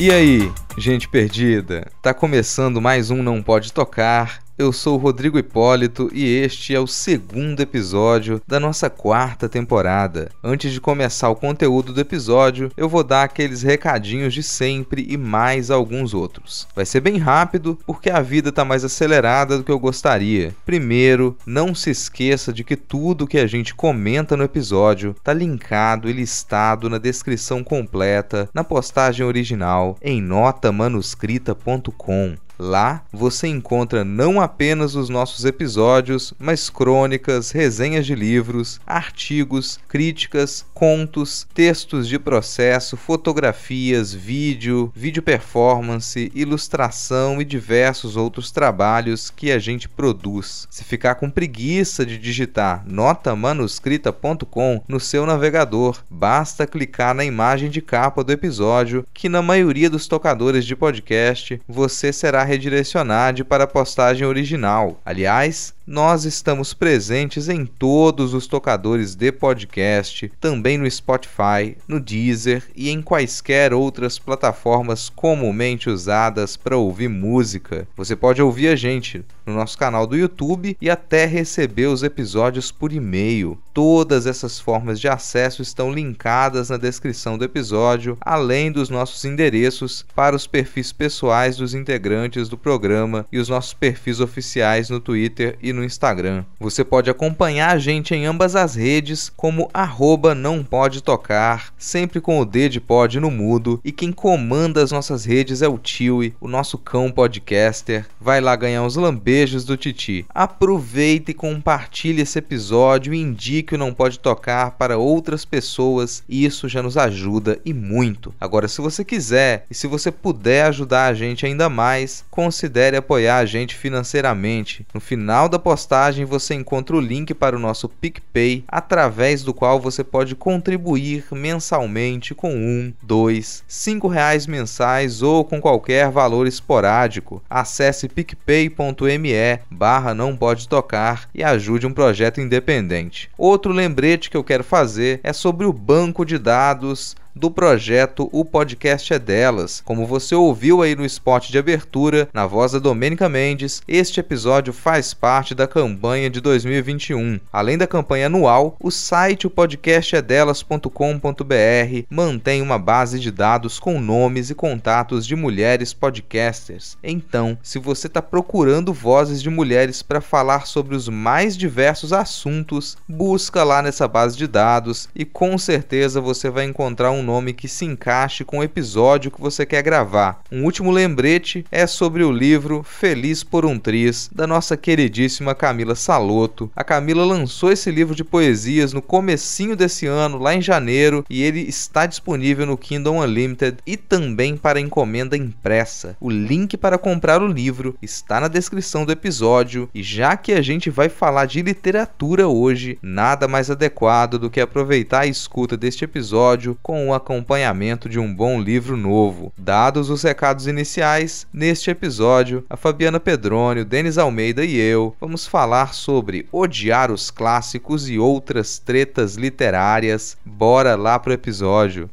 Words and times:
E 0.00 0.10
aí, 0.10 0.50
gente 0.78 1.06
perdida? 1.06 1.86
Tá 2.00 2.14
começando 2.14 2.80
mais 2.80 3.10
um 3.10 3.22
Não 3.22 3.42
Pode 3.42 3.70
Tocar 3.70 4.42
eu 4.60 4.72
sou 4.74 4.96
o 4.96 4.98
Rodrigo 4.98 5.38
Hipólito 5.38 6.10
e 6.12 6.36
este 6.36 6.74
é 6.74 6.80
o 6.80 6.86
segundo 6.86 7.60
episódio 7.60 8.42
da 8.46 8.60
nossa 8.60 8.90
quarta 8.90 9.48
temporada. 9.48 10.30
Antes 10.44 10.70
de 10.70 10.82
começar 10.82 11.30
o 11.30 11.34
conteúdo 11.34 11.94
do 11.94 12.00
episódio, 12.00 12.70
eu 12.76 12.86
vou 12.86 13.02
dar 13.02 13.22
aqueles 13.22 13.62
recadinhos 13.62 14.34
de 14.34 14.42
sempre 14.42 15.06
e 15.08 15.16
mais 15.16 15.70
alguns 15.70 16.12
outros. 16.12 16.68
Vai 16.76 16.84
ser 16.84 17.00
bem 17.00 17.16
rápido 17.16 17.78
porque 17.86 18.10
a 18.10 18.20
vida 18.20 18.52
tá 18.52 18.62
mais 18.62 18.84
acelerada 18.84 19.56
do 19.56 19.64
que 19.64 19.72
eu 19.72 19.78
gostaria. 19.78 20.54
Primeiro, 20.66 21.34
não 21.46 21.74
se 21.74 21.88
esqueça 21.88 22.52
de 22.52 22.62
que 22.62 22.76
tudo 22.76 23.26
que 23.26 23.38
a 23.38 23.46
gente 23.46 23.74
comenta 23.74 24.36
no 24.36 24.44
episódio 24.44 25.16
tá 25.24 25.32
linkado 25.32 26.06
e 26.06 26.12
listado 26.12 26.90
na 26.90 26.98
descrição 26.98 27.64
completa, 27.64 28.46
na 28.52 28.62
postagem 28.62 29.24
original, 29.24 29.96
em 30.02 30.20
notamanuscrita.com. 30.20 32.36
Lá 32.62 33.02
você 33.10 33.48
encontra 33.48 34.04
não 34.04 34.38
apenas 34.38 34.94
os 34.94 35.08
nossos 35.08 35.46
episódios, 35.46 36.34
mas 36.38 36.68
crônicas, 36.68 37.50
resenhas 37.52 38.04
de 38.04 38.14
livros, 38.14 38.78
artigos, 38.86 39.80
críticas, 39.88 40.66
contos, 40.74 41.46
textos 41.54 42.06
de 42.06 42.18
processo, 42.18 42.98
fotografias, 42.98 44.12
vídeo, 44.12 44.92
vídeo 44.94 45.22
performance, 45.22 46.30
ilustração 46.34 47.40
e 47.40 47.46
diversos 47.46 48.14
outros 48.14 48.50
trabalhos 48.50 49.30
que 49.30 49.50
a 49.50 49.58
gente 49.58 49.88
produz. 49.88 50.68
Se 50.70 50.84
ficar 50.84 51.14
com 51.14 51.30
preguiça 51.30 52.04
de 52.04 52.18
digitar 52.18 52.84
notamanuscrita.com 52.86 54.82
no 54.86 55.00
seu 55.00 55.24
navegador, 55.24 55.96
basta 56.10 56.66
clicar 56.66 57.14
na 57.14 57.24
imagem 57.24 57.70
de 57.70 57.80
capa 57.80 58.22
do 58.22 58.32
episódio, 58.32 59.06
que 59.14 59.30
na 59.30 59.40
maioria 59.40 59.88
dos 59.88 60.06
tocadores 60.06 60.66
de 60.66 60.76
podcast 60.76 61.58
você 61.66 62.12
será 62.12 62.49
redirecionado 62.50 63.44
para 63.44 63.64
a 63.64 63.66
postagem 63.66 64.26
original. 64.26 65.00
Aliás, 65.04 65.72
nós 65.90 66.24
estamos 66.24 66.72
presentes 66.72 67.48
em 67.48 67.66
todos 67.66 68.32
os 68.32 68.46
tocadores 68.46 69.16
de 69.16 69.32
podcast, 69.32 70.30
também 70.40 70.78
no 70.78 70.88
Spotify, 70.88 71.76
no 71.88 71.98
Deezer 71.98 72.62
e 72.76 72.90
em 72.90 73.02
quaisquer 73.02 73.74
outras 73.74 74.16
plataformas 74.16 75.08
comumente 75.08 75.90
usadas 75.90 76.56
para 76.56 76.76
ouvir 76.76 77.08
música. 77.08 77.88
Você 77.96 78.14
pode 78.14 78.40
ouvir 78.40 78.68
a 78.68 78.76
gente 78.76 79.24
no 79.44 79.56
nosso 79.56 79.76
canal 79.76 80.06
do 80.06 80.16
YouTube 80.16 80.76
e 80.80 80.88
até 80.88 81.26
receber 81.26 81.86
os 81.86 82.04
episódios 82.04 82.70
por 82.70 82.92
e-mail. 82.92 83.58
Todas 83.74 84.26
essas 84.26 84.60
formas 84.60 85.00
de 85.00 85.08
acesso 85.08 85.60
estão 85.60 85.92
linkadas 85.92 86.70
na 86.70 86.76
descrição 86.76 87.36
do 87.36 87.44
episódio, 87.44 88.16
além 88.20 88.70
dos 88.70 88.88
nossos 88.88 89.24
endereços 89.24 90.06
para 90.14 90.36
os 90.36 90.46
perfis 90.46 90.92
pessoais 90.92 91.56
dos 91.56 91.74
integrantes 91.74 92.48
do 92.48 92.56
programa 92.56 93.26
e 93.32 93.38
os 93.38 93.48
nossos 93.48 93.74
perfis 93.74 94.20
oficiais 94.20 94.88
no 94.88 95.00
Twitter 95.00 95.58
e 95.60 95.72
no 95.72 95.79
no 95.80 95.86
Instagram. 95.86 96.44
Você 96.60 96.84
pode 96.84 97.10
acompanhar 97.10 97.74
a 97.74 97.78
gente 97.78 98.14
em 98.14 98.26
ambas 98.26 98.54
as 98.54 98.74
redes 98.74 99.32
como 99.34 99.68
arroba 99.72 100.34
não 100.34 100.62
pode 100.62 101.02
tocar, 101.02 101.72
sempre 101.78 102.20
com 102.20 102.38
o 102.38 102.44
D 102.44 102.68
de 102.68 102.80
pod 102.80 103.18
no 103.18 103.30
mudo, 103.30 103.80
e 103.84 103.90
quem 103.90 104.12
comanda 104.12 104.82
as 104.82 104.92
nossas 104.92 105.24
redes 105.24 105.62
é 105.62 105.68
o 105.68 105.78
Tiwi, 105.78 106.34
o 106.40 106.46
nosso 106.46 106.76
cão 106.76 107.10
podcaster. 107.10 108.06
Vai 108.20 108.40
lá 108.40 108.54
ganhar 108.54 108.82
uns 108.82 108.96
lambejos 108.96 109.64
do 109.64 109.76
Titi. 109.76 110.26
Aproveite 110.28 111.30
e 111.30 111.34
compartilhe 111.34 112.22
esse 112.22 112.38
episódio 112.38 113.14
e 113.14 113.20
indique 113.20 113.74
o 113.74 113.78
Não 113.78 113.92
Pode 113.92 114.18
Tocar 114.18 114.72
para 114.72 114.98
outras 114.98 115.44
pessoas, 115.44 116.22
e 116.28 116.44
isso 116.44 116.68
já 116.68 116.82
nos 116.82 116.96
ajuda 116.96 117.58
e 117.64 117.72
muito. 117.72 118.34
Agora, 118.40 118.68
se 118.68 118.80
você 118.80 119.04
quiser 119.04 119.64
e 119.70 119.74
se 119.74 119.86
você 119.86 120.10
puder 120.10 120.66
ajudar 120.66 121.06
a 121.06 121.14
gente 121.14 121.46
ainda 121.46 121.68
mais, 121.68 122.24
considere 122.30 122.96
apoiar 122.96 123.38
a 123.38 123.46
gente 123.46 123.74
financeiramente. 123.74 124.86
No 124.92 125.00
final 125.00 125.48
da 125.48 125.58
postagem 125.70 126.24
você 126.24 126.52
encontra 126.52 126.96
o 126.96 127.00
link 127.00 127.32
para 127.32 127.54
o 127.54 127.58
nosso 127.60 127.88
PicPay, 127.88 128.64
através 128.66 129.44
do 129.44 129.54
qual 129.54 129.78
você 129.78 130.02
pode 130.02 130.34
contribuir 130.34 131.24
mensalmente 131.30 132.34
com 132.34 132.52
um, 132.52 132.92
dois, 133.00 133.62
cinco 133.68 134.08
reais 134.08 134.48
mensais 134.48 135.22
ou 135.22 135.44
com 135.44 135.60
qualquer 135.60 136.10
valor 136.10 136.48
esporádico. 136.48 137.40
Acesse 137.48 138.08
picpay.me 138.08 139.60
barra 139.70 140.12
não 140.12 140.36
pode 140.36 140.66
tocar 140.66 141.28
e 141.32 141.44
ajude 141.44 141.86
um 141.86 141.92
projeto 141.92 142.40
independente. 142.40 143.30
Outro 143.38 143.72
lembrete 143.72 144.28
que 144.28 144.36
eu 144.36 144.42
quero 144.42 144.64
fazer 144.64 145.20
é 145.22 145.32
sobre 145.32 145.66
o 145.66 145.72
banco 145.72 146.24
de 146.24 146.36
dados 146.36 147.14
do 147.34 147.50
projeto 147.50 148.28
O 148.32 148.44
Podcast 148.44 149.12
é 149.12 149.18
Delas. 149.18 149.82
Como 149.84 150.06
você 150.06 150.34
ouviu 150.34 150.82
aí 150.82 150.94
no 150.94 151.04
spot 151.04 151.50
de 151.50 151.58
abertura, 151.58 152.28
na 152.32 152.46
voz 152.46 152.72
da 152.72 152.78
Domênica 152.78 153.28
Mendes, 153.28 153.82
este 153.86 154.20
episódio 154.20 154.72
faz 154.72 155.14
parte 155.14 155.54
da 155.54 155.66
campanha 155.66 156.30
de 156.30 156.40
2021. 156.40 157.40
Além 157.52 157.78
da 157.78 157.86
campanha 157.86 158.26
anual, 158.26 158.76
o 158.80 158.90
site 158.90 159.46
o 159.46 159.50
podcastedelas.com.br 159.50 162.04
mantém 162.08 162.62
uma 162.62 162.78
base 162.78 163.18
de 163.18 163.30
dados 163.30 163.78
com 163.78 164.00
nomes 164.00 164.50
e 164.50 164.54
contatos 164.54 165.26
de 165.26 165.36
mulheres 165.36 165.92
podcasters. 165.92 166.96
Então, 167.02 167.58
se 167.62 167.78
você 167.78 168.06
está 168.06 168.22
procurando 168.22 168.92
vozes 168.92 169.42
de 169.42 169.50
mulheres 169.50 170.02
para 170.02 170.20
falar 170.20 170.66
sobre 170.66 170.94
os 170.94 171.08
mais 171.08 171.56
diversos 171.56 172.12
assuntos, 172.12 172.96
busca 173.08 173.64
lá 173.64 173.82
nessa 173.82 174.08
base 174.08 174.36
de 174.36 174.46
dados 174.46 175.08
e 175.14 175.24
com 175.24 175.56
certeza 175.58 176.20
você 176.20 176.50
vai 176.50 176.64
encontrar 176.64 177.10
um 177.10 177.19
um 177.20 177.22
nome 177.22 177.52
que 177.52 177.68
se 177.68 177.84
encaixe 177.84 178.44
com 178.44 178.58
o 178.58 178.64
episódio 178.64 179.30
que 179.30 179.40
você 179.40 179.66
quer 179.66 179.82
gravar. 179.82 180.42
Um 180.50 180.64
último 180.64 180.90
lembrete 180.90 181.64
é 181.70 181.86
sobre 181.86 182.24
o 182.24 182.32
livro 182.32 182.82
Feliz 182.82 183.44
por 183.44 183.66
um 183.66 183.78
Triz, 183.78 184.30
da 184.34 184.46
nossa 184.46 184.76
queridíssima 184.76 185.54
Camila 185.54 185.94
Saloto. 185.94 186.70
A 186.74 186.82
Camila 186.82 187.24
lançou 187.24 187.70
esse 187.70 187.90
livro 187.90 188.14
de 188.14 188.24
poesias 188.24 188.92
no 188.92 189.02
comecinho 189.02 189.76
desse 189.76 190.06
ano, 190.06 190.38
lá 190.38 190.54
em 190.54 190.62
janeiro, 190.62 191.24
e 191.28 191.42
ele 191.42 191.60
está 191.60 192.06
disponível 192.06 192.64
no 192.64 192.78
Kindle 192.78 193.16
Unlimited 193.16 193.78
e 193.86 193.96
também 193.96 194.56
para 194.56 194.80
encomenda 194.80 195.36
impressa. 195.36 196.16
O 196.18 196.30
link 196.30 196.76
para 196.76 196.96
comprar 196.96 197.42
o 197.42 197.46
livro 197.46 197.96
está 198.00 198.40
na 198.40 198.48
descrição 198.48 199.04
do 199.04 199.12
episódio, 199.12 199.90
e 199.94 200.02
já 200.02 200.36
que 200.36 200.52
a 200.52 200.62
gente 200.62 200.88
vai 200.88 201.10
falar 201.10 201.44
de 201.44 201.60
literatura 201.60 202.48
hoje, 202.48 202.98
nada 203.02 203.46
mais 203.46 203.70
adequado 203.70 204.38
do 204.38 204.48
que 204.48 204.60
aproveitar 204.60 205.20
a 205.20 205.26
escuta 205.26 205.76
deste 205.76 206.04
episódio 206.04 206.78
com 206.82 207.09
o 207.10 207.14
acompanhamento 207.14 208.08
de 208.08 208.18
um 208.18 208.34
bom 208.34 208.60
livro 208.60 208.96
novo. 208.96 209.52
Dados 209.56 210.10
os 210.10 210.22
recados 210.22 210.66
iniciais, 210.66 211.46
neste 211.52 211.90
episódio, 211.90 212.64
a 212.68 212.76
Fabiana 212.76 213.20
Pedrônio, 213.20 213.84
Denis 213.84 214.18
Almeida 214.18 214.64
e 214.64 214.76
eu 214.76 215.14
vamos 215.20 215.46
falar 215.46 215.94
sobre 215.94 216.46
odiar 216.52 217.10
os 217.10 217.30
clássicos 217.30 218.08
e 218.08 218.18
outras 218.18 218.78
tretas 218.78 219.36
literárias. 219.36 220.36
Bora 220.44 220.96
lá 220.96 221.18
pro 221.18 221.32
episódio. 221.32 222.10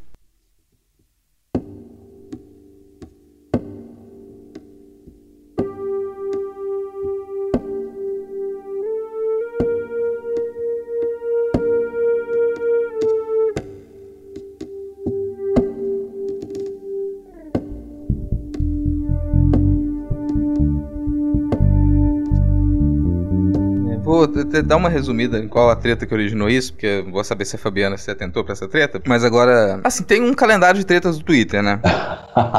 Vou 24.18 24.64
dar 24.64 24.76
uma 24.76 24.90
resumida 24.90 25.38
em 25.40 25.48
qual 25.48 25.70
a 25.70 25.76
treta 25.76 26.06
que 26.06 26.14
originou 26.14 26.50
isso, 26.50 26.74
porque 26.74 26.86
eu 26.86 27.12
vou 27.12 27.24
saber 27.24 27.46
se 27.46 27.56
a 27.56 27.60
Fabiana 27.60 27.98
se 27.98 28.10
atentou 28.10 28.44
pra 28.44 28.54
essa 28.54 28.68
treta. 28.68 29.02
Mas 29.06 29.24
agora, 29.24 29.80
assim, 29.84 30.04
tem 30.04 30.22
um 30.22 30.34
calendário 30.34 30.80
de 30.80 30.86
tretas 30.86 31.18
do 31.18 31.24
Twitter, 31.24 31.62
né? 31.62 31.80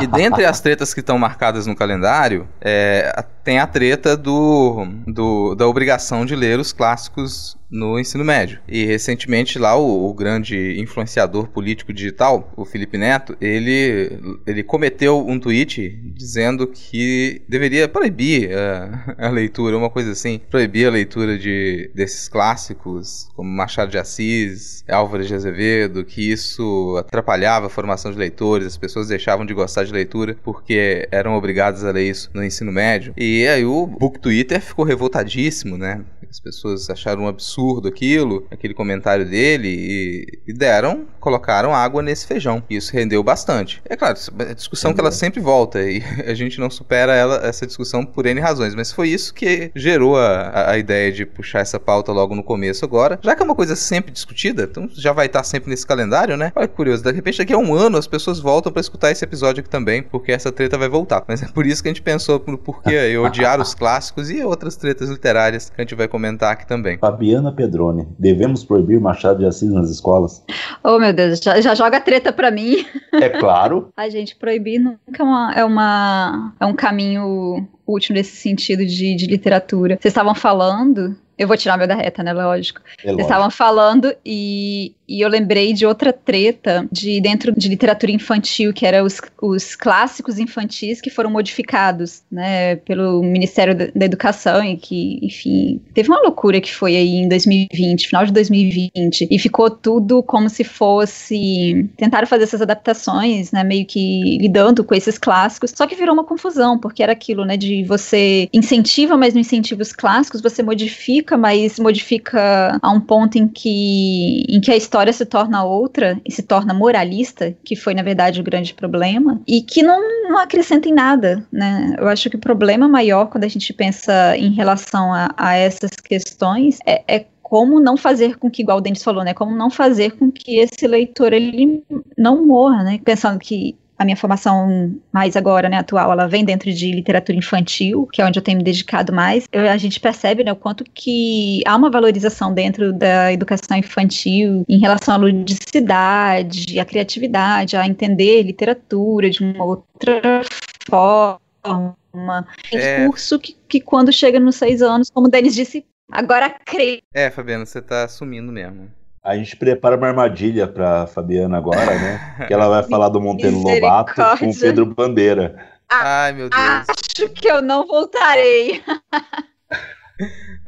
e 0.01 0.07
dentre 0.07 0.45
as 0.45 0.61
tretas 0.61 0.95
que 0.95 1.01
estão 1.01 1.19
marcadas 1.19 1.67
no 1.67 1.75
calendário, 1.75 2.49
é, 2.61 3.25
tem 3.43 3.59
a 3.59 3.67
treta 3.67 4.17
do, 4.17 4.87
do, 5.07 5.55
da 5.55 5.67
obrigação 5.67 6.25
de 6.25 6.37
ler 6.37 6.59
os 6.59 6.73
clássicos 6.73 7.58
no 7.71 7.99
ensino 7.99 8.25
médio. 8.25 8.59
E 8.67 8.85
recentemente 8.85 9.59
lá 9.59 9.77
o, 9.77 10.09
o, 10.09 10.15
grande 10.15 10.81
influenciador 10.81 11.49
político 11.49 11.93
digital, 11.93 12.53
o 12.57 12.65
Felipe 12.65 12.97
Neto, 12.97 13.37
ele, 13.41 14.19
ele 14.47 14.63
cometeu 14.63 15.27
um 15.27 15.39
tweet 15.39 15.91
dizendo 16.15 16.67
que 16.67 17.43
deveria 17.49 17.89
proibir 17.89 18.51
a, 18.57 19.15
a 19.27 19.31
leitura, 19.31 19.77
uma 19.77 19.91
coisa 19.91 20.13
assim, 20.13 20.41
proibir 20.51 20.87
a 20.87 20.91
leitura 20.91 21.39
de 21.39 21.91
desses 21.95 22.29
clássicos 22.29 23.29
como 23.35 23.49
Machado 23.49 23.91
de 23.91 23.99
Assis, 23.99 24.85
Álvares 24.89 25.29
de 25.29 25.35
Azevedo, 25.35 26.05
que 26.05 26.31
isso 26.31 26.97
atrapalhava 26.99 27.67
a 27.67 27.71
formação 27.71 28.11
de 28.11 28.19
leitores, 28.19 28.67
as 28.67 28.77
pessoas 28.77 29.09
deixavam 29.09 29.45
de 29.45 29.55
gostar 29.55 29.85
de 29.85 29.93
leitura 29.93 30.37
porque 30.43 31.07
eram 31.11 31.35
obrigadas 31.35 31.85
a 31.85 31.91
ler 31.91 32.09
isso 32.09 32.31
no 32.33 32.45
ensino 32.45 32.73
médio. 32.73 33.13
E 33.17 33.47
aí 33.47 33.65
o 33.65 33.87
Book 33.87 34.19
Twitter 34.19 34.61
ficou 34.61 34.85
revoltadíssimo, 34.85 35.77
né? 35.77 36.05
As 36.29 36.41
pessoas 36.41 36.91
acharam 36.91 37.23
um 37.23 37.29
absurdo 37.29 37.58
aquilo, 37.87 38.47
aquele 38.51 38.75
comentário 38.75 39.29
dele, 39.29 39.69
e, 39.69 40.39
e 40.51 40.53
deram, 40.53 41.07
colocaram 41.21 41.75
água 41.75 42.03
nesse 42.03 42.27
feijão. 42.27 42.63
E 42.69 42.77
isso 42.77 42.93
rendeu 42.93 43.23
bastante. 43.23 43.83
É 43.89 43.97
claro, 43.97 44.17
é 44.41 44.55
discussão 44.55 44.95
que 44.95 45.01
ela 45.01 45.11
sempre 45.11 45.41
volta, 45.41 45.83
e 45.83 46.03
a 46.27 46.35
gente 46.35 46.61
não 46.61 46.71
supera 46.71 47.15
ela, 47.15 47.47
essa 47.47 47.67
discussão 47.67 48.05
por 48.05 48.27
N 48.27 48.41
razões, 48.41 48.75
mas 48.75 48.93
foi 48.93 49.09
isso 49.09 49.35
que 49.35 49.71
gerou 49.75 50.17
a, 50.17 50.71
a 50.71 50.79
ideia 50.79 51.11
de 51.13 51.27
puxar 51.27 51.61
essa 51.61 51.79
pauta 51.81 52.13
logo 52.13 52.35
no 52.35 52.43
começo 52.43 52.85
agora. 52.85 53.19
Já 53.23 53.35
que 53.35 53.43
é 53.43 53.45
uma 53.45 53.55
coisa 53.55 53.75
sempre 53.77 54.13
discutida, 54.13 54.65
então 54.65 54.89
já 54.93 55.13
vai 55.13 55.27
estar 55.27 55.43
sempre 55.43 55.71
nesse 55.71 55.87
calendário, 55.87 56.37
né? 56.37 56.53
Olha 56.55 56.69
que 56.69 56.75
curioso, 56.75 57.03
de 57.03 57.13
repente 57.13 57.39
daqui 57.39 57.53
a 57.53 57.59
um 57.59 57.75
ano 57.75 57.97
as 57.97 58.07
pessoas 58.07 58.39
voltam 58.39 58.73
para 58.73 58.81
escutar 58.81 59.11
esse 59.11 59.25
episódio 59.25 59.61
aqui 59.61 59.71
também, 59.71 60.03
porque 60.03 60.33
essa 60.33 60.53
treta 60.53 60.79
vai 60.79 60.89
voltar. 60.89 61.25
Mas 61.27 61.43
é 61.43 61.49
por 61.49 61.67
isso 61.67 61.83
que 61.83 61.89
a 61.89 61.93
gente 61.93 62.03
pensou 62.03 62.43
no 62.47 62.59
porquê 62.59 62.91
eu 62.91 63.25
odiar 63.25 63.61
os 63.61 63.75
clássicos 63.75 64.31
e 64.31 64.43
outras 64.43 64.77
tretas 64.77 65.09
literárias 65.09 65.71
que 65.71 65.81
a 65.81 65.85
gente 65.85 65.95
vai 65.95 66.09
comentar 66.09 66.53
aqui 66.53 66.67
também. 66.67 66.99
Fabiana 66.99 67.48
Pedrone, 67.53 68.09
devemos 68.19 68.65
proibir 68.65 69.01
Machado 69.01 69.39
de 69.39 69.47
Assis 69.47 69.71
nas 69.71 69.91
escolas? 69.91 70.45
Oh, 70.83 70.99
meu 70.99 71.13
Deus, 71.13 71.41
já, 71.41 71.61
já 71.61 71.75
joga 71.75 72.01
treta 72.01 72.33
pra 72.33 72.51
mim. 72.51 72.85
É 73.13 73.29
claro. 73.29 73.89
A 73.97 74.09
gente, 74.09 74.37
proibir 74.37 74.79
nunca 74.79 74.99
é, 75.19 75.23
uma, 75.23 75.53
é, 75.55 75.65
uma, 75.65 76.55
é 76.61 76.67
um 76.67 76.75
caminho 76.75 77.67
útil 77.87 78.15
nesse 78.15 78.37
sentido 78.37 78.85
de, 78.85 79.17
de 79.17 79.27
literatura. 79.27 79.99
Vocês 80.01 80.13
estavam 80.13 80.35
falando 80.35 81.17
eu 81.39 81.47
vou 81.47 81.57
tirar 81.57 81.77
meu 81.77 81.87
da 81.87 81.95
reta, 81.95 82.23
né? 82.23 82.33
Lógico. 82.33 82.81
É 83.03 83.13
Vocês 83.13 83.21
estavam 83.21 83.51
falando 83.51 84.13
e, 84.27 84.93
e 85.09 85.21
eu 85.21 85.29
lembrei 85.29 85.73
de 85.73 85.87
outra 85.87 86.13
treta 86.13 86.87
de 86.91 87.21
dentro 87.21 87.53
de 87.53 87.69
literatura 87.69 88.11
infantil, 88.11 88.73
que 88.73 88.85
era 88.85 89.05
os, 89.05 89.21
os 89.41 89.77
clássicos 89.77 90.39
infantis 90.39 91.01
que 91.01 91.11
foram 91.11 91.31
modificados, 91.31 92.23
né, 92.31 92.77
pelo 92.77 93.23
Ministério 93.23 93.75
da 93.75 94.05
Educação 94.05 94.65
e 94.65 94.77
que, 94.77 95.21
enfim, 95.23 95.81
teve 95.95 96.09
uma 96.09 96.21
loucura 96.21 96.61
que 96.61 96.75
foi 96.75 96.97
aí 96.97 97.17
em 97.17 97.29
2020, 97.29 98.09
final 98.09 98.27
de 98.27 98.33
2020, 98.33 99.29
e 99.31 99.39
ficou 99.39 99.71
tudo 99.71 100.23
como 100.23 100.49
se 100.49 100.65
fosse 100.65 101.89
tentaram 101.97 102.27
fazer 102.27 102.45
essas 102.45 102.63
adaptações, 102.63 103.53
né, 103.53 103.63
meio 103.63 103.87
que 103.87 104.39
lidando 104.39 104.83
com 104.83 104.95
esses 104.95 105.19
clássicos, 105.19 105.73
só 105.77 105.87
que 105.87 105.95
virou 105.95 106.15
uma 106.15 106.25
confusão, 106.25 106.79
porque 106.79 107.03
era 107.03 107.13
aquilo, 107.13 107.45
né, 107.45 107.57
de 107.57 107.85
você 107.85 108.49
incentiva, 108.53 109.17
mas 109.17 109.35
não 109.35 109.41
incentiva 109.41 109.83
os 109.83 109.93
clássicos, 109.93 110.41
você 110.41 110.63
modifica 110.63 111.28
modifica, 111.29 111.37
mas 111.37 111.79
modifica 111.79 112.79
a 112.81 112.91
um 112.91 113.01
ponto 113.01 113.37
em 113.37 113.47
que, 113.47 114.45
em 114.49 114.61
que 114.61 114.71
a 114.71 114.77
história 114.77 115.13
se 115.13 115.27
torna 115.27 115.65
outra 115.65 116.21
e 116.25 116.33
se 116.33 116.43
torna 116.43 116.73
moralista, 116.73 117.55
que 117.65 117.77
foi 117.77 117.95
na 117.95 118.03
verdade 118.03 118.41
o 118.41 118.45
grande 118.45 118.73
problema, 118.73 119.41
e 119.47 119.61
que 119.61 119.83
não, 119.83 120.01
não 120.29 120.39
acrescenta 120.39 120.89
em 120.89 120.95
nada, 120.95 121.45
né? 121.53 121.97
Eu 121.99 122.09
acho 122.09 122.31
que 122.31 122.37
o 122.37 122.41
problema 122.41 122.89
maior 122.89 123.27
quando 123.27 123.45
a 123.45 123.49
gente 123.49 123.73
pensa 123.73 124.37
em 124.37 124.53
relação 124.53 125.13
a, 125.13 125.35
a 125.37 125.55
essas 125.55 125.91
questões 126.03 126.79
é, 126.87 127.03
é 127.07 127.27
como 127.43 127.81
não 127.81 127.97
fazer 127.97 128.37
com 128.37 128.51
que, 128.51 128.63
igual 128.63 128.79
o 128.79 128.81
Denis 128.81 129.03
falou, 129.03 129.25
né? 129.25 129.33
Como 129.33 129.57
não 129.57 129.71
fazer 129.71 130.13
com 130.13 130.31
que 130.31 130.59
esse 130.59 130.87
leitor 130.87 131.33
ele 131.33 131.83
não 132.17 132.47
morra, 132.47 132.85
né? 132.85 133.01
Pensando 133.03 133.39
que 133.39 133.75
a 133.99 134.05
minha 134.05 134.17
formação 134.17 134.95
mais 135.13 135.37
agora, 135.37 135.69
né, 135.69 135.79
atual, 135.79 136.13
ela 136.13 136.27
vem 136.27 136.45
dentro 136.45 136.73
de 136.73 136.93
literatura 136.93 137.37
infantil, 137.37 138.09
que 138.13 138.23
é 138.23 138.27
onde 138.27 138.39
eu 138.39 138.43
tenho 138.43 138.59
me 138.59 138.65
dedicado 138.65 139.13
mais. 139.13 139.47
Eu, 139.53 139.69
a 139.69 139.77
gente 139.77 139.99
percebe, 139.99 140.45
né, 140.45 140.53
o 140.53 140.57
quanto 140.57 140.85
que 140.85 141.63
há 141.67 141.75
uma 141.75 141.91
valorização 141.91 142.55
dentro 142.55 142.93
da 142.93 143.33
educação 143.33 143.77
infantil 143.77 144.65
em 144.69 144.79
relação 144.79 145.15
à 145.15 145.17
ludicidade, 145.17 146.79
à 146.79 146.85
criatividade, 146.85 147.77
a 147.77 147.87
entender 147.87 148.43
literatura 148.43 149.29
de 149.29 149.43
uma 149.43 149.65
outra 149.65 150.43
forma. 150.89 152.47
É. 152.73 153.05
curso 153.05 153.39
que, 153.39 153.57
que 153.69 153.81
quando 153.81 154.13
chega 154.13 154.41
nos 154.41 154.57
seis 154.57 154.81
anos, 154.81 155.11
como 155.11 155.27
o 155.27 155.31
Denis 155.31 155.55
disse, 155.55 155.85
agora 156.11 156.51
crê. 156.65 157.03
É, 157.13 157.31
Fabiana, 157.31 157.67
você 157.67 157.83
tá 157.83 158.05
assumindo 158.05 158.51
mesmo. 158.53 158.89
A 159.29 159.37
gente 159.37 159.55
prepara 159.57 159.95
uma 159.95 160.09
armadilha 160.09 160.67
pra 160.67 161.07
Fabiana 161.07 161.59
agora, 161.59 161.85
né? 161.85 162.47
Que 162.47 162.55
ela 162.55 162.67
vai 162.67 162.83
falar 162.89 163.11
do 163.11 163.21
Monteiro 163.21 163.59
Lobato 163.59 164.15
com 164.39 164.49
o 164.49 164.59
Pedro 164.59 164.87
Bandeira. 164.87 165.55
Ah, 165.87 166.25
Ai, 166.25 166.33
meu 166.33 166.49
Deus. 166.49 166.63
Acho 166.63 167.29
que 167.35 167.47
eu 167.47 167.61
não 167.61 167.87
voltarei. 167.87 168.83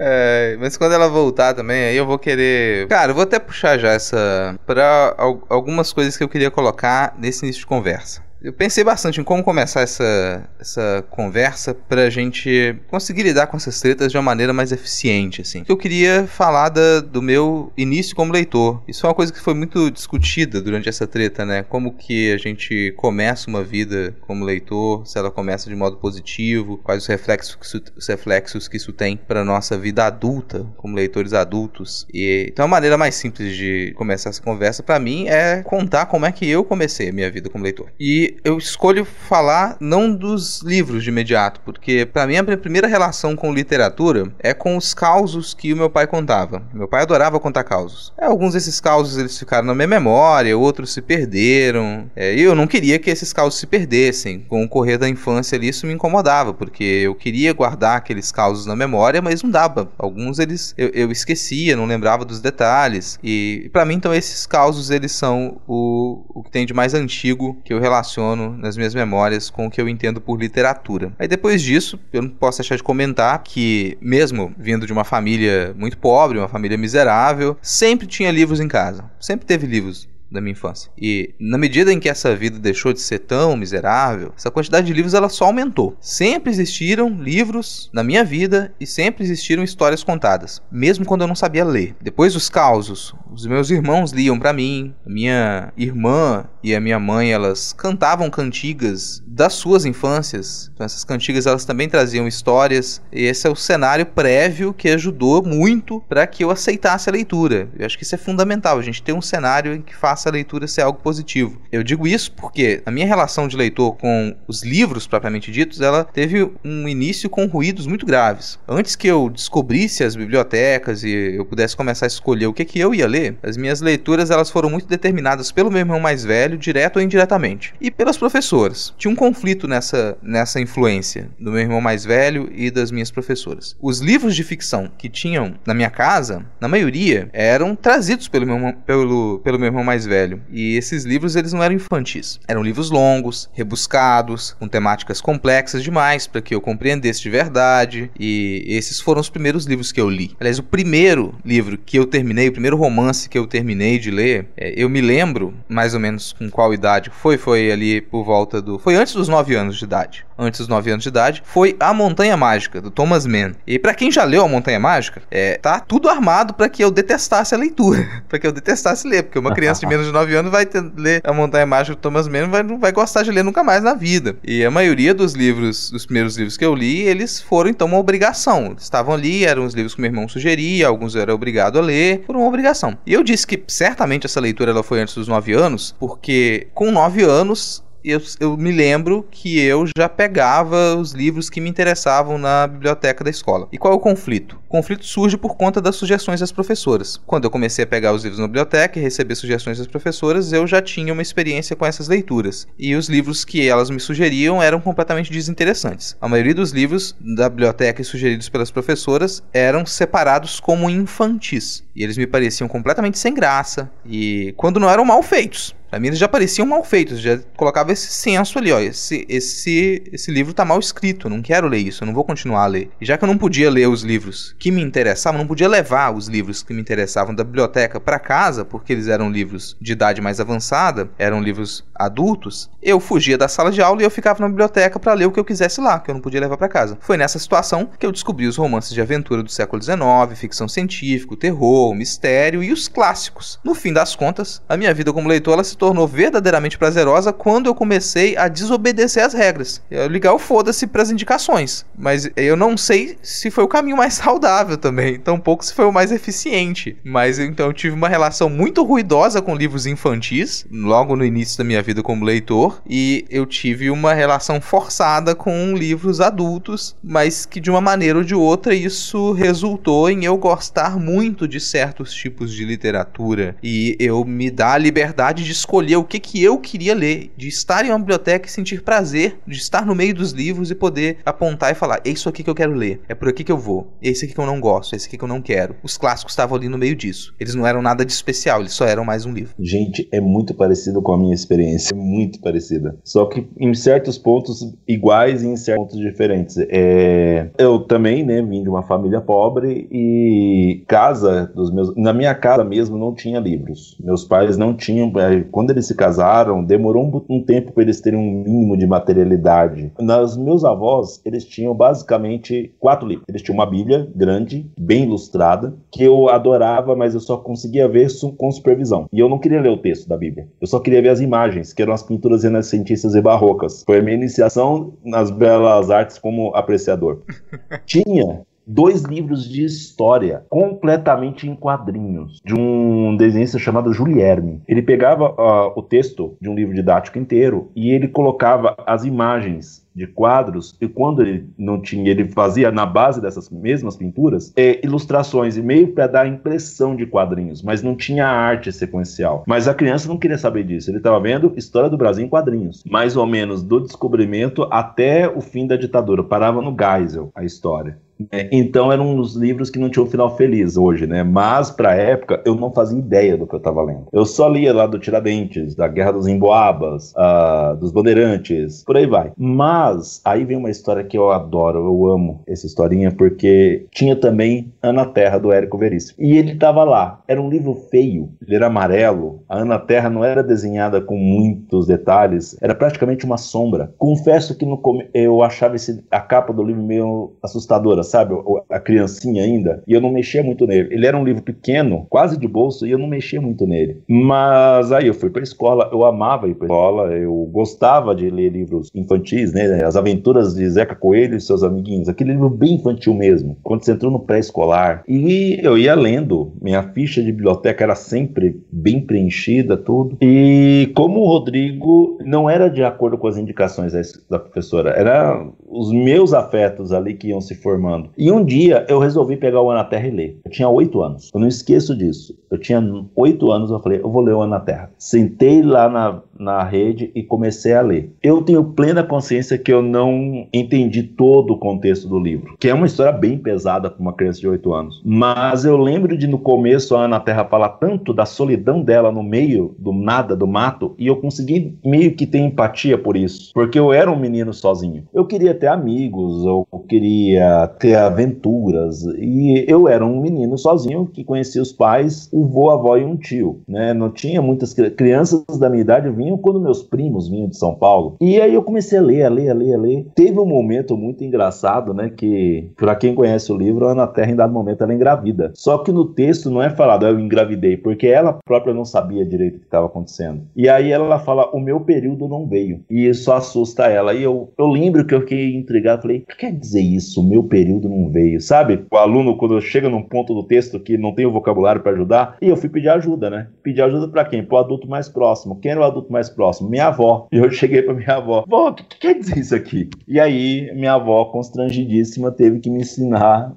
É, 0.03 0.57
mas 0.61 0.77
quando 0.77 0.93
ela 0.93 1.09
voltar 1.09 1.53
também, 1.53 1.87
aí 1.87 1.97
eu 1.97 2.07
vou 2.07 2.19
querer. 2.19 2.87
Cara, 2.87 3.11
eu 3.11 3.15
vou 3.15 3.25
até 3.25 3.39
puxar 3.39 3.79
já 3.79 3.91
essa. 3.91 4.57
para 4.65 5.15
algumas 5.49 5.93
coisas 5.93 6.17
que 6.17 6.23
eu 6.23 6.29
queria 6.29 6.53
colocar 6.53 7.15
nesse 7.19 7.45
início 7.45 7.61
de 7.63 7.67
conversa. 7.67 8.23
Eu 8.43 8.55
pensei 8.55 8.83
bastante 8.83 9.21
em 9.21 9.25
como 9.25 9.45
começar 9.45 9.83
essa, 9.83 10.49
essa 10.59 11.05
conversa 11.11 11.75
pra 11.75 12.09
gente 12.09 12.75
conseguir 12.89 13.23
lidar 13.23 13.47
com 13.47 13.57
essas 13.59 13.79
tretas 13.81 14.11
de 14.11 14.17
uma 14.17 14.23
maneira 14.23 14.51
mais 14.51 14.73
eficiente, 14.73 15.43
assim. 15.43 15.63
Eu 15.69 15.77
queria 15.77 16.27
falar 16.27 16.71
da, 16.71 17.01
do 17.01 17.21
meu 17.21 17.71
início 17.77 18.17
como 18.17 18.33
leitor. 18.33 18.83
Isso 18.89 19.05
é 19.05 19.09
uma 19.11 19.15
coisa 19.15 19.31
que 19.31 19.39
foi 19.39 19.53
muito 19.53 19.91
discutida 19.91 20.63
durante 20.63 20.89
essa 20.89 21.07
treta, 21.07 21.45
né? 21.45 21.63
Como 21.63 21.93
que 21.93 22.33
a 22.33 22.39
gente 22.39 22.95
começa 22.97 23.51
uma 23.51 23.63
vida 23.63 24.17
como 24.23 24.43
leitor, 24.43 25.07
se 25.07 25.19
ela 25.19 25.31
começa 25.31 25.69
de 25.69 25.77
modo 25.77 25.99
positivo, 25.99 26.79
quais 26.79 27.03
os 27.03 27.09
reflexos 27.09 27.55
que 27.55 27.67
isso, 27.67 27.83
os 27.95 28.07
reflexos 28.07 28.69
que 28.69 28.79
isso 28.79 28.93
tem 28.93 29.19
pra 29.19 29.45
nossa 29.45 29.77
vida 29.77 30.07
adulta, 30.07 30.67
como 30.79 30.97
leitores 30.97 31.35
adultos. 31.35 32.07
E, 32.13 32.47
então 32.51 32.65
a 32.65 32.69
maneira 32.69 32.97
mais 32.97 33.15
simples 33.17 33.55
de 33.55 33.93
começar 33.97 34.31
essa 34.31 34.41
conversa 34.41 34.83
para 34.83 34.99
mim 34.99 35.29
é 35.29 35.63
contar 35.63 36.07
como 36.07 36.25
é 36.25 36.33
que 36.33 36.49
eu 36.49 36.65
comecei 36.65 37.11
a 37.11 37.13
minha 37.13 37.31
vida 37.31 37.51
como 37.51 37.65
leitor. 37.65 37.93
E 38.01 38.30
eu 38.45 38.59
escolho 38.59 39.05
falar 39.05 39.77
não 39.81 40.15
dos 40.15 40.63
livros 40.63 41.03
de 41.03 41.11
imediato, 41.11 41.61
porque 41.65 42.07
para 42.07 42.27
mim 42.27 42.37
a 42.37 42.43
minha 42.43 42.57
primeira 42.57 42.87
relação 42.87 43.37
com 43.37 43.53
literatura 43.53 44.33
é 44.39 44.55
com 44.55 44.77
os 44.77 44.95
causos 44.95 45.55
que 45.55 45.73
o 45.73 45.77
meu 45.77 45.91
pai 45.91 46.07
contava. 46.07 46.63
Meu 46.73 46.89
pai 46.89 47.03
adorava 47.03 47.41
contar 47.41 47.65
causos. 47.65 48.13
É, 48.19 48.27
alguns 48.27 48.55
desses 48.55 48.81
causos 48.81 49.19
eles 49.19 49.39
ficaram 49.39 49.67
na 49.67 49.75
minha 49.75 49.89
memória, 49.89 50.57
outros 50.57 50.93
se 50.93 51.03
perderam. 51.03 52.11
É, 52.15 52.35
eu 52.35 52.55
não 52.55 52.67
queria 52.67 52.99
que 52.99 53.11
esses 53.11 53.33
causos 53.33 53.59
se 53.59 53.67
perdessem. 53.67 54.41
Com 54.49 54.65
o 54.65 54.69
correr 54.69 54.99
da 54.99 55.09
infância 55.09 55.57
ali 55.57 55.69
isso 55.69 55.87
me 55.87 55.93
incomodava, 55.93 56.55
porque 56.55 56.85
eu 56.85 57.15
queria 57.15 57.53
guardar 57.53 57.97
aqueles 57.97 58.31
causos 58.31 58.67
na 58.67 58.77
memória, 58.77 59.21
mas 59.23 59.43
não 59.43 59.51
dava. 59.51 59.91
Alguns 59.99 60.39
eles 60.39 60.75
eu, 60.77 60.89
eu 60.89 61.11
esquecia, 61.11 61.77
não 61.77 61.87
lembrava 61.87 62.25
dos 62.25 62.41
detalhes. 62.41 63.19
E 63.23 63.69
para 63.73 63.85
mim 63.85 63.95
então 63.95 64.15
esses 64.15 64.47
causos 64.47 64.91
eles 64.91 65.13
são 65.13 65.61
o, 65.67 66.25
o 66.29 66.43
que 66.43 66.51
tem 66.51 66.67
de 66.67 66.75
mais 66.75 66.95
antigo 66.95 67.59
que 67.65 67.73
eu 67.73 67.81
relaciono 67.81 68.20
relaciono 68.21 68.57
nas 68.57 68.77
minhas 68.77 68.95
memórias 68.95 69.51
com 69.51 69.67
o 69.67 69.71
que 69.71 69.81
eu 69.81 69.89
entendo 69.89 70.21
por 70.21 70.39
literatura. 70.39 71.13
Aí 71.19 71.27
depois 71.27 71.63
disso, 71.63 71.99
eu 72.13 72.23
não 72.23 72.29
posso 72.29 72.59
deixar 72.59 72.77
de 72.77 72.83
comentar 72.83 73.43
que, 73.43 73.97
mesmo 74.01 74.53
vindo 74.57 74.87
de 74.87 74.93
uma 74.93 75.05
família 75.05 75.75
muito 75.77 75.97
pobre, 75.99 76.39
uma 76.39 76.49
família 76.49 76.77
miserável, 76.77 77.57
sempre 77.63 78.07
tinha 78.07 78.31
livros 78.31 78.61
em 78.61 78.69
casa. 78.69 79.05
Sempre 79.19 79.47
teve 79.47 79.67
livros 79.67 80.09
da 80.31 80.41
minha 80.41 80.53
infância. 80.53 80.91
E 80.97 81.35
na 81.41 81.59
medida 81.59 81.93
em 81.93 81.99
que 81.99 82.09
essa 82.09 82.35
vida 82.37 82.59
deixou 82.59 82.93
de 82.93 83.01
ser 83.01 83.21
tão 83.21 83.57
miserável, 83.57 84.33
essa 84.37 84.51
quantidade 84.51 84.87
de 84.87 84.93
livros 84.93 85.15
ela 85.15 85.29
só 85.29 85.47
aumentou. 85.47 85.97
Sempre 86.01 86.51
existiram 86.51 87.11
livros 87.11 87.91
na 87.93 88.05
minha 88.05 88.25
vida 88.25 88.73
e 88.79 88.87
sempre 88.87 89.25
existiram 89.25 89.65
histórias 89.65 90.05
contadas, 90.05 90.63
mesmo 90.71 91.05
quando 91.05 91.23
eu 91.23 91.29
não 91.29 91.35
sabia 91.35 91.65
ler. 91.65 91.97
Depois 92.01 92.35
dos 92.35 92.49
causos, 92.49 93.15
os 93.33 93.47
meus 93.47 93.71
irmãos 93.71 94.13
liam 94.13 94.39
para 94.39 94.53
mim, 94.53 94.95
minha 95.07 95.73
irmã 95.77 96.45
e 96.63 96.75
a 96.75 96.81
minha 96.81 96.99
mãe, 96.99 97.33
elas 97.33 97.73
cantavam 97.73 98.31
cantigas 98.31 99.23
das 99.27 99.55
suas 99.55 99.85
infâncias. 99.85 100.71
Então 100.75 100.85
essas 100.85 101.05
cantigas 101.05 101.47
elas 101.47 101.65
também 101.65 101.89
traziam 101.89 102.29
histórias 102.29 103.03
e 103.13 103.25
esse 103.25 103.47
é 103.47 103.51
o 103.51 103.57
cenário 103.57 104.07
prévio 104.07 104.73
que 104.73 104.89
ajudou 104.89 105.43
muito 105.43 106.01
para 106.09 106.27
que 106.27 106.45
eu 106.45 106.51
aceitasse 106.51 107.09
a 107.09 107.13
leitura. 107.13 107.69
Eu 107.79 107.87
acho 107.87 107.97
que 107.97 108.05
isso 108.05 108.15
é 108.15 108.19
fundamental, 108.19 108.79
a 108.79 108.83
gente 108.83 109.03
ter 109.03 109.13
um 109.13 109.23
cenário 109.23 109.75
em 109.75 109.83
que 109.83 109.95
faz 109.95 110.20
faça 110.21 110.29
a 110.29 110.33
leitura 110.33 110.67
ser 110.67 110.83
algo 110.83 111.01
positivo. 111.01 111.61
Eu 111.73 111.83
digo 111.83 112.07
isso 112.07 112.33
porque 112.33 112.83
a 112.85 112.91
minha 112.91 113.07
relação 113.07 113.49
de 113.49 113.57
leitor 113.57 113.97
com 113.97 114.37
os 114.47 114.63
livros 114.63 115.07
propriamente 115.07 115.51
ditos, 115.51 115.81
ela 115.81 116.05
teve 116.05 116.51
um 116.63 116.87
início 116.87 117.31
com 117.31 117.47
ruídos 117.47 117.87
muito 117.87 118.05
graves. 118.05 118.59
Antes 118.69 118.95
que 118.95 119.09
eu 119.09 119.31
descobrisse 119.31 120.05
as 120.05 120.15
bibliotecas 120.15 121.03
e 121.03 121.37
eu 121.37 121.45
pudesse 121.47 121.75
começar 121.75 122.05
a 122.05 122.09
escolher 122.09 122.47
o 122.47 122.53
que, 122.53 122.65
que 122.65 122.79
eu 122.79 122.95
ia 122.95 123.07
ler, 123.07 123.39
as 123.43 123.57
minhas 123.57 123.81
leituras 123.81 124.31
elas 124.31 124.51
foram 124.51 124.69
muito 124.69 124.87
determinadas 124.87 125.51
pelo 125.51 125.71
meu 125.71 125.81
irmão 125.81 125.99
mais 125.99 126.25
velho, 126.25 126.59
direto 126.59 126.97
ou 126.97 127.03
indiretamente, 127.03 127.73
e 127.81 127.91
pelas 127.91 128.19
professoras. 128.19 128.93
Tinha 128.99 129.11
um 129.11 129.17
conflito 129.17 129.67
nessa, 129.67 130.19
nessa 130.23 130.61
influência 130.61 131.31
do 131.39 131.53
meu 131.53 131.61
irmão 131.61 131.81
mais 131.81 132.05
velho 132.05 132.51
e 132.55 132.71
das 132.71 132.91
minhas 132.91 133.11
professoras. 133.11 133.75
Os 133.81 134.01
livros 134.01 134.37
de 134.37 134.45
ficção 134.45 134.91
que 134.99 135.09
tinham 135.09 135.55
na 135.67 135.73
minha 135.73 135.91
casa, 135.91 136.45
na 136.61 136.69
maioria, 136.69 137.31
eram 137.33 137.75
trazidos 137.75 138.29
pelo 138.29 138.47
meu, 138.47 138.75
pelo, 138.85 139.39
pelo 139.39 139.59
meu 139.59 139.69
irmão 139.69 139.85
mais 139.85 140.05
velho. 140.05 140.10
E 140.51 140.77
esses 140.77 141.05
livros 141.05 141.37
eles 141.37 141.53
não 141.53 141.63
eram 141.63 141.75
infantis. 141.75 142.41
Eram 142.47 142.63
livros 142.63 142.91
longos, 142.91 143.49
rebuscados, 143.53 144.57
com 144.59 144.69
temáticas 144.69 145.21
complexas 145.21 145.83
demais 145.83 146.27
para 146.27 146.41
que 146.41 146.55
eu 146.55 146.61
compreendesse 146.61 147.23
de 147.23 147.31
verdade. 147.31 148.11
E 148.19 148.65
esses 148.67 149.01
foram 149.01 149.21
os 149.21 149.31
primeiros 149.31 149.65
livros 149.65 149.93
que 149.93 150.01
eu 150.01 150.09
li. 150.09 150.35
Aliás, 150.41 150.59
o 150.59 150.63
primeiro 150.63 151.35
livro 151.45 151.79
que 151.79 151.99
eu 151.99 152.07
terminei, 152.07 152.49
o 152.49 152.53
primeiro 152.53 152.77
romance 152.77 153.29
que 153.29 153.39
eu 153.39 153.47
terminei 153.47 153.99
de 153.99 154.11
ler, 154.11 154.49
é, 154.57 154.73
eu 154.77 154.89
me 154.89 155.01
lembro 155.01 155.55
mais 155.69 155.95
ou 155.95 156.01
menos 156.01 156.33
com 156.33 156.51
qual 156.51 156.75
idade 156.75 157.11
foi. 157.11 157.37
Foi 157.37 157.71
ali 157.71 158.01
por 158.01 158.25
volta 158.25 158.61
do. 158.61 158.79
Foi 158.79 158.95
antes 158.95 159.15
dos 159.15 159.29
9 159.29 159.55
anos 159.55 159.79
de 159.79 159.85
idade. 159.85 160.27
Antes 160.39 160.59
dos 160.59 160.69
9 160.69 160.91
anos 160.91 161.03
de 161.03 161.09
idade. 161.09 161.43
Foi 161.45 161.77
A 161.79 161.93
Montanha 161.93 162.37
Mágica, 162.37 162.81
do 162.81 162.91
Thomas 162.91 163.27
Mann. 163.27 163.53
E 163.67 163.79
para 163.79 163.95
quem 163.95 164.11
já 164.11 164.25
leu 164.25 164.45
A 164.45 164.49
Montanha 164.49 164.81
Mágica, 164.81 165.23
é, 165.31 165.57
tá 165.59 165.81
tudo 165.81 166.09
armado 166.09 166.55
para 166.55 166.69
que 166.69 166.83
eu 166.83 166.91
detestasse 166.91 167.55
a 167.55 167.59
leitura. 167.59 168.09
para 168.29 168.39
que 168.39 168.47
eu 168.47 168.53
detestasse 168.53 169.07
ler. 169.07 169.25
Porque 169.25 169.39
uma 169.39 169.53
criança 169.55 169.81
de 169.81 169.87
menos 169.87 170.00
de 170.07 170.13
9 170.13 170.35
anos 170.35 170.51
vai 170.51 170.67
ter, 170.67 170.83
ler 170.97 171.21
A 171.25 171.33
Montanha 171.33 171.67
Mágica 171.67 171.95
do 171.95 172.01
Thomas 172.01 172.29
Mann 172.29 172.49
vai, 172.49 172.63
não 172.63 172.79
vai 172.79 172.93
gostar 172.93 173.23
de 173.23 173.31
ler 173.31 173.45
nunca 173.45 173.63
mais 173.63 173.83
na 173.83 173.95
vida. 173.95 174.37
E 174.45 174.65
a 174.65 174.71
maioria 174.71 175.15
dos 175.15 175.35
livros, 175.35 175.91
dos 175.91 176.05
primeiros 176.05 176.37
livros 176.37 176.57
que 176.57 176.65
eu 176.65 176.75
li, 176.75 177.01
eles 177.03 177.41
foram 177.41 177.71
então 177.71 177.87
uma 177.87 177.99
obrigação. 177.99 178.75
Estavam 178.79 179.15
ali, 179.15 179.45
eram 179.45 179.65
os 179.65 179.75
livros 179.75 179.95
que 179.95 180.01
meu 180.01 180.11
irmão 180.11 180.29
sugeria, 180.29 180.89
alguns 180.89 181.15
eu 181.15 181.23
era 181.23 181.35
obrigado 181.35 181.79
a 181.79 181.83
ler, 181.83 182.21
por 182.21 182.37
uma 182.37 182.47
obrigação. 182.47 182.97
E 183.07 183.13
eu 183.13 183.23
disse 183.23 183.47
que 183.47 183.63
certamente 183.69 184.27
essa 184.27 184.41
leitura 184.41 184.71
ela 184.71 184.83
foi 184.83 185.01
antes 185.01 185.15
dos 185.15 185.29
9 185.29 185.53
anos, 185.53 185.95
porque 185.99 186.69
com 186.75 186.91
9 186.91 187.23
anos 187.23 187.83
eu, 188.05 188.21
eu, 188.39 188.57
me 188.57 188.73
lembro 188.73 189.27
que 189.31 189.59
eu 189.59 189.87
já 189.97 190.09
pegava 190.09 190.97
os 190.97 191.13
livros 191.13 191.51
que 191.51 191.61
me 191.61 191.69
interessavam 191.69 192.39
na 192.39 192.67
biblioteca 192.67 193.25
da 193.25 193.31
escola. 193.31 193.69
E 193.73 193.79
qual 193.79 193.93
é 193.93 193.97
o 193.97 194.01
conflito? 194.01 194.59
O 194.67 194.71
conflito 194.71 195.05
surge 195.05 195.37
por 195.37 195.57
conta 195.57 195.81
das 195.81 195.97
sugestões 195.97 196.41
das 196.41 196.53
professoras. 196.53 197.21
Quando 197.27 197.45
eu 197.45 197.51
comecei 197.51 197.85
a 197.85 197.87
pegar 197.87 198.13
os 198.13 198.23
livros 198.23 198.41
na 198.41 198.47
biblioteca 198.47 198.99
e 198.99 199.03
receber 199.03 199.35
sugestões 199.35 199.79
das 199.79 199.87
professoras, 199.87 200.53
eu 200.53 200.67
já 200.67 200.81
tinha 200.81 201.13
uma 201.13 201.23
experiência 201.23 201.77
com 201.77 201.87
essas 201.87 202.09
leituras. 202.09 202.67
E 202.79 202.95
os 202.95 203.09
livros 203.09 203.45
que 203.45 203.69
elas 203.69 203.91
me 203.91 204.01
sugeriam 204.01 204.63
eram 204.63 204.81
completamente 204.81 205.33
desinteressantes. 205.33 206.17
A 206.21 206.29
maioria 206.29 206.55
dos 206.55 206.73
livros 206.73 207.17
da 207.21 207.49
biblioteca 207.49 208.03
sugeridos 208.05 208.49
pelas 208.49 208.71
professoras 208.71 209.43
eram 209.53 209.85
separados 209.87 210.61
como 210.61 210.91
infantis. 210.91 211.85
E 211.95 212.03
eles 212.03 212.17
me 212.17 212.27
pareciam 212.27 212.69
completamente 212.69 213.19
sem 213.19 213.35
graça. 213.35 213.91
E 214.05 214.55
quando 214.57 214.81
não 214.81 214.91
eram 214.91 215.05
mal 215.05 215.23
feitos. 215.23 215.75
Pra 215.91 215.99
mim 215.99 216.07
eles 216.07 216.19
já 216.19 216.29
pareciam 216.29 216.67
mal 216.67 216.85
feitos, 216.85 217.21
já 217.21 217.39
colocava 217.57 217.91
esse 217.91 218.07
senso 218.13 218.59
ali, 218.59 218.71
ó, 218.71 218.79
esse, 218.79 219.27
esse, 219.29 220.05
esse 220.13 220.31
livro 220.31 220.55
tá 220.55 220.65
mal 220.65 220.79
escrito, 220.79 221.29
não 221.29 221.43
quero 221.43 221.67
ler 221.67 221.79
isso, 221.79 222.05
eu 222.05 222.07
não 222.07 222.15
vou 222.15 222.25
continuar 222.25 222.63
a 222.63 222.67
ler. 222.67 222.91
E 223.01 223.05
já 223.05 223.19
que 223.19 223.25
eu 223.25 223.29
não 223.29 223.37
podia 223.37 223.69
ler 223.69 223.89
os 223.89 224.03
livros 224.03 224.55
que 224.59 224.71
me 224.71 224.81
interessavam, 224.81 225.41
não 225.41 225.49
podia 225.49 225.69
levar 225.69 226.15
os 226.15 226.29
livros 226.29 226.63
que 226.63 226.73
me 226.73 226.81
interessavam 226.81 227.35
da 227.35 227.43
biblioteca 227.43 227.99
para 227.99 228.21
casa, 228.21 228.65
porque 228.65 228.93
eles 228.93 229.09
eram 229.09 229.31
livros 229.31 229.77
de 229.81 229.93
idade 229.93 230.21
mais 230.21 230.39
avançada, 230.39 231.11
eram 231.19 231.43
livros 231.43 231.85
adultos, 231.95 232.71
eu 232.83 233.01
fugia 233.01 233.37
da 233.37 233.49
sala 233.49 233.71
de 233.71 233.83
aula 233.83 234.01
e 234.01 234.05
eu 234.05 234.11
ficava 234.11 234.41
na 234.41 234.49
biblioteca 234.49 234.99
para 234.99 235.13
ler 235.13 235.27
o 235.27 235.33
que 235.33 235.41
eu 235.41 235.45
quisesse 235.45 235.81
lá, 235.81 235.99
que 235.99 236.11
eu 236.11 236.15
não 236.15 236.23
podia 236.23 236.41
levar 236.41 236.57
para 236.57 236.69
casa. 236.69 236.97
Foi 237.01 237.17
nessa 237.17 237.39
situação 237.39 237.91
que 237.99 238.07
eu 238.07 238.13
descobri 238.13 238.47
os 238.47 238.57
romances 238.57 238.95
de 238.95 239.01
aventura 239.01 239.43
do 239.43 239.51
século 239.51 239.83
XIX, 239.83 239.99
ficção 240.35 240.69
científica, 240.69 241.37
terror, 241.37 241.95
mistério 241.95 242.63
e 242.63 242.73
os 242.73 242.87
clássicos. 242.87 243.59
No 243.65 243.75
fim 243.75 243.93
das 243.93 244.15
contas, 244.15 244.63
a 244.69 244.77
minha 244.77 244.95
vida 244.95 245.13
como 245.13 245.29
leitor 245.29 245.55
ela 245.55 245.65
se 245.65 245.77
tornou 245.81 246.07
verdadeiramente 246.07 246.77
prazerosa 246.77 247.33
quando 247.33 247.67
eu 247.67 247.75
comecei 247.75 248.37
a 248.37 248.49
desobedecer 248.49 249.25
as 249.25 249.33
regras. 249.33 249.81
Eu 249.91 250.07
ligar 250.09 250.35
o 250.35 250.39
foda-se 250.39 250.87
para 250.87 251.01
as 251.01 251.11
indicações. 251.11 251.87
Mas 251.99 252.31
eu 252.37 252.55
não 252.55 252.77
sei 252.77 253.17
se 253.23 253.51
foi 253.51 253.65
o 253.65 253.69
caminho 253.69 253.97
mais 253.97 254.13
saudável 254.21 254.77
também. 254.77 255.19
Tampouco 255.19 255.65
se 255.65 255.73
foi 255.73 255.87
o 255.87 255.93
mais 255.93 256.13
eficiente. 256.13 256.99
Mas 257.03 257.39
então 257.39 257.67
eu 257.67 257.73
tive 257.73 257.95
uma 257.95 258.11
relação 258.11 258.51
muito 258.51 258.85
ruidosa 258.85 259.41
com 259.41 259.57
livros 259.57 259.87
infantis, 259.87 260.67
logo 260.71 261.17
no 261.17 261.25
início 261.25 261.57
da 261.57 261.65
minha 261.65 261.83
vida 261.83 262.03
como 262.03 262.27
leitor. 262.27 262.83
E 262.87 263.25
eu 263.31 263.47
tive 263.47 263.91
uma 263.91 264.13
relação 264.13 264.61
forçada 264.61 265.35
com 265.35 265.75
livros 265.75 266.21
adultos, 266.21 266.95
mas 267.03 267.47
que 267.47 267.59
de 267.59 267.71
uma 267.71 267.81
maneira 267.81 268.19
ou 268.19 268.25
de 268.25 268.35
outra 268.35 268.75
isso 268.75 269.33
resultou 269.33 270.11
em 270.11 270.27
eu 270.27 270.37
gostar 270.37 270.99
muito 270.99 271.49
de 271.49 271.59
certos 271.59 272.13
tipos 272.13 272.53
de 272.53 272.67
literatura. 272.67 273.57
E 273.63 273.97
eu 273.99 274.23
me 274.27 274.51
dar 274.51 274.75
a 274.75 274.79
liberdade 274.79 275.43
de 275.43 275.53
escolher 275.53 275.70
o 275.97 276.05
que, 276.05 276.19
que 276.19 276.43
eu 276.43 276.59
queria 276.59 276.95
ler, 276.95 277.31
de 277.37 277.49
estar 277.49 277.85
em 277.85 277.91
uma 277.91 277.99
biblioteca 277.99 278.49
e 278.49 278.51
sentir 278.51 278.83
prazer 278.83 279.39
de 279.47 279.57
estar 279.57 279.87
no 279.87 279.95
meio 279.95 280.15
dos 280.15 280.33
livros 280.33 280.71
e 280.71 280.75
poder 280.75 281.19
apontar 281.25 281.73
e 281.73 281.75
falar: 281.75 282.01
é 282.05 282.11
isso 282.11 282.29
aqui 282.29 282.43
que 282.43 282.51
eu 282.51 282.55
quero 282.55 282.73
ler, 282.73 283.01
é 283.09 283.15
por 283.15 283.29
aqui 283.29 283.45
que 283.45 283.53
eu 283.53 283.59
vou, 283.59 283.89
é 284.03 284.09
esse 284.09 284.25
aqui 284.25 284.35
que 284.35 284.41
eu 284.41 284.47
não 284.47 284.61
gosto, 284.61 284.95
é 284.95 284.97
esse 284.97 285.07
aqui 285.07 285.17
que 285.17 285.25
eu 285.25 285.29
não 285.29 285.41
quero. 285.41 285.77
Os 285.83 285.97
clássicos 285.97 286.33
estavam 286.33 286.57
ali 286.57 286.69
no 286.69 286.79
meio 286.79 286.97
disso. 286.97 287.35
Eles 287.39 287.55
não 287.55 287.67
eram 287.67 287.83
nada 287.83 288.05
de 288.05 288.13
especial, 288.13 288.61
eles 288.61 288.73
só 288.73 288.85
eram 288.85 289.05
mais 289.05 289.25
um 289.25 289.33
livro. 289.33 289.55
Gente, 289.59 290.09
é 290.13 290.21
muito 290.21 290.55
parecido 290.55 291.01
com 291.03 291.13
a 291.13 291.19
minha 291.19 291.35
experiência, 291.35 291.95
muito 291.97 292.41
parecida. 292.41 292.99
Só 293.05 293.27
que 293.27 293.47
em 293.59 293.73
certos 293.75 294.19
pontos 294.19 294.61
iguais 294.87 295.43
e 295.43 295.47
em 295.47 295.57
certos 295.57 295.81
pontos 295.81 295.99
diferentes. 295.99 296.57
É... 296.59 297.51
Eu 297.59 297.81
também, 297.81 298.25
né, 298.25 298.43
vim 298.43 298.63
de 298.63 298.69
uma 298.69 298.83
família 298.83 299.21
pobre 299.21 299.89
e 299.91 300.85
casa 300.87 301.51
dos 301.55 301.73
meus. 301.73 301.95
Na 301.97 302.13
minha 302.13 302.35
casa 302.35 302.65
mesmo 302.65 302.99
não 302.99 303.15
tinha 303.15 303.39
livros. 303.39 303.97
Meus 304.01 304.25
pais 304.25 304.57
não 304.57 304.75
tinham. 304.75 305.13
Quando 305.61 305.73
eles 305.73 305.89
se 305.89 305.95
casaram, 305.95 306.65
demorou 306.65 307.05
um, 307.05 307.37
um 307.37 307.45
tempo 307.45 307.73
para 307.73 307.83
eles 307.83 308.01
terem 308.01 308.19
um 308.19 308.43
mínimo 308.43 308.79
de 308.79 308.87
materialidade. 308.87 309.93
Nos 310.01 310.35
meus 310.35 310.65
avós, 310.65 311.21
eles 311.23 311.45
tinham 311.45 311.75
basicamente 311.75 312.75
quatro 312.81 313.07
livros. 313.07 313.27
Eles 313.29 313.43
tinham 313.43 313.59
uma 313.59 313.67
Bíblia 313.67 314.11
grande, 314.17 314.65
bem 314.81 315.03
ilustrada, 315.03 315.75
que 315.93 316.03
eu 316.03 316.31
adorava, 316.31 316.97
mas 316.97 317.13
eu 317.13 317.21
só 317.21 317.37
conseguia 317.37 317.87
ver 317.87 318.09
com 318.39 318.51
supervisão. 318.51 319.07
E 319.13 319.21
eu 319.21 319.29
não 319.29 319.39
queria 319.39 319.61
ler 319.61 319.69
o 319.69 319.77
texto 319.77 320.09
da 320.09 320.17
Bíblia. 320.17 320.49
Eu 320.59 320.67
só 320.67 320.81
queria 320.81 321.03
ver 321.03 321.11
as 321.11 321.21
imagens, 321.21 321.75
que 321.75 321.83
eram 321.83 321.93
as 321.93 322.03
pinturas 322.03 322.43
renascentistas 322.43 323.15
e 323.15 323.21
barrocas. 323.21 323.83
Foi 323.85 323.99
a 323.99 324.03
minha 324.03 324.17
iniciação 324.17 324.95
nas 325.05 325.31
belas 325.31 325.91
artes 325.91 326.17
como 326.17 326.55
apreciador. 326.55 327.19
Tinha 327.85 328.47
dois 328.71 329.03
livros 329.03 329.49
de 329.49 329.65
história 329.65 330.45
completamente 330.49 331.49
em 331.49 331.57
quadrinhos 331.57 332.41
de 332.45 332.55
um 332.55 333.17
desenhista 333.17 333.59
chamado 333.59 333.93
Julierme. 333.93 334.63
Ele 334.69 334.81
pegava 334.81 335.31
uh, 335.31 335.73
o 335.77 335.83
texto 335.83 336.37
de 336.41 336.49
um 336.49 336.55
livro 336.55 336.75
didático 336.75 337.19
inteiro 337.19 337.71
e 337.75 337.91
ele 337.91 338.07
colocava 338.07 338.77
as 338.87 339.05
imagens 339.05 339.85
de 339.93 340.07
quadros 340.07 340.77
e 340.81 340.87
quando 340.87 341.21
ele 341.21 341.51
não 341.59 341.81
tinha, 341.81 342.13
ele 342.13 342.29
fazia 342.29 342.71
na 342.71 342.87
base 342.87 343.21
dessas 343.21 343.51
mesmas 343.51 343.97
pinturas 343.97 344.53
é, 344.57 344.81
ilustrações 344.85 345.57
e 345.57 345.63
meio 345.63 345.89
para 345.93 346.07
dar 346.07 346.23
a 346.23 346.29
impressão 346.29 346.95
de 346.95 347.07
quadrinhos, 347.07 347.61
mas 347.61 347.83
não 347.83 347.97
tinha 347.97 348.29
arte 348.29 348.71
sequencial. 348.71 349.43
Mas 349.49 349.67
a 349.67 349.75
criança 349.75 350.09
não 350.09 350.17
queria 350.17 350.39
saber 350.39 350.63
disso. 350.63 350.91
Ele 350.91 350.99
estava 350.99 351.19
vendo 351.19 351.53
história 351.57 351.91
do 351.91 351.99
Brasil 351.99 352.25
em 352.25 352.29
quadrinhos, 352.29 352.85
mais 352.89 353.17
ou 353.17 353.27
menos 353.27 353.65
do 353.65 353.81
descobrimento 353.81 354.63
até 354.71 355.29
o 355.29 355.41
fim 355.41 355.67
da 355.67 355.77
ditadura. 355.77 356.23
Parava 356.23 356.63
no 356.63 356.75
Geisel 356.79 357.33
a 357.35 357.45
história. 357.45 357.99
É, 358.31 358.49
então 358.53 358.93
era 358.93 359.03
um 359.03 359.17
dos 359.17 359.37
livros 359.37 359.71
que 359.71 359.79
não 359.79 359.89
tinha 359.89 360.03
um 360.03 360.11
final 360.11 360.37
feliz 360.37 360.77
hoje, 360.77 361.07
né? 361.07 361.23
Mas 361.23 361.71
pra 361.71 361.95
época 361.95 362.43
eu 362.45 362.55
não 362.55 362.73
fazia 362.73 362.99
ideia 362.99 363.37
do 363.37 363.47
que 363.47 363.55
eu 363.55 363.59
estava 363.59 363.83
lendo. 363.83 364.07
Eu 364.13 364.25
só 364.25 364.49
lia 364.49 364.73
lá 364.73 364.87
do 364.87 364.99
Tiradentes, 364.99 365.75
da 365.75 365.89
Guerra 365.89 366.13
dos 366.13 366.27
Emboabas, 366.27 367.13
uh, 367.13 367.77
dos 367.77 367.93
Bandeirantes, 367.93 368.85
por 368.85 368.97
aí 368.97 369.07
vai. 369.07 369.33
Mas 369.37 370.21
aí 370.25 370.45
vem 370.45 370.57
uma 370.57 370.71
história 370.71 371.05
que 371.05 371.17
eu 371.17 371.31
adoro, 371.31 371.79
eu 371.79 372.07
amo 372.07 372.43
essa 372.47 372.67
historinha 372.67 373.13
porque 373.13 373.87
tinha 373.91 374.17
também 374.17 374.73
Ana 374.83 375.07
Terra 375.07 375.39
do 375.39 375.53
Érico 375.53 375.79
Veríssimo. 375.79 376.17
E 376.19 376.37
ele 376.37 376.53
estava 376.53 376.85
lá. 376.85 377.21
Era 377.27 377.41
um 377.41 377.49
livro 377.49 377.75
feio, 377.91 378.31
ele 378.45 378.57
era 378.57 378.67
amarelo. 378.67 379.43
A 379.49 379.59
Ana 379.59 379.79
Terra 379.79 380.11
não 380.11 380.25
era 380.25 380.43
desenhada 380.43 381.01
com 381.01 381.17
muitos 381.17 381.87
detalhes, 381.87 382.57
era 382.61 382.75
praticamente 382.75 383.25
uma 383.25 383.37
sombra. 383.37 383.93
Confesso 383.99 384.57
que 384.57 384.65
no 384.65 384.81
eu 385.15 385.43
achava 385.43 385.77
esse, 385.77 386.05
a 386.11 386.21
capa 386.21 386.53
do 386.53 386.63
livro 386.63 386.83
meio 386.83 387.33
assustadora 387.43 388.03
sabe? 388.11 388.35
a 388.69 388.81
criancinha 388.81 389.43
ainda, 389.43 389.83
e 389.87 389.93
eu 389.93 390.01
não 390.01 390.13
mexia 390.13 390.43
muito 390.43 390.67
nele. 390.67 390.93
Ele 390.93 391.07
era 391.07 391.17
um 391.17 391.25
livro 391.25 391.43
pequeno, 391.43 392.07
quase 392.09 392.39
de 392.39 392.47
bolso, 392.47 392.87
e 392.87 392.91
eu 392.91 392.99
não 392.99 393.07
mexia 393.07 393.41
muito 393.41 393.67
nele. 393.67 394.03
Mas 394.09 394.93
aí 394.93 395.07
eu 395.07 395.15
fui 395.15 395.31
pra 395.31 395.43
escola, 395.43 395.89
eu 395.93 396.05
amava 396.05 396.49
ir 396.49 396.55
pra 396.55 396.67
escola, 396.67 397.13
eu 397.13 397.49
gostava 397.53 398.15
de 398.15 398.31
ler 398.31 398.51
livros 398.51 398.91
infantis, 398.95 399.53
né? 399.53 399.83
As 399.85 399.97
aventuras 399.97 400.55
de 400.55 400.69
Zeca 400.69 400.95
Coelho 400.95 401.37
e 401.37 401.41
seus 401.41 401.63
amiguinhos, 401.63 402.09
aquele 402.09 402.33
livro 402.33 402.51
bem 402.51 402.75
infantil 402.75 403.15
mesmo, 403.15 403.57
quando 403.63 403.85
você 403.85 403.93
entrou 403.93 404.11
no 404.11 404.21
pré-escolar. 404.21 405.03
E 405.09 405.59
eu 405.63 405.77
ia 405.77 405.95
lendo, 405.95 406.53
minha 406.61 406.83
ficha 406.83 407.23
de 407.23 407.33
biblioteca 407.33 407.85
era 407.85 407.95
sempre 407.95 408.61
bem 408.71 409.01
preenchida, 409.01 409.77
tudo. 409.77 410.17
E 410.21 410.91
como 410.95 411.21
o 411.21 411.27
Rodrigo 411.27 412.19
não 412.25 412.49
era 412.49 412.69
de 412.69 412.83
acordo 412.83 413.19
com 413.19 413.27
as 413.27 413.37
indicações 413.37 413.93
da 414.29 414.39
professora, 414.39 414.91
era 414.91 415.47
os 415.69 415.93
meus 415.93 416.33
afetos 416.33 416.93
ali 416.93 417.15
que 417.15 417.29
iam 417.29 417.41
se 417.41 417.55
formando. 417.55 418.00
E 418.17 418.31
um 418.31 418.45
dia 418.45 418.85
eu 418.89 418.99
resolvi 418.99 419.37
pegar 419.37 419.63
o 419.63 419.71
Ana 419.71 419.85
Terra 419.85 420.07
e 420.07 420.11
ler. 420.11 420.41
Eu 420.45 420.51
tinha 420.51 420.69
oito 420.69 421.03
anos. 421.03 421.31
Eu 421.35 421.41
não 421.41 421.49
esqueço 421.49 421.97
disso. 421.97 422.39
Eu 422.51 422.59
tinha 422.59 422.83
oito 423.17 423.51
anos, 423.51 423.71
eu 423.71 423.81
falei, 423.81 424.01
eu 424.01 424.11
vou 424.11 424.23
ler 424.23 424.35
o 424.35 424.43
Ana 424.43 424.61
Terra. 424.61 424.91
Sentei 424.99 425.63
lá 425.63 425.89
na, 425.89 426.23
na 426.41 426.63
rede 426.63 427.11
e 427.15 427.23
comecei 427.23 427.75
a 427.75 427.83
ler. 427.83 428.13
Eu 428.23 428.43
tenho 428.43 428.65
plena 428.65 429.03
consciência 429.03 429.59
que 429.59 429.73
eu 429.73 429.83
não 429.83 430.47
entendi 430.53 431.03
todo 431.03 431.53
o 431.53 431.59
contexto 431.59 432.09
do 432.09 432.19
livro, 432.19 432.57
que 432.59 432.69
é 432.69 432.75
uma 432.75 432.87
história 432.87 433.13
bem 433.13 433.39
pesada 433.39 433.91
para 433.91 434.01
uma 434.01 434.13
criança 434.13 434.41
de 434.41 434.49
oito 434.49 434.73
anos. 434.73 435.01
Mas 435.05 435.65
eu 435.65 435.77
lembro 435.77 436.17
de 436.17 436.27
no 436.27 436.39
começo 436.39 436.97
a 436.97 437.05
Ana 437.05 437.21
Terra 437.21 437.45
falar 437.45 437.71
tanto 437.71 438.13
da 438.13 438.25
solidão 438.25 438.83
dela 438.83 439.13
no 439.13 439.23
meio 439.23 439.75
do 439.79 439.93
nada, 439.93 440.35
do 440.35 440.47
mato, 440.47 440.95
e 440.99 441.07
eu 441.07 441.17
consegui 441.17 441.79
meio 441.85 442.15
que 442.15 442.27
ter 442.27 442.39
empatia 442.39 442.97
por 442.97 443.17
isso, 443.17 443.53
porque 443.53 443.79
eu 443.79 443.93
era 443.93 444.11
um 444.11 444.19
menino 444.19 444.53
sozinho. 444.53 445.05
Eu 445.13 445.27
queria 445.27 445.55
ter 445.55 445.67
amigos, 445.67 446.45
eu 446.45 446.67
queria 446.89 447.69
ter 447.79 447.97
aventuras, 447.97 449.03
e 449.19 449.65
eu 449.69 449.89
era 449.89 450.05
um 450.05 450.21
menino 450.21 450.57
sozinho 450.57 451.07
que 451.07 451.25
conhecia 451.25 451.61
os 451.61 451.73
pais, 451.73 452.29
o 452.33 452.47
vô, 452.47 452.71
a 452.71 452.75
avó 452.75 452.97
e 452.97 453.05
um 453.05 453.17
tio, 453.17 453.61
né? 453.69 453.93
Não 453.93 454.11
tinha 454.11 454.41
muitas 454.41 454.75
crianças 454.75 455.45
da 455.59 455.69
minha 455.69 455.83
idade 455.83 456.09
vinham 456.11 456.30
quando 456.39 456.61
meus 456.61 456.83
primos 456.83 457.29
vinham 457.29 457.49
de 457.49 457.57
São 457.57 457.75
Paulo. 457.75 458.17
E 458.21 458.41
aí 458.41 458.55
eu 458.55 458.63
comecei 458.63 458.99
a 458.99 459.03
ler, 459.03 459.25
a 459.25 459.29
ler, 459.29 459.51
a 459.51 459.55
ler, 459.55 459.75
a 459.75 459.79
ler. 459.79 460.07
Teve 460.15 460.39
um 460.39 460.47
momento 460.47 460.97
muito 460.97 461.25
engraçado, 461.25 461.95
né, 461.95 462.11
que 462.11 462.71
para 462.77 462.95
quem 462.95 463.15
conhece 463.15 463.53
o 463.53 463.57
livro, 463.57 463.87
a 463.87 463.93
Ana 463.93 464.07
Terra 464.07 464.31
em 464.31 464.37
dado 464.37 464.53
momento 464.53 464.83
ela 464.83 464.95
engravida. 464.95 465.53
Só 465.55 465.79
que 465.79 465.93
no 465.93 466.05
texto 466.05 466.51
não 466.51 466.63
é 466.63 466.71
falado 466.71 467.07
eu 467.07 467.19
engravidei, 467.19 467.77
porque 467.77 468.07
ela 468.07 468.39
própria 468.45 468.75
não 468.75 468.85
sabia 468.85 469.25
direito 469.25 469.57
o 469.57 469.59
que 469.61 469.65
estava 469.65 469.87
acontecendo. 469.87 470.43
E 470.55 470.69
aí 470.69 470.91
ela 470.91 471.19
fala 471.19 471.51
o 471.53 471.61
meu 471.61 471.81
período 471.81 472.29
não 472.29 472.47
veio. 472.47 472.81
E 472.91 473.07
isso 473.07 473.33
assusta 473.33 473.87
ela. 473.87 474.15
E 474.15 474.23
eu, 474.23 474.53
eu 474.59 474.67
lembro 474.67 475.05
que 475.05 475.15
eu 475.15 475.21
fiquei 475.21 475.55
intrigado, 475.55 476.03
falei, 476.03 476.19
o 476.19 476.27
que 476.27 476.37
quer 476.37 476.53
dizer 476.53 476.83
isso? 476.83 477.21
O 477.21 477.25
meu 477.25 477.45
período 477.45 477.89
não 477.89 478.11
veio, 478.11 478.41
sabe? 478.41 478.85
O 478.91 478.97
aluno 478.97 479.37
quando 479.37 479.61
chega 479.61 479.89
num 479.89 480.03
ponto 480.03 480.35
do 480.35 480.43
texto 480.43 480.81
que 480.81 480.99
não 480.99 481.15
tem 481.15 481.27
o 481.27 481.33
vocabulário 481.33 481.81
para 481.83 481.93
ajudar, 481.93 482.37
e 482.41 482.49
eu 482.49 482.57
fui 482.57 482.69
pedir 482.69 482.89
ajuda, 482.89 483.31
né? 483.31 483.49
Pedir 483.63 483.83
ajuda 483.83 484.09
para 484.09 484.25
quem? 484.25 484.45
Pro 484.45 484.59
adulto 484.59 484.89
mais 484.89 485.09
próximo. 485.09 485.59
Quem 485.61 485.73
era 485.73 485.81
o 485.81 485.85
adulto 485.85 486.13
mais 486.13 486.20
próximo? 486.29 486.69
Minha 486.69 486.89
avó. 486.89 487.27
E 487.33 487.37
eu 487.37 487.51
cheguei 487.51 487.83
para 487.83 487.95
minha 487.95 488.17
avó: 488.17 488.45
"Vó, 488.49 488.69
o 488.69 488.75
que, 488.75 488.85
que, 488.85 488.99
quer 488.99 489.15
dizer 489.15 489.39
isso 489.39 489.55
aqui?" 489.55 489.89
E 490.07 490.19
aí 490.19 490.71
minha 490.75 490.95
avó, 490.95 491.25
constrangidíssima, 491.27 492.31
teve 492.31 492.59
que 492.59 492.71
me 492.71 492.81
ensinar 492.81 493.53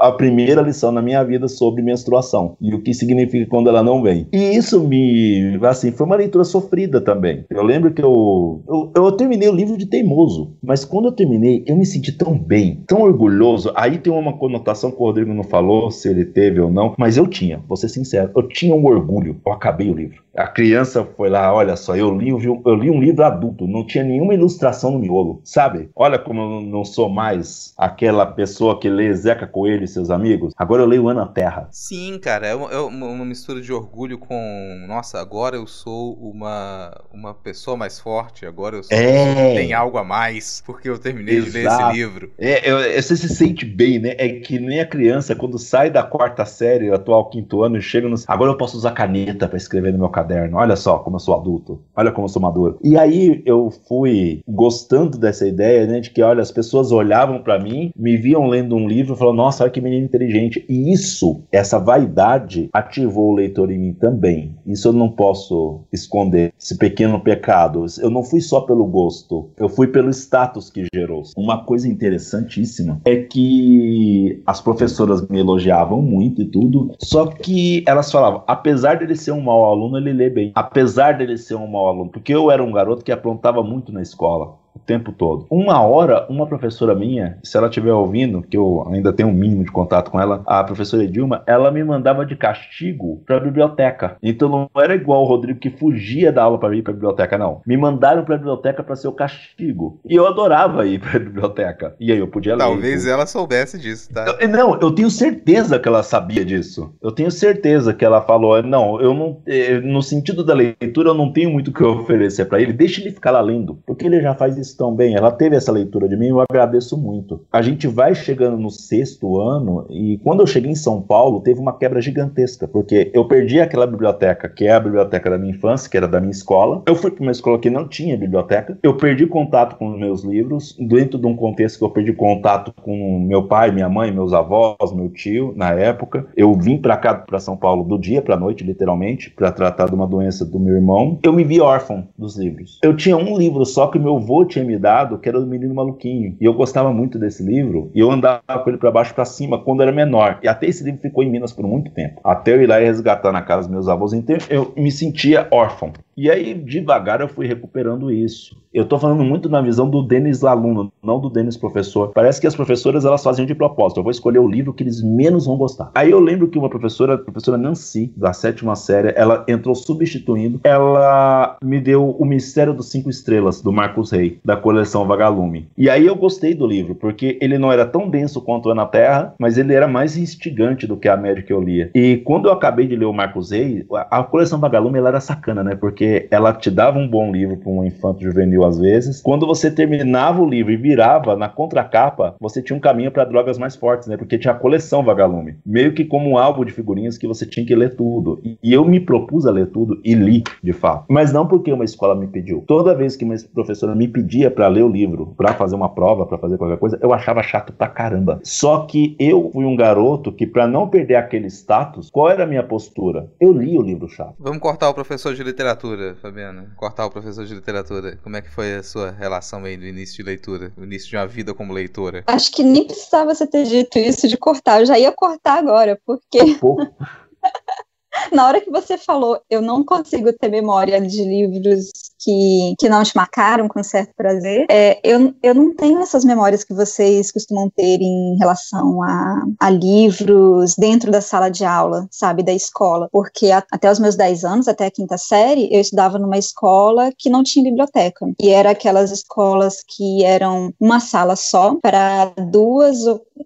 a 0.00 0.12
primeira 0.12 0.62
lição 0.62 0.90
na 0.90 1.02
minha 1.02 1.22
vida 1.22 1.48
sobre 1.48 1.82
menstruação 1.82 2.56
e 2.60 2.74
o 2.74 2.82
que 2.82 2.94
significa 2.94 3.48
quando 3.48 3.68
ela 3.68 3.82
não 3.82 4.02
vem. 4.02 4.26
E 4.32 4.56
isso 4.56 4.80
me, 4.80 5.58
assim, 5.62 5.92
foi 5.92 6.06
uma 6.06 6.16
leitura 6.16 6.44
sofrida 6.44 7.00
também. 7.00 7.44
Eu 7.50 7.62
lembro 7.62 7.92
que 7.92 8.02
eu 8.02 8.62
eu, 8.68 8.92
eu 8.94 9.12
terminei 9.12 9.48
o 9.48 9.54
livro 9.54 9.76
de 9.76 9.86
teimoso, 9.86 10.56
mas 10.62 10.84
quando 10.84 11.06
eu 11.06 11.12
terminei, 11.12 11.62
eu 11.66 11.76
me 11.76 11.84
senti 11.84 12.12
tão 12.12 12.38
bem, 12.38 12.82
tão 12.86 13.02
orgulhoso. 13.02 13.72
Aí 13.74 13.98
tem 13.98 14.12
uma 14.12 14.36
conotação 14.36 14.90
que 14.90 14.96
o 14.96 15.04
Rodrigo 15.04 15.32
não 15.32 15.44
falou 15.44 15.90
se 15.90 16.08
ele 16.08 16.24
teve 16.24 16.60
ou 16.60 16.70
não, 16.70 16.94
mas 16.98 17.16
eu 17.16 17.26
tinha, 17.26 17.62
vou 17.68 17.76
ser 17.76 17.88
sincero, 17.88 18.30
eu 18.34 18.48
tinha 18.48 18.74
um 18.74 18.84
orgulho. 18.84 19.36
Eu 19.44 19.52
acabei 19.52 19.90
o 19.90 19.94
livro. 19.94 20.22
A 20.34 20.46
criança 20.46 21.04
foi 21.16 21.28
lá, 21.28 21.52
olha 21.52 21.76
só, 21.76 21.94
eu 21.94 22.16
li, 22.16 22.30
eu 22.30 22.74
li 22.74 22.90
um 22.90 23.00
livro 23.00 23.22
adulto, 23.22 23.66
não 23.66 23.86
tinha 23.86 24.02
nenhuma 24.02 24.32
ilustração 24.32 24.92
no 24.92 24.98
miolo, 24.98 25.42
sabe? 25.44 25.90
Olha 25.94 26.18
como 26.18 26.40
eu 26.40 26.60
não 26.62 26.84
sou 26.84 27.08
mais 27.10 27.74
aquela 27.76 28.24
pessoa 28.24 28.80
que 28.80 28.88
lê 28.88 29.12
Zeca 29.14 29.46
Coelho 29.46 29.84
e 29.84 29.88
seus 29.88 30.10
amigos. 30.10 30.54
Agora 30.56 30.82
eu 30.82 30.86
leio 30.86 31.06
Ana 31.08 31.26
Terra. 31.26 31.68
Sim, 31.70 32.18
cara, 32.18 32.46
é 32.46 32.54
uma, 32.54 32.70
é 32.70 32.78
uma 32.78 33.24
mistura 33.26 33.60
de 33.60 33.72
orgulho 33.72 34.18
com, 34.18 34.84
nossa, 34.88 35.20
agora 35.20 35.56
eu 35.56 35.66
sou 35.66 36.14
uma, 36.14 36.98
uma 37.12 37.34
pessoa 37.34 37.76
mais 37.76 38.00
forte, 38.00 38.46
agora 38.46 38.76
eu 38.76 38.82
sou 38.82 38.96
é... 38.96 39.54
tem 39.54 39.74
algo 39.74 39.98
a 39.98 40.04
mais, 40.04 40.62
porque 40.64 40.88
eu 40.88 40.98
terminei 40.98 41.36
Exato. 41.36 41.52
de 41.52 41.58
ler 41.58 41.66
esse 41.66 41.92
livro. 41.92 42.32
É, 42.38 42.70
eu, 42.70 43.02
você 43.02 43.16
se 43.16 43.28
sente 43.28 43.66
bem, 43.66 43.98
né? 43.98 44.14
É 44.16 44.28
que 44.30 44.58
nem 44.58 44.80
a 44.80 44.86
criança, 44.86 45.36
quando 45.36 45.58
sai 45.58 45.90
da 45.90 46.02
quarta 46.02 46.46
série, 46.46 46.90
atual 46.90 47.28
quinto 47.28 47.62
ano, 47.62 47.76
e 47.76 47.82
chega 47.82 48.08
no. 48.08 48.16
Agora 48.26 48.50
eu 48.50 48.56
posso 48.56 48.78
usar 48.78 48.92
caneta 48.92 49.46
para 49.46 49.58
escrever 49.58 49.92
no 49.92 49.98
meu 49.98 50.08
caderno 50.08 50.21
caderno. 50.22 50.56
Olha 50.56 50.76
só 50.76 50.98
como 50.98 51.16
eu 51.16 51.20
sou 51.20 51.34
adulto. 51.34 51.80
Olha 51.96 52.12
como 52.12 52.24
eu 52.24 52.28
sou 52.28 52.40
maduro. 52.40 52.78
E 52.82 52.96
aí 52.96 53.42
eu 53.44 53.70
fui 53.88 54.42
gostando 54.48 55.18
dessa 55.18 55.46
ideia, 55.46 55.86
né, 55.86 56.00
de 56.00 56.10
que 56.10 56.22
olha, 56.22 56.40
as 56.40 56.50
pessoas 56.50 56.92
olhavam 56.92 57.42
para 57.42 57.58
mim, 57.58 57.92
me 57.96 58.16
viam 58.16 58.46
lendo 58.46 58.74
um 58.74 58.86
livro, 58.86 59.14
e 59.14 59.18
falavam: 59.18 59.36
"Nossa, 59.36 59.64
olha 59.64 59.72
que 59.72 59.80
menino 59.80 60.04
inteligente". 60.04 60.64
E 60.68 60.92
isso, 60.92 61.42
essa 61.50 61.78
vaidade 61.78 62.68
ativou 62.72 63.30
o 63.30 63.34
leitor 63.34 63.70
em 63.70 63.78
mim 63.78 63.92
também. 63.92 64.54
Isso 64.66 64.88
eu 64.88 64.92
não 64.92 65.10
posso 65.10 65.80
esconder. 65.92 66.52
Esse 66.60 66.76
pequeno 66.76 67.20
pecado. 67.20 67.84
Eu 68.00 68.10
não 68.10 68.22
fui 68.22 68.40
só 68.40 68.60
pelo 68.60 68.84
gosto, 68.86 69.50
eu 69.56 69.68
fui 69.68 69.86
pelo 69.86 70.10
status 70.10 70.70
que 70.70 70.86
gerou. 70.94 71.22
Uma 71.36 71.64
coisa 71.64 71.88
interessantíssima 71.88 73.00
é 73.04 73.16
que 73.16 74.42
as 74.46 74.60
professoras 74.60 75.26
me 75.28 75.40
elogiavam 75.40 76.00
muito 76.00 76.42
e 76.42 76.44
tudo, 76.44 76.94
só 77.00 77.26
que 77.26 77.84
elas 77.86 78.10
falavam: 78.10 78.42
apesar 78.46 78.98
dele 78.98 79.16
ser 79.16 79.32
um 79.32 79.40
mau 79.40 79.64
aluno, 79.64 79.96
ele 79.96 80.11
lê 80.12 80.30
bem. 80.30 80.52
Apesar 80.54 81.18
dele 81.18 81.36
ser 81.36 81.54
um 81.54 81.66
mau 81.66 81.88
aluno. 81.88 82.10
Porque 82.10 82.34
eu 82.34 82.50
era 82.50 82.62
um 82.62 82.72
garoto 82.72 83.04
que 83.04 83.12
aprontava 83.12 83.62
muito 83.62 83.92
na 83.92 84.02
escola 84.02 84.61
o 84.74 84.78
tempo 84.78 85.12
todo. 85.12 85.46
Uma 85.50 85.80
hora, 85.82 86.26
uma 86.28 86.46
professora 86.46 86.94
minha, 86.94 87.38
se 87.42 87.56
ela 87.56 87.68
estiver 87.68 87.92
ouvindo, 87.92 88.42
que 88.42 88.56
eu 88.56 88.86
ainda 88.90 89.12
tenho 89.12 89.28
um 89.28 89.32
mínimo 89.32 89.64
de 89.64 89.70
contato 89.70 90.10
com 90.10 90.20
ela, 90.20 90.42
a 90.46 90.64
professora 90.64 91.04
Edilma, 91.04 91.42
ela 91.46 91.70
me 91.70 91.82
mandava 91.84 92.24
de 92.24 92.36
castigo 92.36 93.22
para 93.26 93.36
a 93.36 93.40
biblioteca. 93.40 94.16
Então 94.22 94.48
não 94.48 94.82
era 94.82 94.94
igual 94.94 95.22
o 95.22 95.26
Rodrigo 95.26 95.58
que 95.58 95.70
fugia 95.70 96.32
da 96.32 96.42
aula 96.42 96.58
para 96.58 96.74
ir 96.74 96.82
para 96.82 96.92
a 96.92 96.94
biblioteca, 96.94 97.38
não. 97.38 97.60
Me 97.66 97.76
mandaram 97.76 98.24
para 98.24 98.34
a 98.34 98.38
biblioteca 98.38 98.82
para 98.82 98.96
ser 98.96 99.08
o 99.08 99.12
castigo. 99.12 100.00
E 100.08 100.14
eu 100.14 100.26
adorava 100.26 100.86
ir 100.86 101.00
para 101.00 101.16
a 101.16 101.20
biblioteca. 101.20 101.94
E 102.00 102.10
aí 102.10 102.18
eu 102.18 102.28
podia 102.28 102.54
ler. 102.54 102.64
Talvez 102.64 103.06
ela 103.06 103.26
soubesse 103.26 103.78
disso, 103.78 104.12
tá? 104.12 104.36
Eu, 104.40 104.48
não, 104.48 104.78
eu 104.80 104.90
tenho 104.90 105.10
certeza 105.10 105.78
que 105.78 105.88
ela 105.88 106.02
sabia 106.02 106.44
disso. 106.44 106.94
Eu 107.02 107.12
tenho 107.12 107.30
certeza 107.30 107.92
que 107.92 108.04
ela 108.04 108.22
falou, 108.22 108.62
não, 108.62 109.00
eu 109.00 109.14
não, 109.14 109.40
eh, 109.46 109.80
no 109.80 110.02
sentido 110.02 110.44
da 110.44 110.54
leitura 110.54 111.10
eu 111.10 111.14
não 111.14 111.32
tenho 111.32 111.50
muito 111.50 111.68
o 111.68 111.72
que 111.72 111.82
oferecer 111.84 112.46
para 112.46 112.60
ele. 112.60 112.72
Deixa 112.72 113.00
ele 113.00 113.10
ficar 113.10 113.30
lá 113.30 113.40
lendo, 113.40 113.80
porque 113.86 114.06
ele 114.06 114.20
já 114.20 114.34
faz 114.34 114.56
isso 114.62 114.76
tão 114.76 114.94
bem. 114.94 115.14
Ela 115.14 115.30
teve 115.30 115.56
essa 115.56 115.70
leitura 115.70 116.08
de 116.08 116.16
mim, 116.16 116.28
eu 116.28 116.40
agradeço 116.40 116.96
muito. 116.96 117.44
A 117.52 117.60
gente 117.60 117.86
vai 117.86 118.14
chegando 118.14 118.56
no 118.56 118.70
sexto 118.70 119.40
ano 119.40 119.86
e 119.90 120.18
quando 120.24 120.40
eu 120.40 120.46
cheguei 120.46 120.70
em 120.70 120.76
São 120.76 121.00
Paulo, 121.00 121.40
teve 121.40 121.60
uma 121.60 121.76
quebra 121.76 122.00
gigantesca, 122.00 122.66
porque 122.66 123.10
eu 123.12 123.26
perdi 123.26 123.60
aquela 123.60 123.86
biblioteca, 123.86 124.48
que 124.48 124.66
é 124.66 124.72
a 124.72 124.80
biblioteca 124.80 125.30
da 125.30 125.38
minha 125.38 125.54
infância, 125.54 125.90
que 125.90 125.96
era 125.96 126.08
da 126.08 126.20
minha 126.20 126.30
escola. 126.30 126.82
Eu 126.86 126.94
fui 126.94 127.10
para 127.10 127.22
uma 127.22 127.32
escola 127.32 127.58
que 127.58 127.68
não 127.68 127.86
tinha 127.86 128.16
biblioteca. 128.16 128.78
Eu 128.82 128.96
perdi 128.96 129.26
contato 129.26 129.76
com 129.76 129.92
os 129.92 129.98
meus 129.98 130.22
livros, 130.24 130.76
dentro 130.78 131.18
de 131.18 131.26
um 131.26 131.36
contexto 131.36 131.78
que 131.78 131.84
eu 131.84 131.90
perdi 131.90 132.12
contato 132.12 132.72
com 132.82 133.18
meu 133.20 133.44
pai, 133.44 133.70
minha 133.70 133.88
mãe, 133.88 134.12
meus 134.12 134.32
avós, 134.32 134.92
meu 134.94 135.08
tio, 135.08 135.52
na 135.56 135.72
época. 135.72 136.26
Eu 136.36 136.54
vim 136.54 136.78
para 136.78 136.96
cá, 136.96 137.14
para 137.14 137.38
São 137.38 137.56
Paulo, 137.56 137.84
do 137.84 137.98
dia 137.98 138.22
para 138.22 138.36
noite, 138.36 138.64
literalmente, 138.64 139.30
para 139.30 139.52
tratar 139.52 139.86
de 139.86 139.94
uma 139.94 140.06
doença 140.06 140.44
do 140.44 140.58
meu 140.58 140.74
irmão. 140.74 141.18
Eu 141.22 141.32
me 141.32 141.44
vi 141.44 141.60
órfão 141.60 142.08
dos 142.16 142.36
livros. 142.36 142.78
Eu 142.82 142.96
tinha 142.96 143.16
um 143.16 143.36
livro 143.36 143.64
só 143.64 143.86
que 143.86 143.98
meu 143.98 144.16
avô 144.16 144.44
tinha 144.52 144.64
me 144.64 144.78
dado, 144.78 145.18
que 145.18 145.28
era 145.28 145.40
do 145.40 145.46
Menino 145.46 145.74
Maluquinho. 145.74 146.36
E 146.40 146.44
eu 146.44 146.54
gostava 146.54 146.92
muito 146.92 147.18
desse 147.18 147.42
livro, 147.42 147.90
e 147.94 148.00
eu 148.00 148.10
andava 148.10 148.42
com 148.62 148.70
ele 148.70 148.78
para 148.78 148.90
baixo 148.90 149.14
para 149.14 149.24
cima 149.24 149.58
quando 149.58 149.82
era 149.82 149.92
menor. 149.92 150.38
E 150.42 150.48
até 150.48 150.66
esse 150.66 150.84
livro 150.84 151.00
ficou 151.00 151.22
em 151.24 151.30
Minas 151.30 151.52
por 151.52 151.66
muito 151.66 151.90
tempo. 151.90 152.20
Até 152.24 152.52
eu 152.54 152.62
ir 152.62 152.66
lá 152.66 152.80
e 152.80 152.84
resgatar 152.84 153.32
na 153.32 153.42
casa 153.42 153.62
dos 153.62 153.70
meus 153.70 153.88
avós. 153.88 154.12
Então 154.12 154.36
eu 154.48 154.72
me 154.76 154.90
sentia 154.90 155.46
órfão. 155.50 155.92
E 156.16 156.30
aí, 156.30 156.54
devagar, 156.54 157.20
eu 157.20 157.28
fui 157.28 157.46
recuperando 157.46 158.10
isso. 158.10 158.60
Eu 158.72 158.86
tô 158.86 158.98
falando 158.98 159.22
muito 159.22 159.50
na 159.50 159.60
visão 159.60 159.88
do 159.88 160.02
Denis 160.02 160.42
aluno, 160.42 160.90
não 161.02 161.20
do 161.20 161.28
Denis 161.28 161.58
professor. 161.58 162.10
Parece 162.14 162.40
que 162.40 162.46
as 162.46 162.54
professoras 162.54 163.04
elas 163.04 163.22
faziam 163.22 163.44
de 163.44 163.54
propósito. 163.54 163.98
Eu 163.98 164.02
vou 164.02 164.10
escolher 164.10 164.38
o 164.38 164.48
livro 164.48 164.72
que 164.72 164.82
eles 164.82 165.02
menos 165.02 165.44
vão 165.44 165.58
gostar. 165.58 165.90
Aí 165.94 166.10
eu 166.10 166.20
lembro 166.20 166.48
que 166.48 166.58
uma 166.58 166.70
professora, 166.70 167.14
a 167.14 167.18
professora 167.18 167.58
Nancy, 167.58 168.12
da 168.16 168.32
sétima 168.32 168.74
série, 168.74 169.12
ela 169.14 169.44
entrou 169.46 169.74
substituindo. 169.74 170.60
Ela 170.64 171.58
me 171.62 171.80
deu 171.80 172.10
O 172.10 172.24
Mistério 172.24 172.72
dos 172.72 172.90
Cinco 172.90 173.10
Estrelas, 173.10 173.60
do 173.60 173.70
Marcos 173.70 174.10
Rey, 174.10 174.38
da 174.42 174.56
coleção 174.56 175.06
Vagalume. 175.06 175.68
E 175.76 175.90
aí 175.90 176.06
eu 176.06 176.16
gostei 176.16 176.54
do 176.54 176.66
livro, 176.66 176.94
porque 176.94 177.38
ele 177.42 177.58
não 177.58 177.70
era 177.70 177.84
tão 177.84 178.08
denso 178.08 178.40
quanto 178.40 178.70
é 178.70 178.74
na 178.74 178.86
Terra, 178.86 179.34
mas 179.38 179.58
ele 179.58 179.74
era 179.74 179.86
mais 179.86 180.16
instigante 180.16 180.86
do 180.86 180.96
que 180.96 181.08
a 181.08 181.16
média 181.16 181.42
que 181.42 181.52
eu 181.52 181.60
lia. 181.60 181.90
E 181.94 182.22
quando 182.24 182.48
eu 182.48 182.52
acabei 182.52 182.86
de 182.86 182.96
ler 182.96 183.04
o 183.04 183.12
Marcos 183.12 183.50
Rey, 183.50 183.84
a 184.10 184.22
coleção 184.22 184.58
Vagalume 184.58 184.98
ela 184.98 185.10
era 185.10 185.20
sacana, 185.20 185.62
né? 185.62 185.74
Porque 185.74 186.01
porque 186.02 186.26
ela 186.32 186.52
te 186.52 186.68
dava 186.68 186.98
um 186.98 187.06
bom 187.06 187.30
livro 187.30 187.56
para 187.56 187.70
um 187.70 187.84
infanto 187.84 188.22
juvenil 188.22 188.64
às 188.64 188.76
vezes. 188.76 189.22
Quando 189.22 189.46
você 189.46 189.70
terminava 189.70 190.42
o 190.42 190.48
livro 190.48 190.72
e 190.72 190.76
virava 190.76 191.36
na 191.36 191.48
contracapa, 191.48 192.34
você 192.40 192.60
tinha 192.60 192.76
um 192.76 192.80
caminho 192.80 193.12
para 193.12 193.24
drogas 193.24 193.56
mais 193.56 193.76
fortes, 193.76 194.08
né? 194.08 194.16
Porque 194.16 194.36
tinha 194.36 194.52
a 194.52 194.58
coleção 194.58 195.04
Vagalume, 195.04 195.58
meio 195.64 195.94
que 195.94 196.04
como 196.04 196.30
um 196.30 196.38
álbum 196.38 196.64
de 196.64 196.72
figurinhas 196.72 197.16
que 197.16 197.26
você 197.26 197.46
tinha 197.46 197.64
que 197.64 197.74
ler 197.74 197.94
tudo. 197.94 198.40
E 198.42 198.72
eu 198.72 198.84
me 198.84 198.98
propus 198.98 199.46
a 199.46 199.52
ler 199.52 199.66
tudo 199.66 200.00
e 200.04 200.14
li, 200.14 200.42
de 200.60 200.72
fato. 200.72 201.04
Mas 201.08 201.32
não 201.32 201.46
porque 201.46 201.72
uma 201.72 201.84
escola 201.84 202.16
me 202.16 202.26
pediu. 202.26 202.64
Toda 202.66 202.96
vez 202.96 203.14
que 203.14 203.24
uma 203.24 203.36
professora 203.54 203.94
me 203.94 204.08
pedia 204.08 204.50
para 204.50 204.66
ler 204.66 204.82
o 204.82 204.88
livro, 204.88 205.34
para 205.36 205.54
fazer 205.54 205.76
uma 205.76 205.88
prova, 205.88 206.26
para 206.26 206.38
fazer 206.38 206.58
qualquer 206.58 206.78
coisa, 206.78 206.98
eu 207.00 207.12
achava 207.12 207.44
chato 207.44 207.72
pra 207.72 207.86
caramba. 207.86 208.40
Só 208.42 208.86
que 208.86 209.14
eu 209.20 209.50
fui 209.52 209.64
um 209.64 209.76
garoto 209.76 210.32
que 210.32 210.48
para 210.48 210.66
não 210.66 210.88
perder 210.88 211.14
aquele 211.14 211.46
status, 211.46 212.10
qual 212.10 212.28
era 212.28 212.42
a 212.42 212.46
minha 212.46 212.62
postura? 212.64 213.30
Eu 213.40 213.52
li 213.52 213.78
o 213.78 213.82
livro 213.82 214.08
chato. 214.08 214.34
Vamos 214.40 214.58
cortar 214.58 214.90
o 214.90 214.94
professor 214.94 215.32
de 215.32 215.44
literatura, 215.44 215.91
Fabiana. 216.20 216.72
Cortar 216.76 217.06
o 217.06 217.10
professor 217.10 217.44
de 217.44 217.54
literatura. 217.54 218.18
Como 218.22 218.36
é 218.36 218.42
que 218.42 218.50
foi 218.50 218.74
a 218.74 218.82
sua 218.82 219.10
relação 219.10 219.64
aí 219.64 219.76
no 219.76 219.86
início 219.86 220.16
de 220.16 220.22
leitura? 220.22 220.72
O 220.76 220.84
início 220.84 221.08
de 221.08 221.16
uma 221.16 221.26
vida 221.26 221.54
como 221.54 221.72
leitora? 221.72 222.24
Acho 222.26 222.50
que 222.52 222.62
nem 222.62 222.86
precisava 222.86 223.34
você 223.34 223.46
ter 223.46 223.64
dito 223.64 223.98
isso 223.98 224.28
de 224.28 224.36
cortar. 224.36 224.80
Eu 224.80 224.86
já 224.86 224.98
ia 224.98 225.12
cortar 225.12 225.58
agora, 225.58 226.00
porque. 226.06 226.38
Na 228.30 228.46
hora 228.46 228.60
que 228.60 228.70
você 228.70 228.98
falou, 228.98 229.40
eu 229.48 229.62
não 229.62 229.82
consigo 229.82 230.32
ter 230.32 230.48
memória 230.48 231.00
de 231.00 231.24
livros 231.24 231.90
que, 232.22 232.74
que 232.78 232.88
não 232.88 233.02
te 233.02 233.16
marcaram 233.16 233.68
com 233.68 233.82
certo 233.82 234.12
prazer. 234.16 234.66
É, 234.70 235.00
eu, 235.02 235.34
eu 235.42 235.54
não 235.54 235.74
tenho 235.74 236.00
essas 236.00 236.24
memórias 236.24 236.64
que 236.64 236.72
vocês 236.72 237.32
costumam 237.32 237.70
ter 237.70 238.00
em 238.00 238.36
relação 238.38 239.02
a, 239.02 239.42
a 239.60 239.70
livros 239.70 240.74
dentro 240.76 241.10
da 241.10 241.20
sala 241.20 241.50
de 241.50 241.64
aula, 241.64 242.06
sabe, 242.10 242.42
da 242.42 242.52
escola. 242.52 243.08
Porque 243.10 243.50
a, 243.50 243.62
até 243.70 243.90
os 243.90 243.98
meus 243.98 244.16
10 244.16 244.44
anos, 244.44 244.68
até 244.68 244.86
a 244.86 244.90
quinta 244.90 245.18
série, 245.18 245.68
eu 245.72 245.80
estudava 245.80 246.18
numa 246.18 246.38
escola 246.38 247.10
que 247.16 247.28
não 247.28 247.42
tinha 247.42 247.64
biblioteca. 247.64 248.26
E 248.40 248.50
era 248.50 248.70
aquelas 248.70 249.10
escolas 249.10 249.82
que 249.86 250.24
eram 250.24 250.72
uma 250.80 251.00
sala 251.00 251.36
só 251.36 251.76
para 251.80 252.32
duas, 252.50 252.98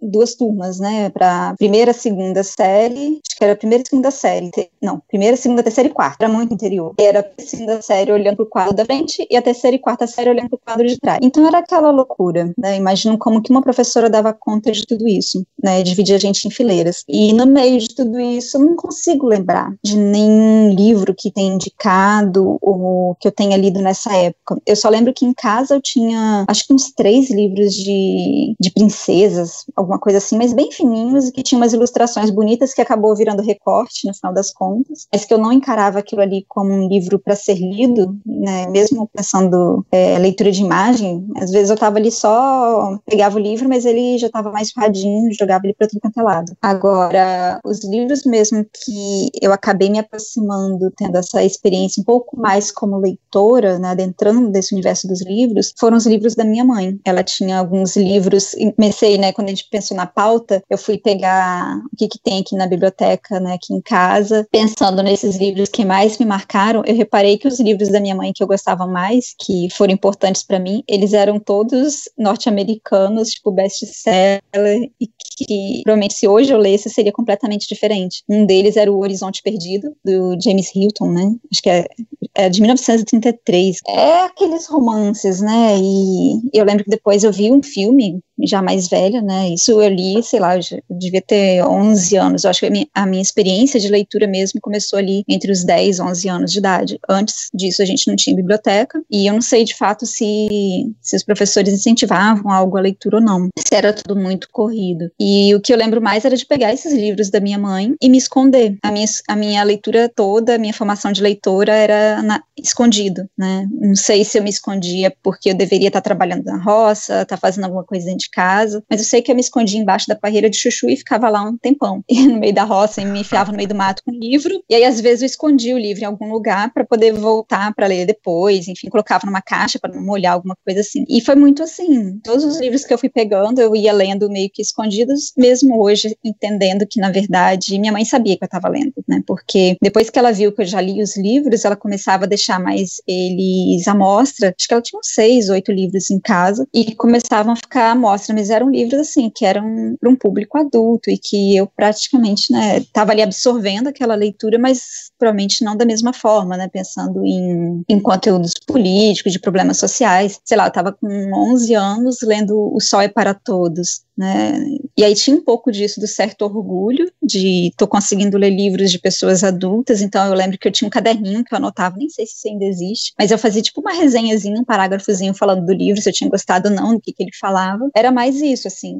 duas 0.03 0.35
turmas, 0.35 0.79
né? 0.79 1.11
Para 1.11 1.55
primeira, 1.57 1.93
segunda 1.93 2.43
série, 2.43 3.21
acho 3.27 3.37
que 3.37 3.45
era 3.45 3.57
primeira 3.57 3.83
e 3.83 3.89
segunda 3.89 4.11
série. 4.11 4.51
Não, 4.83 5.01
primeira, 5.09 5.37
segunda, 5.37 5.62
terceira 5.62 5.89
e 5.89 5.93
quarta. 5.93 6.25
Era 6.25 6.33
muito 6.33 6.53
interior. 6.53 6.95
Era 6.99 7.21
a 7.21 7.43
segunda 7.43 7.81
série 7.83 8.12
olhando 8.12 8.37
para 8.37 8.45
o 8.45 8.49
quadro 8.67 8.77
da 8.77 8.85
frente 8.85 9.27
e 9.31 9.37
a 9.37 9.43
terceira 9.43 9.77
e 9.77 9.79
quarta 9.79 10.07
série 10.07 10.31
olhando 10.31 10.49
para 10.49 10.57
o 10.57 10.61
quadro 10.61 10.87
de 10.87 10.99
trás. 10.99 11.19
Então 11.23 11.47
era 11.47 11.59
aquela 11.59 11.91
loucura, 11.91 12.53
né? 12.59 12.77
Imagino 12.77 13.19
como 13.19 13.43
que 13.43 13.51
uma 13.51 13.63
professora 13.63 14.11
dava 14.11 14.33
conta 14.33 14.73
de 14.73 14.87
tudo 14.87 15.07
isso, 15.07 15.47
né? 15.63 15.83
Dividia 15.83 16.17
a 16.17 16.19
gente 16.19 16.47
em 16.47 16.51
fileiras. 16.51 17.05
E 17.09 17.33
no 17.33 17.47
meio 17.47 17.79
de 17.79 17.95
tudo 17.95 18.19
isso, 18.19 18.57
eu 18.57 18.65
não 18.65 18.77
consigo 18.77 19.27
lembrar 19.27 19.73
de 19.83 19.97
nenhum 19.97 20.75
livro 20.75 21.15
que 21.15 21.31
tenha 21.31 21.55
indicado 21.55 22.59
ou 22.61 23.15
que 23.21 23.29
eu 23.29 23.33
tenha 23.33 23.57
lido 23.57 23.81
nessa 23.81 24.15
época. 24.15 24.61
Eu 24.67 24.77
só 24.77 24.89
lembro 24.89 25.13
que 25.13 25.25
em 25.25 25.33
casa 25.33 25.75
eu 25.75 25.81
tinha, 25.81 26.45
acho 26.49 26.67
que 26.67 26.75
uns 26.75 26.93
três 26.93 27.31
livros 27.31 27.75
de, 27.75 28.55
de 28.59 28.71
princesas, 28.71 29.65
alguma 29.77 29.99
coisa 29.99 30.19
assim, 30.19 30.37
mas 30.37 30.53
bem 30.53 30.71
fininhos 30.73 31.29
e 31.29 31.33
que 31.33 31.43
tinha 31.43 31.59
umas 31.59 31.73
ilustrações 31.73 32.31
bonitas 32.31 32.75
que 32.75 32.81
acabou 32.81 33.15
virando 33.15 33.43
recorte 33.43 34.07
no 34.07 34.15
final 34.15 34.33
das 34.33 34.53
contas, 34.53 35.07
mas 35.13 35.25
que 35.25 35.33
eu 35.33 35.39
não 35.39 35.53
encarava 35.53 35.99
aquilo 35.99 36.23
ali 36.23 36.45
como 36.49 36.71
um 36.71 36.89
livro 36.89 37.19
para 37.19 37.37
ser 37.37 37.55
lido, 37.55 38.17
né? 38.25 38.56
Mesmo 38.66 39.09
pensando 39.12 39.85
é, 39.92 40.19
leitura 40.19 40.51
de 40.51 40.62
imagem, 40.62 41.27
às 41.37 41.51
vezes 41.51 41.69
eu 41.69 41.75
estava 41.75 41.99
ali 41.99 42.11
só, 42.11 42.99
pegava 43.05 43.37
o 43.37 43.40
livro, 43.40 43.69
mas 43.69 43.85
ele 43.85 44.16
já 44.19 44.29
estava 44.29 44.51
mais 44.51 44.73
radinho, 44.77 45.33
jogava 45.33 45.66
ele 45.66 45.75
para 45.75 45.88
tudo 45.88 46.01
quanto 46.01 46.21
é 46.21 46.23
lado. 46.23 46.53
Agora, 46.62 47.61
os 47.64 47.85
livros 47.85 48.25
mesmo 48.25 48.64
que 48.64 49.31
eu 49.42 49.53
acabei 49.53 49.90
me 49.90 49.99
aproximando, 49.99 50.90
tendo 50.97 51.16
essa 51.16 51.42
experiência 51.42 52.01
um 52.01 52.05
pouco 52.05 52.38
mais 52.38 52.71
como 52.71 52.99
leitora, 52.99 53.79
né, 53.79 53.88
adentrando 53.88 54.51
desse 54.51 54.75
universo 54.75 55.09
dos 55.09 55.23
livros, 55.23 55.73
foram 55.79 55.97
os 55.97 56.07
livros 56.07 56.35
da 56.35 56.45
minha 56.45 56.64
mãe. 56.64 56.99
Ela 57.05 57.23
tinha 57.23 57.59
alguns 57.59 57.97
livros, 57.97 58.55
comecei, 58.77 59.19
né, 59.19 59.33
quando 59.33 59.49
a 59.49 59.51
gente 59.51 59.69
pensou 59.71 59.97
na 59.97 60.07
pauta, 60.07 60.62
eu 60.71 60.79
fui 60.79 60.99
pegar 60.99 61.79
o 61.92 61.97
que, 61.97 62.09
que 62.09 62.19
tem 62.19 62.40
aqui 62.40 62.55
na 62.55 62.66
biblioteca, 62.66 63.40
né, 63.40 63.55
aqui 63.55 63.75
em 63.75 63.81
casa, 63.81 64.47
pensando 64.51 65.03
nesses 65.03 65.37
livros 65.37 65.69
que 65.69 65.85
mais 65.85 66.19
me 66.19 66.27
marcaram, 66.27 66.83
eu 66.87 66.95
reparei 66.95 67.38
que 67.38 67.49
os 67.49 67.59
livros 67.61 67.88
da 67.88 68.01
minha 68.01 68.14
mãe 68.14 68.33
que 68.33 68.42
eu 68.42 68.46
gostava 68.47 68.87
mais, 68.87 69.35
que 69.39 69.69
foram 69.71 69.93
importantes 69.93 70.43
para 70.43 70.59
mim, 70.59 70.83
eles 70.89 71.13
eram 71.13 71.39
todos 71.39 72.03
norte-americanos, 72.19 73.31
tipo 73.31 73.51
best-seller, 73.51 74.91
e 75.01 75.09
que 75.37 75.83
provavelmente 75.85 76.15
se 76.15 76.27
hoje 76.27 76.53
eu 76.53 76.59
lesse 76.59 76.89
seria 76.89 77.13
completamente 77.13 77.69
diferente. 77.69 78.23
Um 78.29 78.47
deles 78.47 78.77
era 78.77 78.91
O 78.91 78.99
Horizonte 78.99 79.43
Perdido, 79.43 79.95
do 80.05 80.37
James 80.43 80.75
Hilton, 80.75 81.11
né? 81.13 81.35
Acho 81.53 81.63
que 81.63 81.71
é, 81.71 81.87
é 82.35 82.49
de 82.49 82.61
1933. 82.61 83.81
É 83.87 84.23
aqueles 84.23 84.67
romances, 84.67 85.41
né? 85.41 85.77
E 85.79 86.41
eu 86.53 86.65
lembro 86.65 86.85
que 86.85 86.91
depois 86.91 87.25
eu 87.25 87.33
vi 87.33 87.53
um 87.53 87.63
filme 87.63 88.21
já 88.45 88.61
mais 88.61 88.89
velha, 88.89 89.23
né? 89.23 89.51
Isso 89.51 89.81
eu 89.81 89.89
li, 89.89 90.23
sei 90.23 90.41
lá, 90.41 90.57
eu 90.57 90.61
devia 90.91 91.23
ter 91.23 91.65
11 91.65 92.17
anos. 92.17 92.45
Eu 92.45 92.51
acho 92.51 92.61
que 92.61 92.67
a 92.67 92.71
minha, 92.71 92.87
a 92.95 93.07
minha, 93.07 93.23
experiência 93.23 93.81
de 93.81 93.89
leitura 93.89 94.27
mesmo 94.27 94.61
começou 94.61 94.99
ali 94.99 95.25
entre 95.29 95.51
os 95.51 95.65
10 95.65 95.99
e 95.99 96.03
11 96.03 96.29
anos 96.29 96.53
de 96.53 96.59
idade. 96.59 96.99
Antes 97.09 97.49
disso, 97.55 97.83
a 97.83 97.85
gente 97.85 98.07
não 98.09 98.17
tinha 98.17 98.36
biblioteca 98.37 99.03
e 99.11 99.27
eu 99.27 99.35
não 99.35 99.40
sei 99.40 99.64
de 99.64 99.75
fato 99.75 100.07
se, 100.07 100.94
se 101.01 101.16
os 101.16 101.25
professores 101.25 101.72
incentivavam 101.72 102.51
algo 102.51 102.77
à 102.77 102.81
leitura 102.81 103.16
ou 103.16 103.22
não. 103.22 103.49
Se 103.59 103.75
era 103.75 103.92
tudo 103.92 104.18
muito 104.18 104.49
corrido. 104.51 105.11
E 105.18 105.55
o 105.55 105.61
que 105.61 105.72
eu 105.72 105.77
lembro 105.77 106.01
mais 106.01 106.25
era 106.25 106.37
de 106.37 106.46
pegar 106.46 106.72
esses 106.72 106.92
livros 106.92 107.31
da 107.31 107.40
minha 107.40 107.59
mãe 107.59 107.94
e 108.01 108.09
me 108.09 108.18
esconder. 108.18 108.77
A 108.83 108.90
minha, 108.90 109.07
a 109.29 109.37
minha 109.37 109.62
leitura 109.62 110.09
toda, 110.09 110.55
a 110.55 110.59
minha 110.59 110.72
formação 110.72 111.12
de 111.12 111.22
leitora 111.22 111.72
era 111.72 112.22
na, 112.22 112.42
escondido, 112.59 113.29
né? 113.37 113.66
Não 113.70 113.94
sei 113.94 114.25
se 114.25 114.38
eu 114.38 114.42
me 114.42 114.51
escondia 114.51 115.14
porque 115.22 115.51
eu 115.51 115.55
deveria 115.55 115.88
estar 115.88 116.01
trabalhando 116.01 116.44
na 116.44 116.62
roça, 116.62 117.22
estar 117.22 117.37
fazendo 117.37 117.64
alguma 117.64 117.85
coisa 117.85 118.07
dentro 118.07 118.20
de 118.20 118.31
casa, 118.31 118.83
mas 118.90 119.01
eu 119.01 119.07
sei 119.07 119.22
que 119.22 119.31
eu 119.31 119.35
me 119.35 119.40
escondia 119.40 119.81
embaixo 119.81 120.09
da 120.09 120.16
parreira 120.16 120.49
de 120.49 120.57
chuchu 120.57 120.88
e 120.88 120.96
ficava 120.96 121.29
lá 121.29 121.42
um 121.42 121.57
tempão, 121.57 122.03
e 122.09 122.22
no 122.27 122.38
meio 122.38 122.55
da 122.55 122.64
roça, 122.64 123.01
e 123.01 123.05
me 123.05 123.20
enfiava 123.20 123.51
no 123.51 123.57
meio 123.57 123.68
do 123.68 123.75
mato 123.75 124.03
com 124.05 124.12
um 124.12 124.18
livro, 124.18 124.62
e 124.68 124.75
aí 124.75 124.85
às 124.85 125.01
vezes 125.01 125.22
eu 125.22 125.27
escondia 125.27 125.75
o 125.75 125.79
livro 125.79 126.03
em 126.03 126.07
algum 126.07 126.31
lugar 126.31 126.72
para 126.72 126.85
poder 126.85 127.12
voltar 127.12 127.75
para 127.75 127.87
ler 127.87 128.07
depois, 128.07 128.26
enfim, 128.69 128.89
colocava 128.89 129.27
numa 129.27 129.43
caixa 129.43 129.79
para 129.79 129.95
não 129.95 130.03
molhar 130.03 130.35
alguma 130.35 130.57
coisa 130.65 130.81
assim. 130.81 131.05
E 131.09 131.21
foi 131.21 131.35
muito 131.35 131.62
assim, 131.62 132.19
todos 132.23 132.45
os 132.45 132.61
livros 132.61 132.85
que 132.85 132.93
eu 132.93 132.99
fui 132.99 133.09
pegando, 133.09 133.61
eu 133.61 133.75
ia 133.75 133.93
lendo 133.93 134.31
meio 134.31 134.51
que 134.53 134.62
escondidos, 134.62 135.33
mesmo 135.37 135.83
hoje 135.83 136.17
entendendo 136.25 136.87
que 136.89 137.01
na 137.01 137.11
verdade 137.11 137.79
minha 137.79 137.93
mãe 137.93 138.05
sabia 138.05 138.37
que 138.37 138.45
eu 138.45 138.47
estava 138.47 138.69
lendo, 138.69 138.93
né? 139.09 139.23
Porque 139.27 139.77
depois 139.83 140.11
que 140.11 140.19
ela 140.19 140.33
viu 140.33 140.53
que 140.53 140.62
eu 140.62 140.67
já 140.67 140.81
li 140.81 141.03
os 141.03 141.17
livros, 141.17 141.65
ela 141.65 141.77
começava 141.77 142.25
a 142.25 142.29
deixar 142.29 142.59
mais 142.59 143.01
eles 143.07 143.87
à 143.87 143.95
mostra. 143.95 144.55
Acho 144.59 144.69
que 144.69 144.75
ela 144.75 144.83
tinha 144.83 144.99
uns 144.99 145.09
seis, 145.09 145.49
oito 145.49 145.73
livros 145.73 146.11
em 146.11 146.21
casa 146.21 146.67
e 146.73 146.95
começavam 146.95 147.53
a 147.53 147.57
ficar 147.57 147.91
à 147.91 147.95
mostra, 147.95 148.35
mas 148.35 148.51
eram 148.51 148.71
livros 148.71 149.01
assim 149.01 149.31
que 149.35 149.45
eram 149.45 149.97
para 150.01 150.11
um 150.11 150.17
público 150.17 150.59
adulto 150.59 151.11
e 151.11 151.19
que 151.19 151.57
eu 151.57 151.67
praticamente, 151.67 152.53
né, 152.53 152.79
estava 152.79 153.12
ali 153.12 153.23
absorvendo 153.23 153.89
aquela 153.89 154.15
leitura, 154.15 154.59
mas 154.59 155.11
provavelmente 155.19 155.65
não 155.65 155.77
da 155.77 155.85
mesma 155.85 156.12
forma, 156.12 156.57
né, 156.57 156.69
pensando 156.69 157.25
em, 157.25 157.85
em 157.89 158.01
conteúdos 158.07 158.53
políticos, 158.64 159.33
de 159.33 159.40
problemas 159.40 159.79
sociais. 159.79 160.38
Sei 160.45 160.57
lá, 160.57 160.66
eu 160.66 160.69
estava 160.69 160.92
com 160.92 161.09
11 161.53 161.75
anos 161.75 162.19
lendo 162.23 162.73
O 162.73 162.81
Sol 162.81 163.01
é 163.01 163.09
para 163.09 163.35
Todos, 163.35 164.03
né? 164.17 164.59
E 164.97 165.05
aí 165.05 165.15
tinha 165.15 165.37
um 165.37 165.43
pouco 165.43 165.71
disso 165.71 166.01
do 166.01 166.07
certo 166.07 166.43
orgulho 166.43 167.11
de 167.23 167.73
tô 167.77 167.87
conseguindo 167.87 168.39
ler 168.39 168.51
livros 168.51 168.91
de 168.91 168.99
pessoas 168.99 169.45
adultas, 169.45 170.01
então 170.01 170.27
eu 170.27 170.35
lembro 170.35 170.59
que 170.59 170.67
eu 170.67 170.73
tinha 170.73 170.87
um 170.87 170.91
caderninho 170.91 171.45
que 171.45 171.55
eu 171.55 171.59
anotava, 171.59 171.97
nem 171.97 172.09
sei 172.09 172.27
se 172.27 172.37
isso 172.37 172.49
ainda 172.49 172.65
existe, 172.65 173.13
mas 173.19 173.31
eu 173.31 173.39
fazia 173.39 173.61
tipo 173.61 173.81
uma 173.81 173.93
resenhazinha, 173.93 174.61
um 174.61 174.65
parágrafozinho 174.65 175.35
falando 175.35 175.67
do 175.67 175.73
livro, 175.73 176.01
se 176.01 176.09
eu 176.09 176.13
tinha 176.13 176.31
gostado 176.31 176.69
ou 176.69 176.75
não, 176.75 176.95
do 176.95 177.01
que, 177.01 177.13
que 177.13 177.23
ele 177.23 177.33
falava. 177.39 177.89
Era 177.95 178.11
mais 178.11 178.41
isso, 178.41 178.67
assim, 178.69 178.97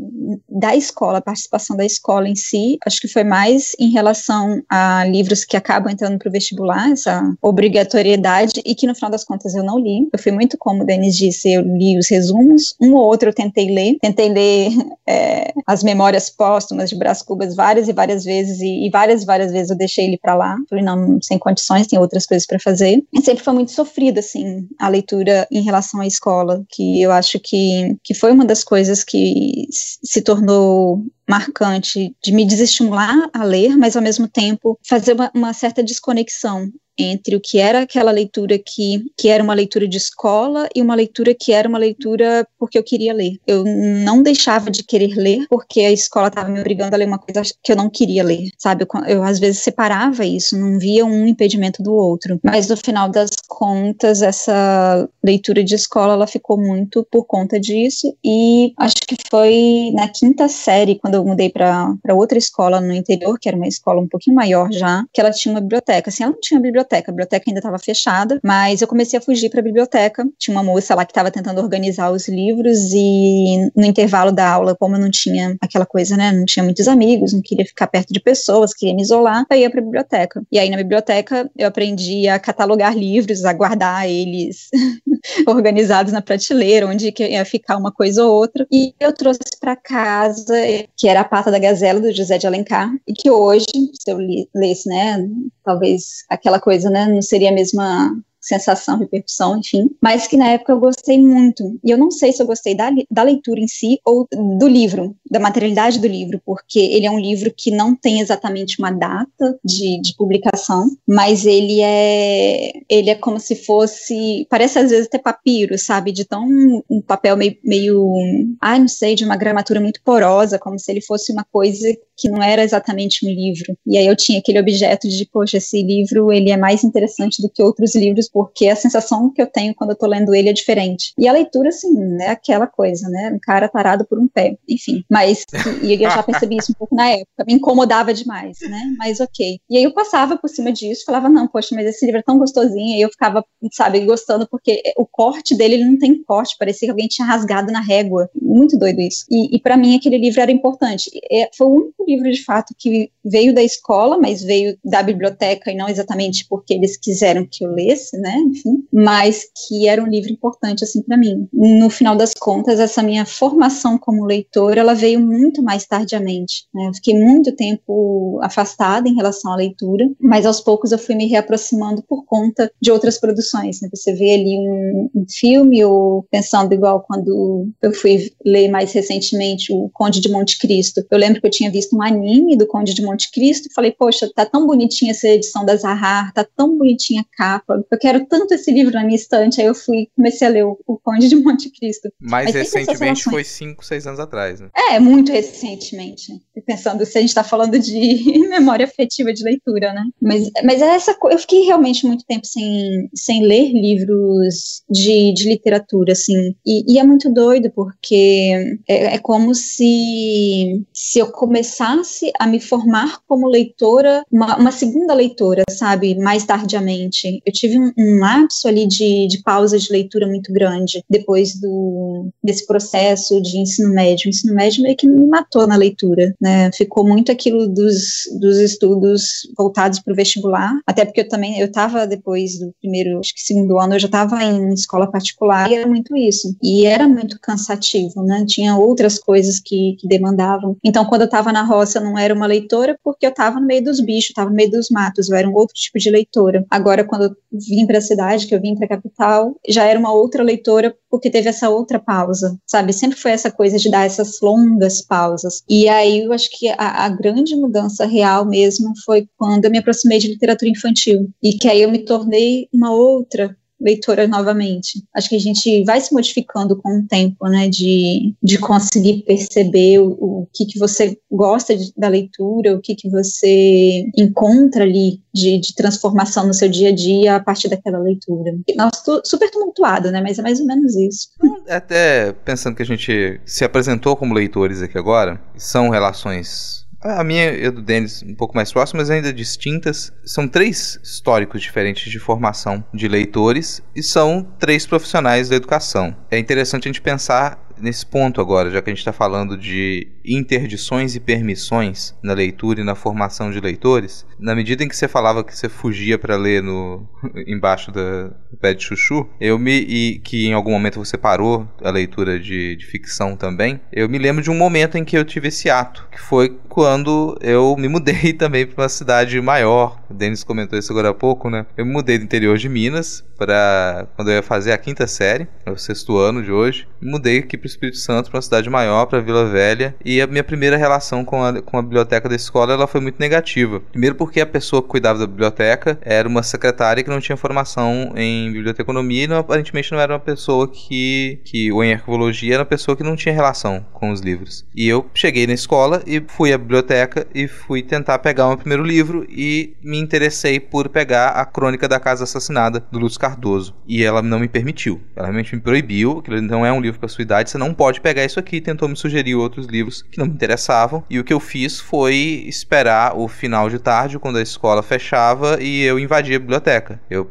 da 0.49 0.77
escola, 0.77 1.19
a 1.19 1.23
participação 1.23 1.77
da 1.77 1.85
escola 1.85 2.29
em 2.29 2.35
si, 2.35 2.79
acho 2.85 3.01
que 3.01 3.09
foi 3.09 3.25
mais 3.25 3.73
em 3.79 3.91
relação 3.91 4.63
a 4.69 5.05
livros 5.07 5.45
que 5.45 5.57
acabam 5.57 5.91
entrando 5.91 6.19
para 6.19 6.29
o 6.29 6.33
vestibular, 6.33 6.91
essa 6.91 7.23
obrigatoriedade, 7.41 8.61
e 8.65 8.75
que 8.75 8.87
no 8.87 8.95
final 8.95 9.11
das 9.11 9.25
contas 9.25 9.55
eu 9.55 9.65
não 9.65 9.79
li. 9.79 10.09
Eu 10.13 10.19
fui 10.19 10.33
muito 10.33 10.59
como 10.59 10.83
o 10.83 10.87
Denis 10.87 11.17
disse, 11.17 11.53
eu 11.53 11.63
li 11.63 11.99
os 11.99 12.09
resumos, 12.09 12.75
um 12.81 12.95
ou 12.95 13.05
outro 13.05 13.29
eu 13.31 13.35
tentei 13.35 13.71
ler, 13.71 13.97
tentei 14.01 14.29
ler 14.29 14.73
é, 15.09 15.53
as 15.67 15.83
memórias 15.83 16.29
póstumas 16.29 16.91
de 16.91 16.97
Brás 16.97 17.23
Cubas 17.23 17.55
várias 17.55 17.89
e 17.89 17.93
várias 17.93 18.25
vezes, 18.25 18.61
e, 18.61 18.87
e 18.87 18.91
várias 18.91 19.23
e 19.23 19.27
várias 19.27 19.53
vezes 19.53 19.71
eu 19.71 19.77
deixei 19.77 20.07
ele 20.07 20.19
para 20.19 20.35
lá. 20.35 20.57
Falei, 20.69 20.85
não, 20.85 21.19
sem 21.23 21.39
condições, 21.39 21.87
tem 21.87 21.99
outras 21.99 22.27
coisas 22.27 22.47
para 22.47 22.59
fazer. 22.59 23.03
E 23.13 23.23
sempre 23.23 23.45
foi 23.45 23.55
muito 23.55 23.71
sofrido, 23.71 24.19
assim, 24.19 24.69
a 24.79 24.89
leitura 24.89 25.47
em 25.51 25.63
relação 25.63 26.01
à 26.01 26.07
escola, 26.07 26.65
que 26.69 27.01
eu 27.01 27.13
acho 27.13 27.39
que, 27.39 27.97
que 28.03 28.15
foi 28.15 28.33
uma 28.33 28.45
das 28.45 28.65
coisas 28.65 29.05
que 29.05 29.67
se 29.71 30.21
tornou 30.23 31.05
marcante 31.29 32.15
de 32.23 32.33
me 32.33 32.45
desestimular 32.45 33.29
a 33.33 33.45
ler, 33.45 33.77
mas 33.77 33.97
ao 33.97 34.03
mesmo 34.03 34.29
tempo 34.29 34.79
fazer 34.87 35.13
uma, 35.13 35.31
uma 35.35 35.53
certa 35.53 35.83
desconexão 35.83 36.71
entre 36.99 37.37
o 37.37 37.41
que 37.41 37.59
era 37.59 37.83
aquela 37.83 38.11
leitura 38.11 38.59
que, 38.59 39.05
que 39.17 39.29
era 39.29 39.43
uma 39.43 39.55
leitura 39.55 39.87
de 39.87 39.97
escola 39.97 40.69
e 40.75 40.81
uma 40.81 40.95
leitura 40.95 41.35
que 41.35 41.53
era 41.53 41.69
uma 41.69 41.79
leitura 41.79 42.47
porque 42.59 42.79
eu 42.79 42.83
queria 42.83 43.13
ler. 43.13 43.39
Eu 43.47 43.65
não 43.65 44.23
deixava 44.23 44.71
de 44.71 44.83
querer 44.83 45.15
ler 45.15 45.47
porque 45.49 45.81
a 45.81 45.93
escola 45.93 46.29
estava 46.29 46.49
me 46.49 46.61
obrigando 46.61 46.95
a 46.95 46.99
ler 46.99 47.07
uma 47.07 47.19
coisa 47.19 47.43
que 47.63 47.73
eu 47.73 47.77
não 47.77 47.91
queria 47.91 48.25
ler, 48.25 48.51
sabe? 48.59 48.85
Eu, 48.85 49.05
eu, 49.07 49.23
às 49.23 49.39
vezes 49.39 49.61
separava 49.61 50.25
isso, 50.25 50.59
não 50.59 50.79
via 50.79 51.05
um 51.05 51.27
impedimento 51.27 51.83
do 51.83 51.93
outro. 51.93 52.41
Mas 52.43 52.69
no 52.69 52.77
final 52.77 53.09
das 53.11 53.31
contas, 53.49 54.23
essa 54.23 55.09
leitura 55.23 55.63
de 55.63 55.75
escola 55.75 56.15
ela 56.15 56.27
ficou 56.27 56.59
muito 56.59 57.07
por 57.11 57.25
conta 57.25 57.61
disso 57.61 58.17
e 58.25 58.73
acho 58.79 58.97
que 59.07 59.17
foi 59.31 59.91
na 59.95 60.09
quinta 60.09 60.49
série 60.49 60.99
quando 60.99 61.15
eu 61.15 61.25
mudei 61.25 61.51
para 61.51 61.97
outra 62.11 62.39
escola 62.39 62.81
no 62.81 62.93
interior, 62.93 63.39
que 63.39 63.49
era 63.49 63.57
uma 63.57 63.69
escola 63.69 64.01
um 64.01 64.09
pouquinho 64.09 64.37
maior 64.37 64.73
já, 64.73 65.05
que 65.13 65.21
ela 65.21 65.31
tinha 65.31 65.55
uma 65.55 65.61
biblioteca. 65.61 66.11
Assim, 66.11 66.23
ela 66.23 66.33
não 66.33 66.41
tinha 66.41 66.61
biblioteca 66.61 66.86
biblioteca. 66.87 67.11
A 67.11 67.13
biblioteca 67.13 67.45
ainda 67.49 67.59
estava 67.59 67.79
fechada, 67.79 68.41
mas 68.43 68.81
eu 68.81 68.89
comecei 68.89 69.19
a 69.19 69.23
fugir 69.23 69.51
para 69.51 69.61
a 69.61 69.63
biblioteca. 69.63 70.27
Tinha 70.39 70.57
uma 70.57 70.63
moça 70.63 70.95
lá 70.95 71.05
que 71.05 71.11
estava 71.11 71.31
tentando 71.31 71.61
organizar 71.61 72.11
os 72.11 72.29
livros 72.29 72.93
e 72.95 73.71
no 73.75 73.85
intervalo 73.85 74.33
da 74.33 74.49
aula, 74.49 74.77
como 74.77 74.97
eu 74.97 75.01
não 75.01 75.11
tinha 75.11 75.57
aquela 75.61 75.85
coisa, 75.85 76.17
né, 76.17 76.33
não 76.33 76.45
tinha 76.45 76.63
muitos 76.63 76.87
amigos, 76.89 77.33
não 77.33 77.43
queria 77.43 77.67
ficar 77.67 77.87
perto 77.89 78.13
de 78.13 78.21
pessoas, 78.21 78.73
queria 78.73 78.95
me 78.95 79.03
isolar, 79.03 79.45
eu 79.51 79.57
ia 79.57 79.71
para 79.71 79.81
a 79.81 79.85
biblioteca. 79.85 80.43
E 80.51 80.59
aí 80.59 80.71
na 80.71 80.77
biblioteca 80.77 81.51
eu 81.57 81.69
aprendi 81.69 82.29
a 82.29 82.39
catalogar 82.39 82.97
livros, 82.97 83.45
a 83.45 83.53
guardar 83.53 84.09
eles 84.09 84.69
organizados 85.47 86.13
na 86.13 86.23
prateleira, 86.23 86.87
onde 86.87 87.13
ia 87.19 87.45
ficar 87.45 87.77
uma 87.77 87.93
coisa 87.93 88.25
ou 88.25 88.35
outra. 88.35 88.67
E 88.71 88.95
eu 89.01 89.13
trouxe 89.13 89.41
para 89.61 89.77
casa, 89.77 90.55
que 90.97 91.09
era 91.09 91.21
a 91.21 91.25
Pata 91.25 91.51
da 91.51 91.59
Gazela 91.59 92.01
do 92.01 92.13
José 92.13 92.39
de 92.39 92.47
Alencar, 92.47 92.91
e 93.07 93.13
que 93.13 93.31
hoje, 93.31 93.67
se 93.73 94.11
eu 94.11 94.19
lesse, 94.55 94.89
né, 94.89 95.27
talvez 95.65 96.25
aquela 96.29 96.61
coisa, 96.61 96.76
né, 96.85 97.07
não 97.07 97.23
seria 97.23 97.51
a 97.51 97.55
mesma 97.55 98.17
sensação, 98.47 98.99
repercussão, 98.99 99.59
enfim, 99.59 99.91
mas 100.01 100.27
que 100.27 100.37
na 100.37 100.49
época 100.51 100.73
eu 100.73 100.79
gostei 100.79 101.19
muito. 101.19 101.79
E 101.85 101.91
eu 101.91 101.99
não 101.99 102.11
sei 102.11 102.33
se 102.33 102.41
eu 102.41 102.47
gostei 102.47 102.75
da, 102.75 102.91
da 103.11 103.23
leitura 103.25 103.61
em 103.61 103.67
si 103.67 103.99
ou 104.05 104.27
do 104.31 104.69
livro, 104.69 105.17
da 105.29 105.41
materialidade 105.41 105.99
do 105.99 106.07
livro, 106.07 106.41
porque 106.45 106.79
ele 106.79 107.07
é 107.07 107.11
um 107.11 107.19
livro 107.19 107.53
que 107.55 107.71
não 107.71 107.97
tem 107.97 108.21
exatamente 108.21 108.79
uma 108.79 108.93
data 108.93 109.59
de, 109.65 110.01
de 110.01 110.15
publicação, 110.17 110.89
mas 111.07 111.45
ele 111.45 111.81
é 111.81 112.71
ele 112.89 113.11
é 113.11 113.15
como 113.17 113.41
se 113.41 113.57
fosse, 113.57 114.47
parece 114.49 114.79
às 114.79 114.91
vezes 114.91 115.07
até 115.07 115.19
papiro, 115.19 115.77
sabe, 115.77 116.13
de 116.13 116.25
tão 116.25 116.47
um 116.89 117.01
papel 117.01 117.37
meio, 117.37 117.57
meio 117.65 118.15
ah, 118.61 118.79
não 118.79 118.89
sei, 118.89 119.15
de 119.15 119.25
uma 119.25 119.37
gramatura 119.37 119.81
muito 119.81 120.01
porosa, 120.05 120.59
como 120.59 120.79
se 120.79 120.91
ele 120.91 121.01
fosse 121.01 121.33
uma 121.33 121.45
coisa 121.45 121.89
que 122.17 122.29
não 122.29 122.43
era 122.43 122.63
exatamente 122.63 123.27
um 123.27 123.29
livro. 123.29 123.77
E 123.87 123.99
aí 123.99 124.07
eu 124.07 124.17
tinha 124.17 124.39
aquele 124.39 124.59
objeto 124.59 125.09
de, 125.09 125.27
poxa, 125.27 125.59
esse 125.59 125.83
livro 125.83 126.33
ele 126.33 126.51
é 126.51 126.57
mais 126.57 126.83
interessante 126.83 127.43
do 127.43 127.51
que 127.51 127.63
outros 127.63 127.95
livros 127.95 128.29
porque 128.37 128.69
a 128.69 128.77
sensação 128.77 129.33
que 129.33 129.41
eu 129.41 129.47
tenho 129.47 129.75
quando 129.75 129.93
eu 129.93 129.97
tô 129.97 130.07
lendo 130.07 130.35
ele 130.35 130.51
é 130.51 130.53
diferente. 130.53 131.15
E 131.19 131.27
a 131.27 131.33
leitura, 131.33 131.71
assim, 131.71 131.89
é 132.21 132.29
aquela 132.29 132.67
coisa, 132.67 133.09
né? 133.09 133.33
Um 133.35 133.39
cara 133.41 133.67
parado 133.67 134.05
por 134.05 134.19
um 134.19 134.29
pé, 134.29 134.59
enfim. 134.69 135.03
Mas, 135.11 135.47
e 135.83 135.95
eu 135.95 136.11
já 136.11 136.23
percebi 136.23 136.59
isso 136.59 136.73
um 136.73 136.75
pouco 136.75 136.95
na 136.95 137.09
época, 137.09 137.47
me 137.47 137.55
incomodava 137.55 138.13
demais, 138.13 138.59
né? 138.69 138.95
Mas 138.99 139.21
ok. 139.21 139.59
E 139.71 139.79
aí 139.79 139.85
eu 139.85 139.95
passava 139.95 140.37
por 140.37 140.51
cima 140.51 140.71
disso, 140.71 141.07
falava, 141.07 141.31
não, 141.31 141.49
poxa, 141.49 141.75
mas 141.75 141.87
esse 141.87 142.05
livro 142.05 142.21
é 142.21 142.23
tão 142.23 142.39
gostosinho, 142.39 142.99
e 142.99 143.01
eu 143.01 143.09
ficava, 143.09 143.43
sabe, 143.73 144.01
gostando, 144.01 144.47
porque 144.47 144.83
o 144.99 145.07
corte 145.07 145.57
dele, 145.57 145.77
ele 145.77 145.87
não 145.87 145.99
tem 145.99 146.23
corte, 146.23 146.59
parecia 146.59 146.89
que 146.89 146.91
alguém 146.91 147.09
tinha 147.09 147.27
rasgado 147.27 147.73
na 147.73 147.81
régua. 147.81 148.29
Muito 148.39 148.79
doido 148.79 149.01
isso. 149.01 149.25
E, 149.31 149.57
e 149.57 149.59
para 149.59 149.79
mim 149.79 149.97
aquele 149.97 150.19
livro 150.19 150.43
era 150.43 150.53
importante. 150.53 151.09
É, 151.33 151.49
foi 151.57 151.67
o 151.67 151.75
único 151.75 152.05
livro, 152.07 152.31
de 152.31 152.45
fato, 152.45 152.75
que 152.77 153.11
veio 153.25 153.55
da 153.55 153.63
escola, 153.63 154.19
mas 154.19 154.43
veio 154.43 154.77
da 154.85 155.03
biblioteca, 155.03 155.73
e 155.73 155.75
não 155.75 155.89
exatamente 155.89 156.47
porque 156.47 156.75
eles 156.75 156.99
quiseram 156.99 157.49
que 157.51 157.65
eu 157.65 157.73
lesse, 157.73 158.15
né? 158.19 158.26
Né, 158.27 158.37
enfim, 158.49 158.85
mas 158.93 159.45
que 159.45 159.89
era 159.89 160.03
um 160.03 160.07
livro 160.07 160.33
importante 160.33 160.83
assim 160.83 161.01
para 161.03 161.17
mim. 161.17 161.49
No 161.53 161.89
final 161.89 162.17
das 162.17 162.33
contas, 162.35 162.81
essa 162.81 163.03
minha 163.03 163.25
formação 163.25 163.97
como 163.97 164.25
leitora, 164.25 164.81
ela 164.81 164.95
veio 164.95 165.21
muito 165.21 165.63
mais 165.63 165.87
tardiamente. 165.87 166.65
Né? 166.75 166.89
Eu 166.89 166.95
fiquei 166.95 167.15
muito 167.15 167.55
tempo 167.55 168.41
afastada 168.43 169.09
em 169.09 169.15
relação 169.15 169.53
à 169.53 169.57
leitura, 169.57 170.05
mas 170.21 170.45
aos 170.45 170.61
poucos 170.61 170.91
eu 170.91 170.99
fui 170.99 171.15
me 171.15 171.27
reaproximando 171.27 172.03
por 172.03 172.25
conta 172.25 172.71
de 172.81 172.91
outras 172.91 173.19
produções. 173.19 173.81
Né? 173.81 173.89
Você 173.95 174.13
vê 174.13 174.35
ali 174.35 174.59
um, 174.59 175.11
um 175.15 175.25
filme 175.29 175.85
ou 175.85 176.25
pensando 176.31 176.73
igual 176.73 177.05
quando 177.07 177.69
eu 177.81 177.93
fui 177.93 178.33
ler 178.45 178.69
mais 178.69 178.93
recentemente 178.93 179.73
o 179.73 179.89
Conde 179.93 180.21
de 180.21 180.29
Monte 180.29 180.59
Cristo. 180.59 181.05
Eu 181.11 181.19
lembro 181.19 181.41
que 181.41 181.47
eu 181.47 181.51
tinha 181.51 181.71
visto 181.71 181.97
um 181.97 182.03
anime 182.03 182.57
do 182.57 182.67
Conde 182.67 182.93
de 182.93 183.03
Monte 183.03 183.31
Cristo 183.31 183.69
e 183.71 183.75
falei, 183.75 183.93
poxa, 183.93 184.29
tá 184.35 184.45
tão 184.45 184.67
bonitinha 184.67 185.13
essa 185.13 185.29
edição 185.29 185.65
da 185.65 185.77
Zahar, 185.77 186.33
tá 186.33 186.47
tão 186.57 186.77
bonitinha 186.77 187.23
a 187.23 187.37
capa, 187.37 187.85
eu 187.91 187.99
quero 187.99 188.16
quero 188.17 188.27
tanto 188.27 188.55
esse 188.55 188.71
livro 188.71 188.93
na 188.93 189.05
minha 189.05 189.17
estante. 189.17 189.61
Aí 189.61 189.67
eu 189.67 189.75
fui, 189.75 190.09
comecei 190.17 190.47
a 190.47 190.51
ler 190.51 190.65
o, 190.65 190.79
o 190.87 190.99
Conde 190.99 191.29
de 191.29 191.37
Monte 191.37 191.71
Cristo. 191.71 192.09
Mais 192.21 192.53
recentemente 192.53 193.25
foi 193.25 193.45
5, 193.45 193.85
6 193.85 194.07
anos 194.07 194.21
atrás, 194.21 194.61
né? 194.61 194.69
É, 194.91 194.99
muito 194.99 195.33
recentemente. 195.33 196.33
Pensando 196.67 197.05
se 197.05 197.19
a 197.19 197.21
gente 197.21 197.35
tá 197.35 197.45
falando 197.45 197.79
de 197.79 198.39
memória 198.49 198.87
afetiva 198.87 199.33
de 199.33 199.43
leitura, 199.43 199.93
né? 199.93 200.05
Mas, 200.21 200.51
mas 200.65 200.81
é 200.81 200.87
essa 200.87 201.17
eu 201.31 201.39
fiquei 201.39 201.65
realmente 201.65 202.07
muito 202.07 202.25
tempo 202.25 202.47
sem, 202.47 203.09
sem 203.15 203.43
ler 203.43 203.73
livros 203.73 204.83
de, 204.89 205.33
de 205.33 205.49
literatura, 205.49 206.13
assim. 206.13 206.55
E, 206.65 206.95
e 206.95 206.99
é 206.99 207.05
muito 207.05 207.33
doido, 207.33 207.71
porque 207.75 208.79
é, 208.89 209.15
é 209.15 209.19
como 209.19 209.55
se, 209.55 210.85
se 210.93 211.19
eu 211.19 211.31
começasse 211.31 212.33
a 212.39 212.47
me 212.47 212.61
formar 212.61 213.19
como 213.27 213.49
leitora, 213.49 214.23
uma, 214.31 214.57
uma 214.57 214.73
segunda 214.73 215.15
leitora, 215.15 215.63
sabe? 215.71 216.17
Mais 216.17 216.45
tardiamente. 216.45 217.41
Eu 217.45 217.53
tive 217.53 217.79
um, 217.79 217.93
um 217.99 218.06
lapso 218.19 218.69
ali 218.69 218.87
de, 218.87 219.27
de 219.27 219.43
pausa 219.43 219.79
de 219.79 219.91
leitura 219.91 220.27
muito 220.27 220.53
grande 220.53 221.03
depois 221.09 221.59
do, 221.61 222.29
desse 222.43 222.67
processo 222.67 223.41
de 223.41 223.59
ensino 223.59 223.93
médio. 223.93 224.27
O 224.27 224.31
ensino 224.31 224.55
médio 224.55 224.83
meio 224.83 224.97
que 224.97 225.09
me 225.09 225.27
matou 225.27 225.67
na 225.67 225.77
leitura, 225.77 226.35
né? 226.41 226.71
Ficou 226.73 227.07
muito 227.07 227.31
aquilo 227.31 227.67
dos, 227.67 228.23
dos 228.41 228.59
estudos 228.59 229.49
voltados 229.57 230.01
para 230.01 230.13
o 230.13 230.17
vestibular, 230.17 230.73
até 230.87 231.05
porque 231.05 231.21
eu 231.21 231.29
também, 231.29 231.59
eu 231.59 231.67
estava 231.67 232.07
depois 232.07 232.59
do 232.59 232.73
primeiro, 232.81 233.19
acho 233.19 233.35
que 233.35 233.41
segundo 233.41 233.79
ano, 233.79 233.95
eu 233.95 233.99
já 233.99 234.07
estava 234.07 234.43
em 234.43 234.73
escola 234.73 235.11
particular 235.11 235.71
e 235.71 235.75
era 235.75 235.87
muito 235.87 236.17
isso. 236.17 236.57
E 236.63 236.87
era 236.87 237.09
muito 237.09 237.39
cansativo, 237.41 238.23
né? 238.23 238.45
Tinha 238.47 238.77
outras 238.77 239.19
coisas 239.19 239.61
que, 239.61 239.97
que 239.99 240.09
demandavam. 240.09 240.77
Então, 240.85 241.05
quando 241.05 241.23
eu 241.23 241.27
estava 241.27 241.53
na 241.53 241.63
roça, 241.63 242.01
não 242.01 242.19
era 242.19 242.35
uma 242.35 242.47
leitora 242.47 242.99
porque 243.03 243.27
eu 243.27 243.31
estava 243.31 243.61
no 243.61 243.67
meio 243.67 243.85
dos 243.85 244.01
bichos, 244.01 244.31
estava 244.31 244.51
no 244.51 244.57
meio 244.57 244.71
dos 244.71 244.91
matos, 244.91 245.29
eu 245.29 245.37
era 245.37 245.49
um 245.49 245.55
outro 245.55 245.75
tipo 245.75 245.99
de 245.99 246.11
leitora. 246.11 246.65
Agora, 246.71 247.05
quando 247.05 247.25
eu 247.25 247.37
vim 247.53 247.86
para 247.87 247.99
a 247.99 248.03
cidade, 248.03 248.47
que 248.47 248.55
eu 248.55 248.61
vim 248.61 248.75
para 248.75 248.87
a 248.87 248.89
capital, 248.89 249.55
já 249.69 249.85
era 249.85 249.99
uma 249.99 250.13
outra 250.13 250.43
leitora 250.43 250.95
porque 251.11 251.31
teve 251.31 251.49
essa 251.49 251.71
outra 251.71 251.99
pausa, 251.99 252.59
sabe? 252.67 252.93
Sempre 252.93 253.19
foi 253.19 253.31
essa 253.31 253.51
coisa 253.51 253.79
de 253.79 253.91
dar 253.91 254.05
essas 254.05 254.41
longas 254.41 255.01
pausas. 255.01 255.63
E 255.69 255.89
aí 255.89 256.25
eu 256.25 256.33
acho 256.33 256.49
que 256.51 256.69
a, 256.69 257.05
a 257.05 257.09
grande 257.09 257.57
mudança 257.57 258.07
real 258.07 258.45
mesmo 258.45 258.93
foi 259.05 259.29
quando 259.37 259.65
eu 259.65 259.71
me 259.71 259.79
aproximei 259.79 260.19
de 260.19 260.29
literatura 260.29 260.71
infantil 260.71 261.31
e 261.43 261.53
que 261.53 261.69
aí 261.69 261.83
eu 261.83 261.91
me 261.91 262.05
tornei 262.05 262.69
uma 262.73 262.93
outra 262.93 263.57
leitora 263.81 264.27
novamente. 264.27 265.05
Acho 265.15 265.29
que 265.29 265.37
a 265.37 265.41
gente 265.41 265.85
vai 265.85 266.01
se 266.01 266.13
modificando 266.13 266.77
com 266.77 266.99
o 266.99 267.07
tempo, 267.07 267.47
né, 267.49 267.69
de, 267.69 268.35
de 268.43 268.59
conseguir 268.59 269.23
perceber 269.25 269.99
o, 269.99 270.09
o 270.09 270.49
que, 270.53 270.67
que 270.67 270.79
você 270.79 271.19
gosta 271.31 271.77
de, 271.77 271.93
da 271.97 272.09
leitura, 272.09 272.75
o 272.75 272.81
que, 272.81 272.95
que 272.95 273.11
você 273.11 274.05
encontra 274.17 274.83
ali 274.85 275.21
de, 275.33 275.61
de, 275.61 275.75
transformação 275.75 276.47
no 276.47 276.55
seu 276.55 276.69
dia 276.69 276.89
a 276.89 276.95
dia 276.95 277.37
a 277.37 277.41
partir 277.41 277.69
daquela 277.69 277.99
leitura. 277.99 278.53
Nossa, 278.77 279.21
super 279.25 279.51
tumultuado, 279.51 280.11
né, 280.11 280.21
mas 280.21 280.39
é 280.39 280.43
mais 280.43 280.61
ou 280.61 280.67
menos 280.67 280.97
isso. 280.97 281.29
Até 281.69 282.33
pensando 282.33 282.77
que 282.77 282.83
a 282.83 282.87
gente 282.87 283.41
se 283.45 283.65
apresentou 283.65 284.17
como 284.17 284.35
leitores 284.35 284.81
aqui 284.81 284.97
agora, 284.97 285.41
são 285.57 285.91
relações 285.91 286.86
a 287.07 287.25
minha 287.25 287.53
e 287.53 287.67
a 287.67 287.71
do 287.71 287.83
Denis 287.83 288.23
um 288.23 288.35
pouco 288.35 288.55
mais 288.55 288.73
próximas, 288.73 289.11
ainda 289.11 289.33
distintas. 289.33 290.13
São 290.25 290.47
três 290.49 290.99
históricos 291.03 291.63
diferentes 291.63 292.11
de 292.11 292.19
formação 292.19 292.85
de 292.93 293.09
leitores 293.09 293.83
e 293.95 294.03
são 294.03 294.43
três 294.59 294.87
profissionais 294.87 295.49
da 295.49 295.57
educação. 295.57 296.17
É 296.31 296.39
interessante 296.39 296.85
a 296.85 296.89
gente 296.89 297.01
pensar 297.01 297.66
nesse 297.79 298.05
ponto 298.05 298.41
agora, 298.41 298.71
já 298.71 298.83
que 298.83 298.91
a 298.91 298.93
gente 298.93 299.01
está 299.01 299.13
falando 299.13 299.57
de 299.57 300.09
interdições 300.25 301.15
e 301.15 301.21
permissões 301.21 302.15
na 302.23 302.33
leitura 302.33 302.81
e 302.81 302.85
na 302.85 302.95
formação 302.95 303.51
de 303.51 303.61
leitores, 303.61 304.27
na 304.39 304.55
medida 304.55 304.85
em 304.85 304.89
que 304.89 304.97
você 304.97 305.09
falava 305.09 305.45
que 305.45 305.57
você 305.57 305.69
fugia 305.69 306.19
para 306.19 306.37
ler 306.37 306.63
no 306.63 307.09
embaixo 307.47 307.91
do 307.91 308.33
pé 308.61 308.75
de 308.75 308.83
chuchu, 308.83 309.29
eu 309.41 309.59
me 309.59 309.77
e 309.77 310.19
que 310.19 310.47
em 310.47 310.53
algum 310.53 310.73
momento 310.73 310.99
você 310.99 311.17
parou 311.17 311.69
a 311.83 311.91
leitura 311.91 312.39
de, 312.39 312.77
de 312.77 312.87
ficção 312.87 313.37
também, 313.37 313.81
eu 313.93 314.09
me 314.09 314.19
lembro 314.19 314.43
de 314.43 314.51
um 314.51 314.57
momento 314.57 314.97
em 314.99 315.05
que 315.05 315.17
eu 315.17 315.25
tive 315.25 315.49
esse 315.49 315.71
ato, 315.71 316.07
que 316.11 316.21
foi 316.21 316.57
quando 316.69 317.39
eu 317.41 317.77
me 317.77 317.89
mudei 317.89 318.33
também 318.35 318.67
para 318.67 318.83
uma 318.83 318.89
cidade 318.89 319.41
maior. 319.41 320.01
O 320.11 320.15
Denis 320.15 320.45
comentou 320.45 320.79
isso 320.79 320.93
agora 320.93 321.11
há 321.11 321.15
pouco, 321.15 321.49
né? 321.49 321.67
Eu 321.77 321.87
me 321.87 321.93
mudei 321.93 322.19
do 322.19 322.25
interior 322.25 322.59
de 322.59 322.69
Minas 322.69 323.25
para 323.37 324.07
quando 324.17 324.31
eu 324.31 324.37
ia 324.37 324.43
fazer 324.43 324.73
a 324.73 324.79
quinta 324.79 325.07
série, 325.07 325.47
é 325.65 325.71
o 325.71 325.77
sexto 325.77 326.17
ano 326.17 326.43
de 326.43 326.51
hoje, 326.51 326.89
mudei 327.01 327.39
aqui 327.39 327.57
para 327.67 327.73
o 327.73 327.75
Espírito 327.75 327.99
Santo, 327.99 328.31
para 328.31 328.37
uma 328.39 328.43
cidade 328.43 328.71
maior, 328.71 329.07
para 329.07 329.21
Vila 329.21 329.47
Velha, 329.47 329.95
e 330.05 330.21
a 330.21 330.27
minha 330.27 330.45
primeira 330.45 330.77
relação 330.77 331.25
com 331.25 331.45
a, 331.45 331.61
com 331.61 331.79
a 331.79 331.83
biblioteca 331.83 332.29
da 332.29 332.37
escola 332.37 332.73
ela 332.73 332.87
foi 332.87 333.01
muito 333.01 333.19
negativa. 333.19 333.81
Primeiro 333.81 334.15
porque 334.15 334.41
a 334.41 334.47
pessoa 334.47 334.83
que 334.83 334.89
cuidava 334.89 335.19
da 335.19 335.27
biblioteca 335.27 335.99
era 336.03 336.29
uma 336.29 336.43
secretária 336.43 337.03
que 337.03 337.11
não 337.11 337.21
tinha 337.21 337.37
formação 337.37 338.13
em 338.17 338.53
biblioteconomia 338.53 339.25
e 339.25 339.27
não, 339.27 339.39
aparentemente 339.39 339.93
não 339.93 340.01
era 340.01 340.13
uma 340.13 340.21
pessoa 340.21 340.69
que, 340.69 341.41
que, 341.45 341.73
ou 341.73 341.83
em 341.83 341.95
arqueologia, 341.95 342.55
era 342.55 342.63
uma 342.63 342.69
pessoa 342.69 342.97
que 342.97 343.03
não 343.03 343.17
tinha 343.17 343.35
relação 343.35 343.85
com 343.93 344.11
os 344.11 344.21
livros. 344.21 344.65
E 344.75 344.87
eu 344.87 345.09
cheguei 345.15 345.47
na 345.47 345.55
escola 345.55 346.03
e 346.07 346.23
fui 346.27 346.53
à 346.53 346.59
biblioteca 346.59 347.27
e 347.35 347.49
fui 347.49 347.83
tentar 347.83 348.19
pegar 348.19 348.47
o 348.47 348.49
meu 348.49 348.59
primeiro 348.59 348.85
livro 348.85 349.27
e 349.29 349.75
me 349.83 349.99
interessei 349.99 350.61
por 350.61 350.89
pegar 350.89 351.29
a 351.31 351.45
Crônica 351.45 351.89
da 351.89 351.99
Casa 351.99 352.25
Assassinada 352.25 352.85
do 352.91 352.99
Lúcio 352.99 353.19
Cardoso. 353.19 353.75
E 353.87 354.05
ela 354.05 354.23
não 354.23 354.39
me 354.39 354.49
permitiu. 354.49 355.01
Ela 355.15 355.27
realmente 355.27 355.55
me 355.55 355.61
proibiu, 355.61 356.23
que 356.23 356.31
não 356.41 356.65
é 356.65 356.73
um 356.73 356.81
livro 356.81 356.99
para 356.99 357.09
sua 357.09 357.23
idade, 357.23 357.51
você 357.57 357.59
não 357.59 357.73
pode 357.73 358.01
pegar 358.01 358.25
isso 358.25 358.39
aqui. 358.39 358.61
Tentou 358.61 358.89
me 358.89 358.97
sugerir 358.97 359.35
outros 359.35 359.67
livros 359.67 360.03
que 360.03 360.19
não 360.19 360.27
me 360.27 360.35
interessavam. 360.35 361.03
E 361.09 361.19
o 361.19 361.25
que 361.25 361.33
eu 361.33 361.41
fiz 361.41 361.81
foi 361.81 362.45
esperar 362.47 363.17
o 363.17 363.27
final 363.27 363.69
de 363.71 363.79
tarde, 363.79 364.19
quando 364.19 364.37
a 364.37 364.43
escola 364.43 364.83
fechava, 364.83 365.61
e 365.61 365.83
eu 365.83 365.99
invadi 365.99 366.35
a 366.35 366.39
biblioteca. 366.39 367.01
Eu 367.09 367.29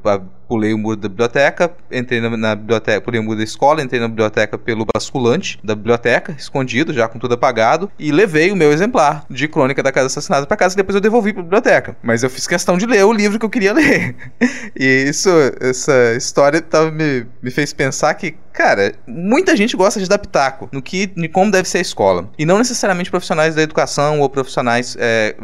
pulei 0.47 0.73
o 0.73 0.77
muro 0.77 0.97
da 0.97 1.09
biblioteca, 1.09 1.71
entrei 1.91 2.21
na, 2.21 2.35
na, 2.35 2.55
biblioteca, 2.55 3.01
pulei 3.01 3.19
o 3.19 3.23
muro 3.23 3.37
da 3.37 3.43
escola, 3.43 3.81
entrei 3.81 3.99
na 3.99 4.07
biblioteca 4.07 4.57
pelo 4.57 4.85
basculante 4.93 5.59
da 5.63 5.75
biblioteca, 5.75 6.35
escondido, 6.37 6.93
já 6.93 7.07
com 7.07 7.19
tudo 7.19 7.33
apagado, 7.33 7.91
e 7.99 8.11
levei 8.11 8.51
o 8.51 8.55
meu 8.55 8.71
exemplar 8.71 9.25
de 9.29 9.47
Crônica 9.47 9.81
da 9.81 9.91
Casa 9.91 10.07
Assassinada 10.07 10.45
para 10.45 10.57
casa 10.57 10.75
e 10.75 10.77
depois 10.77 10.95
eu 10.95 11.01
devolvi 11.01 11.33
para 11.33 11.41
a 11.41 11.43
biblioteca. 11.43 11.95
Mas 12.01 12.23
eu 12.23 12.29
fiz 12.29 12.47
questão 12.47 12.77
de 12.77 12.85
ler 12.85 13.03
o 13.03 13.13
livro 13.13 13.39
que 13.39 13.45
eu 13.45 13.49
queria 13.49 13.73
ler. 13.73 14.15
e 14.75 15.05
isso, 15.09 15.29
essa 15.59 16.13
história 16.15 16.61
tava, 16.61 16.91
me, 16.91 17.25
me 17.41 17.51
fez 17.51 17.73
pensar 17.73 18.13
que, 18.13 18.35
cara, 18.53 18.93
muita 19.07 19.55
gente 19.55 19.75
gosta 19.75 19.99
de 19.99 20.07
dar 20.07 20.17
pitaco 20.17 20.69
no 20.71 20.81
que, 20.81 21.11
em 21.15 21.29
como 21.29 21.51
deve 21.51 21.67
ser 21.67 21.79
a 21.79 21.81
escola. 21.81 22.29
E 22.37 22.45
não 22.45 22.57
necessariamente 22.57 23.09
profissionais 23.09 23.55
da 23.55 23.61
educação 23.61 24.19
ou 24.19 24.29
profissionais 24.29 24.95
é, 24.99 25.35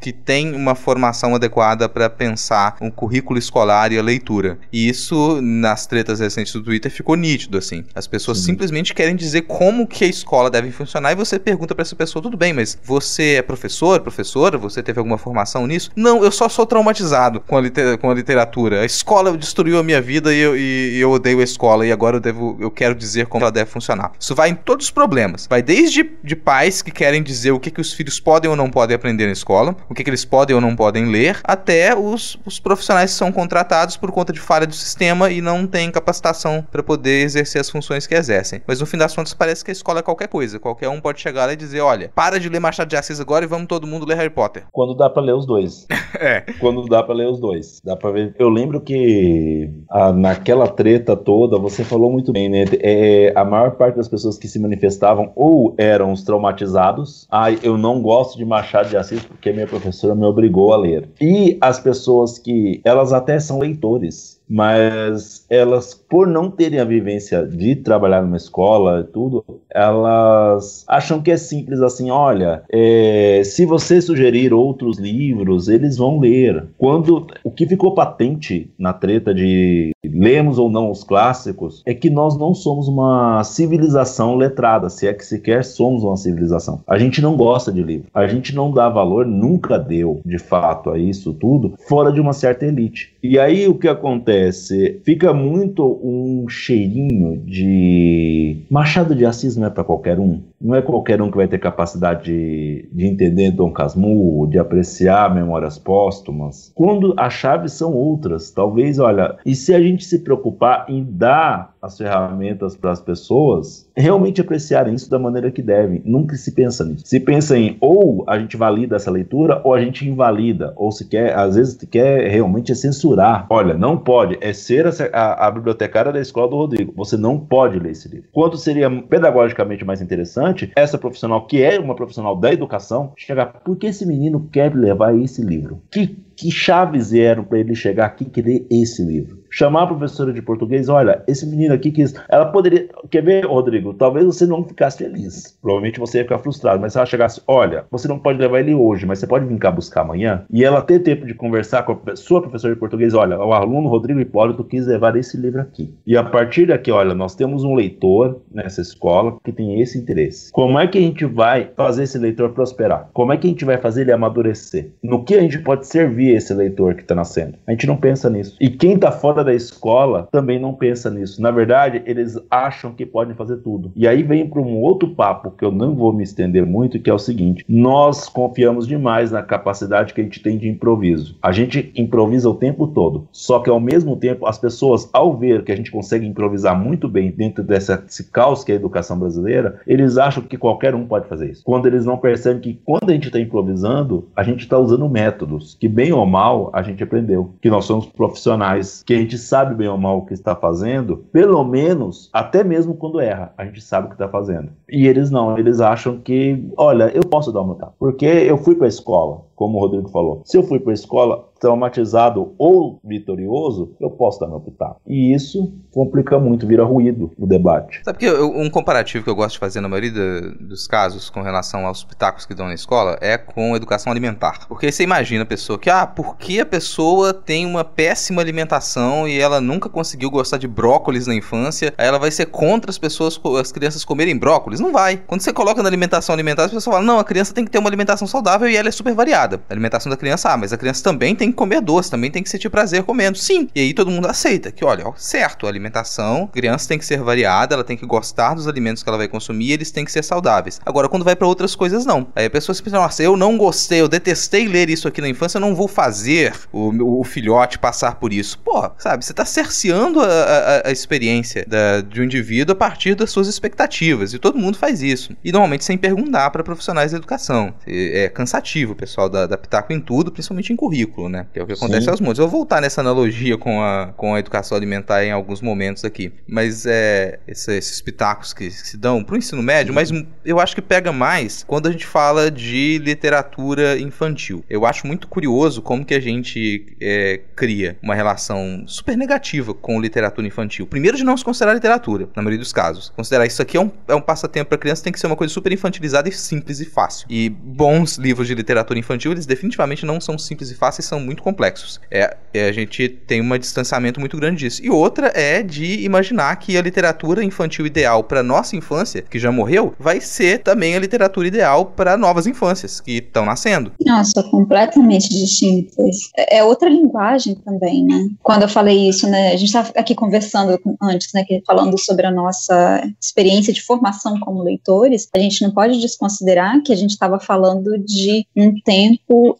que 0.00 0.12
têm 0.12 0.54
uma 0.54 0.74
formação 0.74 1.34
adequada 1.34 1.88
para 1.88 2.08
pensar 2.08 2.76
um 2.80 2.90
currículo 2.90 3.38
escolar 3.38 3.92
e 3.92 3.98
a 3.98 4.02
leitura. 4.02 4.47
E 4.72 4.88
isso, 4.88 5.40
nas 5.42 5.86
tretas 5.86 6.20
recentes 6.20 6.52
do 6.52 6.62
Twitter, 6.62 6.90
ficou 6.90 7.16
nítido, 7.16 7.58
assim. 7.58 7.84
As 7.94 8.06
pessoas 8.06 8.38
Sim. 8.38 8.44
simplesmente 8.44 8.94
querem 8.94 9.16
dizer 9.16 9.42
como 9.42 9.86
que 9.86 10.04
a 10.04 10.08
escola 10.08 10.50
deve 10.50 10.70
funcionar 10.70 11.12
e 11.12 11.14
você 11.14 11.38
pergunta 11.38 11.74
para 11.74 11.82
essa 11.82 11.96
pessoa, 11.96 12.22
tudo 12.22 12.36
bem, 12.36 12.52
mas 12.52 12.78
você 12.84 13.34
é 13.34 13.42
professor, 13.42 14.00
professora? 14.00 14.56
Você 14.58 14.82
teve 14.82 14.98
alguma 14.98 15.18
formação 15.18 15.66
nisso? 15.66 15.90
Não, 15.96 16.22
eu 16.22 16.30
só 16.30 16.48
sou 16.48 16.66
traumatizado 16.66 17.40
com 17.40 17.56
a, 17.56 17.60
liter 17.60 17.98
com 17.98 18.10
a 18.10 18.14
literatura. 18.14 18.82
A 18.82 18.84
escola 18.84 19.36
destruiu 19.36 19.78
a 19.78 19.82
minha 19.82 20.00
vida 20.00 20.32
e 20.32 20.38
eu, 20.38 20.56
e, 20.56 20.96
e 20.96 21.00
eu 21.00 21.10
odeio 21.10 21.40
a 21.40 21.44
escola 21.44 21.86
e 21.86 21.92
agora 21.92 22.16
eu, 22.16 22.20
devo, 22.20 22.56
eu 22.60 22.70
quero 22.70 22.94
dizer 22.94 23.26
como 23.26 23.44
ela 23.44 23.52
deve 23.52 23.70
funcionar. 23.70 24.12
Isso 24.18 24.34
vai 24.34 24.50
em 24.50 24.54
todos 24.54 24.86
os 24.86 24.90
problemas. 24.90 25.46
Vai 25.48 25.62
desde 25.62 26.08
de 26.22 26.36
pais 26.36 26.82
que 26.82 26.90
querem 26.90 27.22
dizer 27.22 27.52
o 27.52 27.60
que, 27.60 27.70
que 27.70 27.80
os 27.80 27.92
filhos 27.92 28.20
podem 28.20 28.50
ou 28.50 28.56
não 28.56 28.70
podem 28.70 28.94
aprender 28.94 29.26
na 29.26 29.32
escola, 29.32 29.76
o 29.88 29.94
que, 29.94 30.04
que 30.04 30.10
eles 30.10 30.24
podem 30.24 30.54
ou 30.54 30.60
não 30.60 30.74
podem 30.76 31.06
ler, 31.06 31.40
até 31.44 31.96
os, 31.96 32.38
os 32.44 32.58
profissionais 32.58 33.12
que 33.12 33.16
são 33.16 33.32
contratados 33.32 33.96
por 33.96 34.10
conta 34.12 34.32
de 34.32 34.37
de 34.38 34.44
falha 34.44 34.66
do 34.66 34.74
sistema 34.74 35.30
e 35.30 35.40
não 35.40 35.66
tem 35.66 35.90
capacitação 35.90 36.64
para 36.70 36.82
poder 36.82 37.22
exercer 37.22 37.60
as 37.60 37.68
funções 37.68 38.06
que 38.06 38.14
exercem. 38.14 38.62
Mas 38.66 38.80
no 38.80 38.86
fim 38.86 38.96
das 38.96 39.14
contas 39.14 39.34
parece 39.34 39.64
que 39.64 39.70
a 39.70 39.72
escola 39.72 39.98
é 39.98 40.02
qualquer 40.02 40.28
coisa. 40.28 40.58
Qualquer 40.58 40.88
um 40.88 41.00
pode 41.00 41.20
chegar 41.20 41.46
lá 41.46 41.52
e 41.52 41.56
dizer, 41.56 41.80
olha, 41.80 42.10
para 42.14 42.38
de 42.38 42.48
ler 42.48 42.60
Machado 42.60 42.88
de 42.88 42.96
Assis 42.96 43.20
agora 43.20 43.44
e 43.44 43.48
vamos 43.48 43.66
todo 43.66 43.86
mundo 43.86 44.06
ler 44.06 44.16
Harry 44.16 44.30
Potter. 44.30 44.64
Quando 44.72 44.94
dá 44.94 45.10
para 45.10 45.22
ler 45.22 45.34
os 45.34 45.44
dois. 45.44 45.86
é. 46.18 46.40
Quando 46.58 46.86
dá 46.86 47.02
para 47.02 47.14
ler 47.14 47.28
os 47.28 47.38
dois. 47.38 47.80
Dá 47.84 47.96
para 47.96 48.10
ver. 48.12 48.34
Eu 48.38 48.48
lembro 48.48 48.80
que 48.80 49.70
a, 49.90 50.12
naquela 50.12 50.68
treta 50.68 51.16
toda, 51.16 51.58
você 51.58 51.82
falou 51.82 52.10
muito 52.10 52.32
bem, 52.32 52.48
né? 52.48 52.64
É, 52.80 53.32
a 53.34 53.44
maior 53.44 53.72
parte 53.72 53.96
das 53.96 54.08
pessoas 54.08 54.38
que 54.38 54.46
se 54.46 54.58
manifestavam 54.58 55.32
ou 55.34 55.74
eram 55.76 56.12
os 56.12 56.22
traumatizados, 56.22 57.26
ah, 57.30 57.50
eu 57.50 57.76
não 57.76 58.00
gosto 58.00 58.38
de 58.38 58.44
Machado 58.44 58.88
de 58.88 58.96
Assis 58.96 59.24
porque 59.24 59.52
minha 59.52 59.66
professora 59.66 60.14
me 60.14 60.24
obrigou 60.24 60.72
a 60.72 60.76
ler. 60.76 61.08
E 61.20 61.58
as 61.60 61.80
pessoas 61.80 62.38
que 62.38 62.80
elas 62.84 63.12
até 63.12 63.40
são 63.40 63.58
leitores 63.58 64.27
mas 64.48 65.44
elas, 65.50 65.94
por 66.08 66.26
não 66.26 66.50
terem 66.50 66.80
a 66.80 66.84
vivência 66.84 67.46
de 67.46 67.76
trabalhar 67.76 68.22
numa 68.22 68.36
escola 68.36 69.00
e 69.00 69.12
tudo, 69.12 69.44
elas 69.70 70.84
acham 70.88 71.20
que 71.20 71.30
é 71.30 71.36
simples 71.36 71.80
assim, 71.80 72.10
olha, 72.10 72.62
é, 72.70 73.42
se 73.44 73.66
você 73.66 74.00
sugerir 74.00 74.52
outros 74.52 74.98
livros, 74.98 75.68
eles 75.68 75.96
vão 75.96 76.18
ler. 76.18 76.66
Quando 76.78 77.26
o 77.44 77.50
que 77.50 77.66
ficou 77.66 77.94
patente 77.94 78.70
na 78.78 78.92
treta 78.92 79.34
de 79.34 79.92
lemos 80.04 80.58
ou 80.58 80.70
não 80.70 80.90
os 80.90 81.04
clássicos 81.04 81.82
é 81.84 81.92
que 81.92 82.08
nós 82.08 82.36
não 82.36 82.54
somos 82.54 82.88
uma 82.88 83.44
civilização 83.44 84.36
letrada, 84.36 84.88
se 84.88 85.06
é 85.06 85.12
que 85.12 85.24
sequer 85.24 85.64
somos 85.64 86.02
uma 86.02 86.16
civilização. 86.16 86.80
A 86.86 86.98
gente 86.98 87.20
não 87.20 87.36
gosta 87.36 87.70
de 87.70 87.82
livro, 87.82 88.08
a 88.14 88.26
gente 88.26 88.54
não 88.54 88.72
dá 88.72 88.88
valor, 88.88 89.26
nunca 89.26 89.78
deu 89.78 90.20
de 90.24 90.38
fato 90.38 90.90
a 90.90 90.98
isso 90.98 91.32
tudo, 91.34 91.74
fora 91.88 92.12
de 92.12 92.20
uma 92.20 92.32
certa 92.32 92.66
elite. 92.66 93.14
E 93.22 93.38
aí 93.38 93.68
o 93.68 93.74
que 93.74 93.88
acontece? 93.88 95.00
Fica 95.04 95.32
muito 95.32 95.97
um 96.02 96.48
cheirinho 96.48 97.38
de 97.44 98.66
Machado 98.70 99.14
de 99.14 99.24
Assis 99.24 99.56
não 99.56 99.66
é 99.66 99.70
para 99.70 99.84
qualquer 99.84 100.18
um. 100.18 100.42
Não 100.60 100.74
é 100.74 100.82
qualquer 100.82 101.20
um 101.22 101.30
que 101.30 101.36
vai 101.36 101.48
ter 101.48 101.58
capacidade 101.58 102.24
de, 102.24 102.88
de 102.92 103.06
entender 103.06 103.50
Dom 103.50 103.72
Casmurro, 103.72 104.46
de 104.46 104.58
apreciar 104.58 105.34
memórias 105.34 105.78
póstumas. 105.78 106.72
Quando 106.74 107.14
as 107.16 107.32
chaves 107.32 107.72
são 107.72 107.92
outras, 107.94 108.50
talvez, 108.50 108.98
olha, 108.98 109.36
e 109.44 109.54
se 109.54 109.74
a 109.74 109.80
gente 109.80 110.04
se 110.04 110.20
preocupar 110.20 110.86
em 110.88 111.04
dar 111.04 111.74
as 111.80 111.96
ferramentas 111.96 112.76
para 112.76 112.90
as 112.90 113.00
pessoas 113.00 113.88
realmente 113.96 114.40
apreciarem 114.40 114.94
isso 114.94 115.10
da 115.10 115.18
maneira 115.18 115.50
que 115.50 115.62
devem. 115.62 116.02
Nunca 116.04 116.36
se 116.36 116.52
pensa 116.52 116.84
nisso. 116.84 117.04
Se 117.06 117.20
pensa 117.20 117.56
em 117.56 117.76
ou 117.80 118.24
a 118.26 118.38
gente 118.38 118.56
valida 118.56 118.96
essa 118.96 119.10
leitura 119.10 119.60
ou 119.64 119.74
a 119.74 119.80
gente 119.80 120.08
invalida, 120.08 120.72
ou 120.76 120.90
se 120.90 121.06
quer, 121.06 121.36
às 121.36 121.56
vezes 121.56 121.76
quer 121.90 122.28
realmente 122.28 122.74
censurar. 122.74 123.46
Olha, 123.50 123.74
não 123.74 123.96
pode, 123.96 124.38
é 124.40 124.52
ser 124.52 124.86
a, 124.86 124.90
a, 125.12 125.46
a 125.46 125.50
bibliotecária 125.50 126.12
da 126.12 126.20
escola 126.20 126.48
do 126.48 126.56
Rodrigo. 126.56 126.92
Você 126.96 127.16
não 127.16 127.38
pode 127.38 127.78
ler 127.78 127.92
esse 127.92 128.08
livro. 128.08 128.28
Quanto 128.32 128.56
seria 128.56 128.90
pedagogicamente 128.90 129.84
mais 129.84 130.00
interessante 130.00 130.70
essa 130.76 130.98
profissional 130.98 131.46
que 131.46 131.62
é 131.62 131.78
uma 131.78 131.94
profissional 131.94 132.36
da 132.36 132.52
educação 132.52 133.12
chegar, 133.16 133.46
por 133.46 133.76
que 133.76 133.86
esse 133.86 134.06
menino 134.06 134.48
quer 134.52 134.74
levar 134.74 135.16
esse 135.16 135.42
livro? 135.42 135.80
Que 135.90 136.27
que 136.38 136.52
chaves 136.52 137.12
eram 137.12 137.42
para 137.42 137.58
ele 137.58 137.74
chegar 137.74 138.06
aqui 138.06 138.22
e 138.22 138.30
querer 138.30 138.64
esse 138.70 139.04
livro? 139.04 139.38
Chamar 139.50 139.84
a 139.84 139.86
professora 139.88 140.32
de 140.32 140.40
português, 140.40 140.88
olha, 140.88 141.22
esse 141.26 141.44
menino 141.46 141.74
aqui 141.74 141.90
quis. 141.90 142.14
Ela 142.28 142.46
poderia. 142.46 142.88
Quer 143.10 143.24
ver, 143.24 143.46
Rodrigo? 143.46 143.94
Talvez 143.94 144.24
você 144.26 144.46
não 144.46 144.62
ficasse 144.62 144.98
feliz. 144.98 145.58
Provavelmente 145.60 145.98
você 145.98 146.18
ia 146.18 146.24
ficar 146.24 146.38
frustrado. 146.38 146.80
Mas 146.80 146.92
se 146.92 146.98
ela 146.98 147.06
chegasse, 147.06 147.42
olha, 147.46 147.86
você 147.90 148.06
não 148.06 148.18
pode 148.18 148.38
levar 148.38 148.60
ele 148.60 148.74
hoje, 148.74 149.06
mas 149.06 149.18
você 149.18 149.26
pode 149.26 149.46
vir 149.46 149.58
cá 149.58 149.70
buscar 149.70 150.02
amanhã. 150.02 150.44
E 150.52 150.64
ela 150.64 150.82
ter 150.82 151.00
tempo 151.00 151.26
de 151.26 151.34
conversar 151.34 151.82
com 151.82 151.98
a 152.06 152.14
sua 152.14 152.42
professora 152.42 152.74
de 152.74 152.78
português, 152.78 153.14
olha, 153.14 153.38
o 153.38 153.52
aluno 153.52 153.88
Rodrigo 153.88 154.20
Hipólito 154.20 154.62
quis 154.62 154.86
levar 154.86 155.16
esse 155.16 155.36
livro 155.36 155.62
aqui. 155.62 155.94
E 156.06 156.16
a 156.16 156.22
partir 156.22 156.66
daqui, 156.66 156.92
olha, 156.92 157.14
nós 157.14 157.34
temos 157.34 157.64
um 157.64 157.74
leitor 157.74 158.42
nessa 158.52 158.82
escola 158.82 159.38
que 159.42 159.50
tem 159.50 159.80
esse 159.80 159.98
interesse. 159.98 160.52
Como 160.52 160.78
é 160.78 160.86
que 160.86 160.98
a 160.98 161.02
gente 161.02 161.24
vai 161.24 161.70
fazer 161.74 162.02
esse 162.04 162.18
leitor 162.18 162.50
prosperar? 162.50 163.08
Como 163.14 163.32
é 163.32 163.36
que 163.36 163.46
a 163.46 163.50
gente 163.50 163.64
vai 163.64 163.78
fazer 163.78 164.02
ele 164.02 164.12
amadurecer? 164.12 164.90
No 165.02 165.24
que 165.24 165.34
a 165.34 165.40
gente 165.40 165.58
pode 165.60 165.86
servir 165.86 166.27
esse 166.30 166.52
leitor 166.54 166.94
que 166.94 167.02
está 167.02 167.14
nascendo? 167.14 167.54
A 167.66 167.70
gente 167.70 167.86
não 167.86 167.96
pensa 167.96 168.30
nisso. 168.30 168.56
E 168.60 168.70
quem 168.70 168.94
está 168.94 169.10
fora 169.10 169.44
da 169.44 169.54
escola 169.54 170.28
também 170.30 170.58
não 170.58 170.74
pensa 170.74 171.10
nisso. 171.10 171.40
Na 171.40 171.50
verdade, 171.50 172.02
eles 172.06 172.38
acham 172.50 172.92
que 172.92 173.06
podem 173.06 173.34
fazer 173.34 173.58
tudo. 173.58 173.92
E 173.94 174.06
aí 174.06 174.22
vem 174.22 174.48
para 174.48 174.60
um 174.60 174.76
outro 174.78 175.10
papo 175.10 175.50
que 175.50 175.64
eu 175.64 175.72
não 175.72 175.94
vou 175.94 176.12
me 176.12 176.22
estender 176.22 176.64
muito, 176.64 176.98
que 176.98 177.10
é 177.10 177.14
o 177.14 177.18
seguinte: 177.18 177.64
nós 177.68 178.28
confiamos 178.28 178.86
demais 178.86 179.30
na 179.30 179.42
capacidade 179.42 180.14
que 180.14 180.20
a 180.20 180.24
gente 180.24 180.42
tem 180.42 180.58
de 180.58 180.68
improviso. 180.68 181.36
A 181.42 181.52
gente 181.52 181.92
improvisa 181.96 182.48
o 182.48 182.54
tempo 182.54 182.86
todo. 182.86 183.28
Só 183.32 183.60
que 183.60 183.70
ao 183.70 183.80
mesmo 183.80 184.16
tempo, 184.16 184.46
as 184.46 184.58
pessoas, 184.58 185.08
ao 185.12 185.36
ver 185.36 185.64
que 185.64 185.72
a 185.72 185.76
gente 185.76 185.90
consegue 185.90 186.26
improvisar 186.26 186.78
muito 186.78 187.08
bem 187.08 187.30
dentro 187.30 187.62
dessa, 187.62 187.96
desse 187.96 188.30
caos 188.30 188.64
que 188.64 188.72
é 188.72 188.74
a 188.74 188.78
educação 188.78 189.18
brasileira, 189.18 189.80
eles 189.86 190.16
acham 190.16 190.42
que 190.42 190.56
qualquer 190.56 190.94
um 190.94 191.06
pode 191.06 191.28
fazer 191.28 191.50
isso. 191.50 191.62
Quando 191.64 191.86
eles 191.86 192.04
não 192.04 192.18
percebem 192.18 192.60
que 192.60 192.80
quando 192.84 193.10
a 193.10 193.12
gente 193.12 193.26
está 193.26 193.40
improvisando, 193.40 194.28
a 194.34 194.42
gente 194.42 194.60
está 194.60 194.78
usando 194.78 195.08
métodos 195.08 195.76
que, 195.78 195.88
bem 195.88 196.12
ou 196.12 196.17
mal, 196.26 196.70
a 196.72 196.82
gente 196.82 197.02
aprendeu. 197.02 197.54
Que 197.60 197.70
nós 197.70 197.84
somos 197.84 198.06
profissionais, 198.06 199.02
que 199.02 199.14
a 199.14 199.18
gente 199.18 199.38
sabe 199.38 199.74
bem 199.74 199.88
ou 199.88 199.98
mal 199.98 200.18
o 200.18 200.26
que 200.26 200.34
está 200.34 200.54
fazendo, 200.54 201.18
pelo 201.32 201.64
menos, 201.64 202.30
até 202.32 202.62
mesmo 202.64 202.94
quando 202.94 203.20
erra, 203.20 203.52
a 203.56 203.64
gente 203.64 203.80
sabe 203.80 204.06
o 204.06 204.10
que 204.10 204.14
está 204.14 204.28
fazendo. 204.28 204.70
E 204.88 205.06
eles 205.06 205.30
não, 205.30 205.58
eles 205.58 205.80
acham 205.80 206.18
que, 206.18 206.68
olha, 206.76 207.10
eu 207.14 207.22
posso 207.22 207.52
dar 207.52 207.62
uma 207.62 207.74
tá, 207.74 207.90
porque 207.98 208.26
eu 208.26 208.58
fui 208.58 208.74
para 208.74 208.86
a 208.86 208.88
escola, 208.88 209.42
como 209.58 209.76
o 209.76 209.80
Rodrigo 209.80 210.08
falou. 210.08 210.40
Se 210.44 210.56
eu 210.56 210.62
fui 210.62 210.78
para 210.78 210.92
a 210.92 210.94
escola 210.94 211.48
traumatizado 211.58 212.54
ou 212.56 213.00
vitorioso, 213.04 213.96
eu 214.00 214.08
posso 214.08 214.38
dar 214.38 214.46
meu 214.46 214.60
pitaco. 214.60 215.00
E 215.04 215.34
isso 215.34 215.74
complica 215.90 216.38
muito, 216.38 216.64
vira 216.64 216.84
ruído 216.84 217.32
o 217.36 217.44
debate. 217.44 218.00
Sabe 218.04 218.18
que 218.18 218.30
um 218.30 218.70
comparativo 218.70 219.24
que 219.24 219.30
eu 219.30 219.34
gosto 219.34 219.54
de 219.54 219.58
fazer 219.58 219.80
na 219.80 219.88
maioria 219.88 220.12
dos 220.60 220.86
casos 220.86 221.28
com 221.28 221.42
relação 221.42 221.86
aos 221.86 222.04
pitacos 222.04 222.46
que 222.46 222.54
dão 222.54 222.66
na 222.66 222.74
escola 222.74 223.18
é 223.20 223.36
com 223.36 223.74
educação 223.74 224.12
alimentar. 224.12 224.68
Porque 224.68 224.92
você 224.92 225.02
imagina 225.02 225.42
a 225.42 225.46
pessoa 225.46 225.76
que, 225.76 225.90
ah, 225.90 226.06
por 226.06 226.36
que 226.36 226.60
a 226.60 226.66
pessoa 226.66 227.34
tem 227.34 227.66
uma 227.66 227.82
péssima 227.82 228.40
alimentação 228.40 229.26
e 229.26 229.40
ela 229.40 229.60
nunca 229.60 229.88
conseguiu 229.88 230.30
gostar 230.30 230.58
de 230.58 230.68
brócolis 230.68 231.26
na 231.26 231.34
infância, 231.34 231.92
aí 231.98 232.06
ela 232.06 232.18
vai 232.20 232.30
ser 232.30 232.46
contra 232.46 232.90
as 232.92 232.98
pessoas, 232.98 233.40
as 233.58 233.72
crianças 233.72 234.04
comerem 234.04 234.38
brócolis? 234.38 234.78
Não 234.78 234.92
vai. 234.92 235.16
Quando 235.26 235.40
você 235.40 235.52
coloca 235.52 235.82
na 235.82 235.88
alimentação 235.88 236.32
alimentar, 236.32 236.66
as 236.66 236.70
pessoas 236.70 236.94
falam, 236.94 237.02
não, 237.02 237.18
a 237.18 237.24
criança 237.24 237.52
tem 237.52 237.64
que 237.64 237.70
ter 237.72 237.78
uma 237.78 237.88
alimentação 237.88 238.28
saudável 238.28 238.68
e 238.68 238.76
ela 238.76 238.88
é 238.88 238.92
super 238.92 239.14
variada. 239.14 239.47
A 239.56 239.72
alimentação 239.72 240.10
da 240.10 240.16
criança, 240.16 240.50
ah, 240.50 240.56
mas 240.56 240.72
a 240.72 240.78
criança 240.78 241.02
também 241.02 241.34
tem 241.34 241.50
que 241.50 241.56
comer 241.56 241.80
doce, 241.80 242.10
também 242.10 242.30
tem 242.30 242.42
que 242.42 242.48
sentir 242.48 242.68
prazer 242.68 243.02
comendo. 243.02 243.38
Sim. 243.38 243.68
E 243.74 243.80
aí 243.80 243.94
todo 243.94 244.10
mundo 244.10 244.26
aceita 244.26 244.70
que, 244.70 244.84
olha, 244.84 245.06
ó, 245.06 245.12
certo, 245.16 245.66
a 245.66 245.68
alimentação, 245.68 246.44
a 246.44 246.52
criança 246.52 246.88
tem 246.88 246.98
que 246.98 247.04
ser 247.04 247.20
variada, 247.20 247.74
ela 247.74 247.84
tem 247.84 247.96
que 247.96 248.06
gostar 248.06 248.54
dos 248.54 248.66
alimentos 248.66 249.02
que 249.02 249.08
ela 249.08 249.18
vai 249.18 249.28
consumir, 249.28 249.72
eles 249.72 249.90
têm 249.90 250.04
que 250.04 250.12
ser 250.12 250.22
saudáveis. 250.22 250.80
Agora, 250.84 251.08
quando 251.08 251.24
vai 251.24 251.36
para 251.36 251.46
outras 251.46 251.74
coisas, 251.74 252.04
não. 252.04 252.28
Aí 252.34 252.46
a 252.46 252.50
pessoa 252.50 252.74
se 252.74 252.82
pensa, 252.82 252.96
nossa, 252.96 253.22
eu 253.22 253.36
não 253.36 253.56
gostei, 253.56 254.00
eu 254.00 254.08
detestei 254.08 254.66
ler 254.66 254.90
isso 254.90 255.08
aqui 255.08 255.20
na 255.20 255.28
infância, 255.28 255.58
eu 255.58 255.60
não 255.60 255.74
vou 255.74 255.88
fazer 255.88 256.54
o, 256.72 257.20
o 257.20 257.24
filhote 257.24 257.78
passar 257.78 258.16
por 258.16 258.32
isso. 258.32 258.58
Pô, 258.58 258.90
sabe, 258.98 259.24
você 259.24 259.32
tá 259.32 259.44
cerceando 259.44 260.20
a, 260.20 260.26
a, 260.26 260.88
a 260.88 260.92
experiência 260.92 261.64
da, 261.66 262.00
de 262.00 262.20
um 262.20 262.24
indivíduo 262.24 262.72
a 262.72 262.76
partir 262.76 263.14
das 263.14 263.30
suas 263.30 263.48
expectativas. 263.48 264.32
E 264.32 264.38
todo 264.38 264.58
mundo 264.58 264.76
faz 264.76 265.02
isso. 265.02 265.36
E 265.44 265.52
normalmente 265.52 265.84
sem 265.84 265.96
perguntar 265.96 266.50
para 266.50 266.62
profissionais 266.62 267.12
da 267.12 267.18
educação. 267.18 267.74
É 267.86 268.28
cansativo 268.28 268.94
pessoal 268.94 269.28
da, 269.28 269.37
da 269.46 269.58
Pitaco 269.58 269.92
em 269.92 270.00
tudo, 270.00 270.32
principalmente 270.32 270.72
em 270.72 270.76
currículo, 270.76 271.28
né? 271.28 271.46
Que 271.52 271.60
é 271.60 271.62
o 271.62 271.66
que 271.66 271.72
acontece 271.72 272.04
Sim. 272.04 272.10
aos 272.10 272.20
montes. 272.20 272.38
Eu 272.38 272.48
vou 272.48 272.60
voltar 272.60 272.80
nessa 272.80 273.00
analogia 273.00 273.56
com 273.56 273.82
a, 273.82 274.12
com 274.16 274.34
a 274.34 274.38
educação 274.38 274.76
alimentar 274.76 275.24
em 275.24 275.30
alguns 275.30 275.60
momentos 275.60 276.04
aqui. 276.04 276.32
Mas 276.46 276.86
é 276.86 277.38
esse, 277.46 277.76
esses 277.76 278.00
pitacos 278.00 278.52
que, 278.52 278.70
se 278.70 278.96
dão 278.96 279.22
pro 279.22 279.36
ensino 279.36 279.62
médio, 279.62 279.94
mas 279.94 280.10
eu 280.44 280.58
acho 280.58 280.74
que 280.74 280.82
pega 280.82 281.12
mais 281.12 281.64
quando 281.66 281.88
a 281.88 281.92
gente 281.92 282.06
fala 282.06 282.50
de 282.50 282.98
literatura 282.98 283.98
infantil. 283.98 284.64
Eu 284.68 284.86
acho 284.86 285.06
muito 285.06 285.28
curioso 285.28 285.82
como 285.82 286.04
que 286.04 286.14
a 286.14 286.20
gente 286.20 286.96
é, 287.00 287.40
cria 287.54 287.96
uma 288.02 288.14
relação 288.14 288.84
super 288.86 289.16
negativa 289.16 289.74
com 289.74 290.00
literatura 290.00 290.46
infantil. 290.46 290.86
Primeiro 290.86 291.16
de 291.16 291.24
não 291.24 291.36
se 291.36 291.44
considerar 291.44 291.74
literatura, 291.74 292.28
na 292.34 292.42
maioria 292.42 292.58
dos 292.58 292.72
casos. 292.72 293.12
Considerar 293.14 293.46
isso 293.46 293.60
aqui 293.60 293.76
é 293.76 293.80
um, 293.80 293.90
é 294.08 294.14
um 294.14 294.20
passatempo 294.20 294.70
para 294.70 294.78
criança, 294.78 295.02
tem 295.02 295.12
que 295.12 295.20
ser 295.20 295.26
uma 295.26 295.36
coisa 295.36 295.52
super 295.52 295.72
infantilizada 295.72 296.28
e 296.28 296.32
simples 296.32 296.80
e 296.80 296.84
fácil. 296.84 297.26
E 297.30 297.48
bons 297.48 298.16
livros 298.16 298.46
de 298.46 298.54
literatura 298.54 298.98
infantil, 298.98 299.27
eles 299.32 299.46
definitivamente 299.46 300.04
não 300.04 300.20
são 300.20 300.38
simples 300.38 300.70
e 300.70 300.74
fáceis, 300.74 301.06
são 301.06 301.20
muito 301.20 301.42
complexos. 301.42 302.00
É, 302.10 302.36
é, 302.52 302.68
a 302.68 302.72
gente 302.72 303.08
tem 303.08 303.40
um 303.40 303.58
distanciamento 303.58 304.20
muito 304.20 304.36
grande 304.36 304.58
disso. 304.58 304.84
E 304.84 304.90
outra 304.90 305.32
é 305.34 305.62
de 305.62 306.04
imaginar 306.04 306.54
que 306.56 306.76
a 306.76 306.82
literatura 306.82 307.44
infantil 307.44 307.86
ideal 307.86 308.24
para 308.24 308.42
nossa 308.42 308.76
infância, 308.76 309.22
que 309.22 309.38
já 309.38 309.50
morreu, 309.52 309.94
vai 309.98 310.20
ser 310.20 310.62
também 310.62 310.96
a 310.96 311.00
literatura 311.00 311.46
ideal 311.46 311.86
para 311.86 312.16
novas 312.16 312.46
infâncias 312.46 313.00
que 313.00 313.18
estão 313.18 313.44
nascendo. 313.44 313.92
Nossa, 314.04 314.42
completamente 314.44 315.28
distintas. 315.28 316.30
É, 316.36 316.58
é 316.58 316.64
outra 316.64 316.88
linguagem 316.88 317.54
também, 317.56 318.04
né? 318.04 318.28
Quando 318.42 318.62
eu 318.62 318.68
falei 318.68 319.08
isso, 319.08 319.28
né? 319.28 319.48
A 319.48 319.56
gente 319.56 319.66
estava 319.66 319.92
aqui 319.96 320.14
conversando 320.14 320.78
antes, 321.02 321.32
né? 321.32 321.44
Falando 321.66 321.98
sobre 321.98 322.26
a 322.26 322.30
nossa 322.30 323.02
experiência 323.20 323.72
de 323.72 323.82
formação 323.82 324.38
como 324.40 324.62
leitores, 324.62 325.28
a 325.34 325.38
gente 325.38 325.62
não 325.62 325.70
pode 325.70 326.00
desconsiderar 326.00 326.82
que 326.82 326.92
a 326.92 326.96
gente 326.96 327.10
estava 327.10 327.38
falando 327.38 327.98
de 327.98 328.46
um 328.56 328.74
tempo 328.80 329.17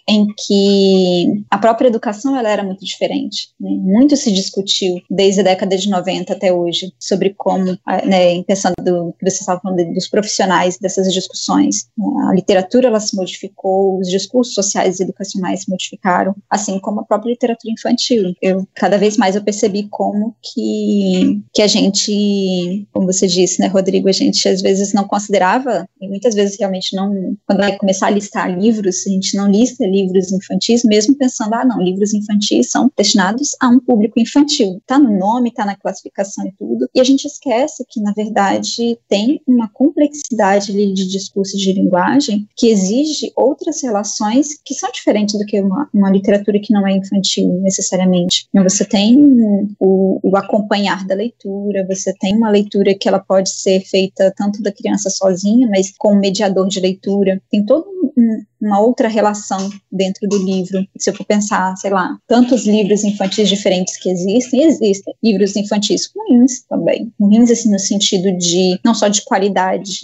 em 0.08 0.26
que 0.36 1.44
a 1.50 1.58
própria 1.58 1.88
educação 1.88 2.36
ela 2.36 2.48
era 2.48 2.62
muito 2.62 2.84
diferente. 2.84 3.50
Né? 3.60 3.70
Muito 3.70 4.16
se 4.16 4.32
discutiu 4.32 5.00
desde 5.10 5.40
a 5.40 5.44
década 5.44 5.76
de 5.76 5.88
90 5.88 6.32
até 6.32 6.52
hoje 6.52 6.92
sobre 6.98 7.34
como, 7.36 7.78
né, 8.04 8.42
pensando 8.44 8.74
do 8.82 9.14
que 9.18 9.28
você 9.28 9.40
estava 9.40 9.60
falando 9.60 9.92
dos 9.92 10.08
profissionais 10.08 10.78
dessas 10.78 11.12
discussões, 11.12 11.88
né? 11.96 12.06
a 12.28 12.34
literatura 12.34 12.88
ela 12.88 13.00
se 13.00 13.16
modificou, 13.16 13.98
os 13.98 14.08
discursos 14.08 14.54
sociais 14.54 14.98
e 14.98 15.02
educacionais 15.02 15.62
se 15.62 15.70
modificaram, 15.70 16.34
assim 16.48 16.78
como 16.78 17.00
a 17.00 17.04
própria 17.04 17.30
literatura 17.30 17.72
infantil. 17.72 18.34
Eu 18.42 18.66
cada 18.74 18.98
vez 18.98 19.16
mais 19.16 19.36
eu 19.36 19.42
percebi 19.42 19.88
como 19.90 20.34
que 20.42 21.42
que 21.52 21.62
a 21.62 21.66
gente, 21.66 22.86
como 22.92 23.06
você 23.06 23.26
disse, 23.26 23.60
né, 23.60 23.66
Rodrigo, 23.68 24.08
a 24.08 24.12
gente 24.12 24.48
às 24.48 24.60
vezes 24.60 24.92
não 24.92 25.04
considerava 25.04 25.88
e 26.00 26.08
muitas 26.08 26.34
vezes 26.34 26.58
realmente 26.58 26.94
não, 26.94 27.36
quando 27.46 27.58
vai 27.58 27.76
começar 27.76 28.06
a 28.06 28.10
listar 28.10 28.50
livros, 28.50 29.06
a 29.06 29.10
gente 29.10 29.36
não 29.36 29.47
lista 29.48 29.86
livros 29.86 30.32
infantis, 30.32 30.82
mesmo 30.84 31.16
pensando, 31.16 31.54
ah, 31.54 31.64
não, 31.64 31.80
livros 31.80 32.14
infantis 32.14 32.70
são 32.70 32.90
destinados 32.96 33.56
a 33.60 33.68
um 33.68 33.80
público 33.80 34.20
infantil. 34.20 34.80
Tá 34.86 34.98
no 34.98 35.16
nome, 35.18 35.52
tá 35.52 35.64
na 35.64 35.76
classificação 35.76 36.46
e 36.46 36.52
tudo. 36.52 36.88
E 36.94 37.00
a 37.00 37.04
gente 37.04 37.26
esquece 37.26 37.84
que, 37.88 38.00
na 38.00 38.12
verdade, 38.12 38.98
tem 39.08 39.40
uma 39.46 39.68
complexidade 39.68 40.72
ali 40.72 40.92
de 40.92 41.08
discurso 41.08 41.56
de 41.56 41.72
linguagem 41.72 42.46
que 42.56 42.68
exige 42.68 43.32
outras 43.36 43.82
relações 43.82 44.48
que 44.64 44.74
são 44.74 44.90
diferentes 44.92 45.38
do 45.38 45.44
que 45.44 45.60
uma, 45.60 45.88
uma 45.92 46.10
literatura 46.10 46.60
que 46.60 46.72
não 46.72 46.86
é 46.86 46.96
infantil, 46.96 47.60
necessariamente. 47.60 48.46
Então, 48.48 48.62
você 48.62 48.84
tem 48.84 49.18
o, 49.78 50.20
o 50.22 50.36
acompanhar 50.36 51.06
da 51.06 51.14
leitura, 51.14 51.86
você 51.86 52.12
tem 52.14 52.36
uma 52.36 52.50
leitura 52.50 52.94
que 52.94 53.08
ela 53.08 53.18
pode 53.18 53.50
ser 53.50 53.80
feita 53.80 54.32
tanto 54.36 54.62
da 54.62 54.72
criança 54.72 55.10
sozinha, 55.10 55.68
mas 55.70 55.92
com 55.96 56.14
um 56.14 56.20
mediador 56.20 56.68
de 56.68 56.80
leitura. 56.80 57.40
Tem 57.50 57.64
todo 57.64 57.86
um, 58.16 58.42
uma 58.60 58.80
outra 58.80 59.08
relação 59.08 59.70
dentro 59.90 60.28
do 60.28 60.38
livro. 60.38 60.86
Se 60.98 61.10
eu 61.10 61.14
for 61.14 61.24
pensar, 61.24 61.76
sei 61.76 61.90
lá, 61.90 62.16
tantos 62.26 62.66
livros 62.66 63.04
infantis 63.04 63.48
diferentes 63.48 63.96
que 63.96 64.10
existem, 64.10 64.64
existem 64.64 65.14
livros 65.22 65.56
infantis 65.56 66.10
ruins 66.14 66.62
também. 66.68 67.12
Ruins, 67.18 67.50
assim, 67.50 67.70
no 67.70 67.78
sentido 67.78 68.36
de, 68.36 68.78
não 68.84 68.94
só 68.94 69.08
de 69.08 69.22
qualidade, 69.22 70.00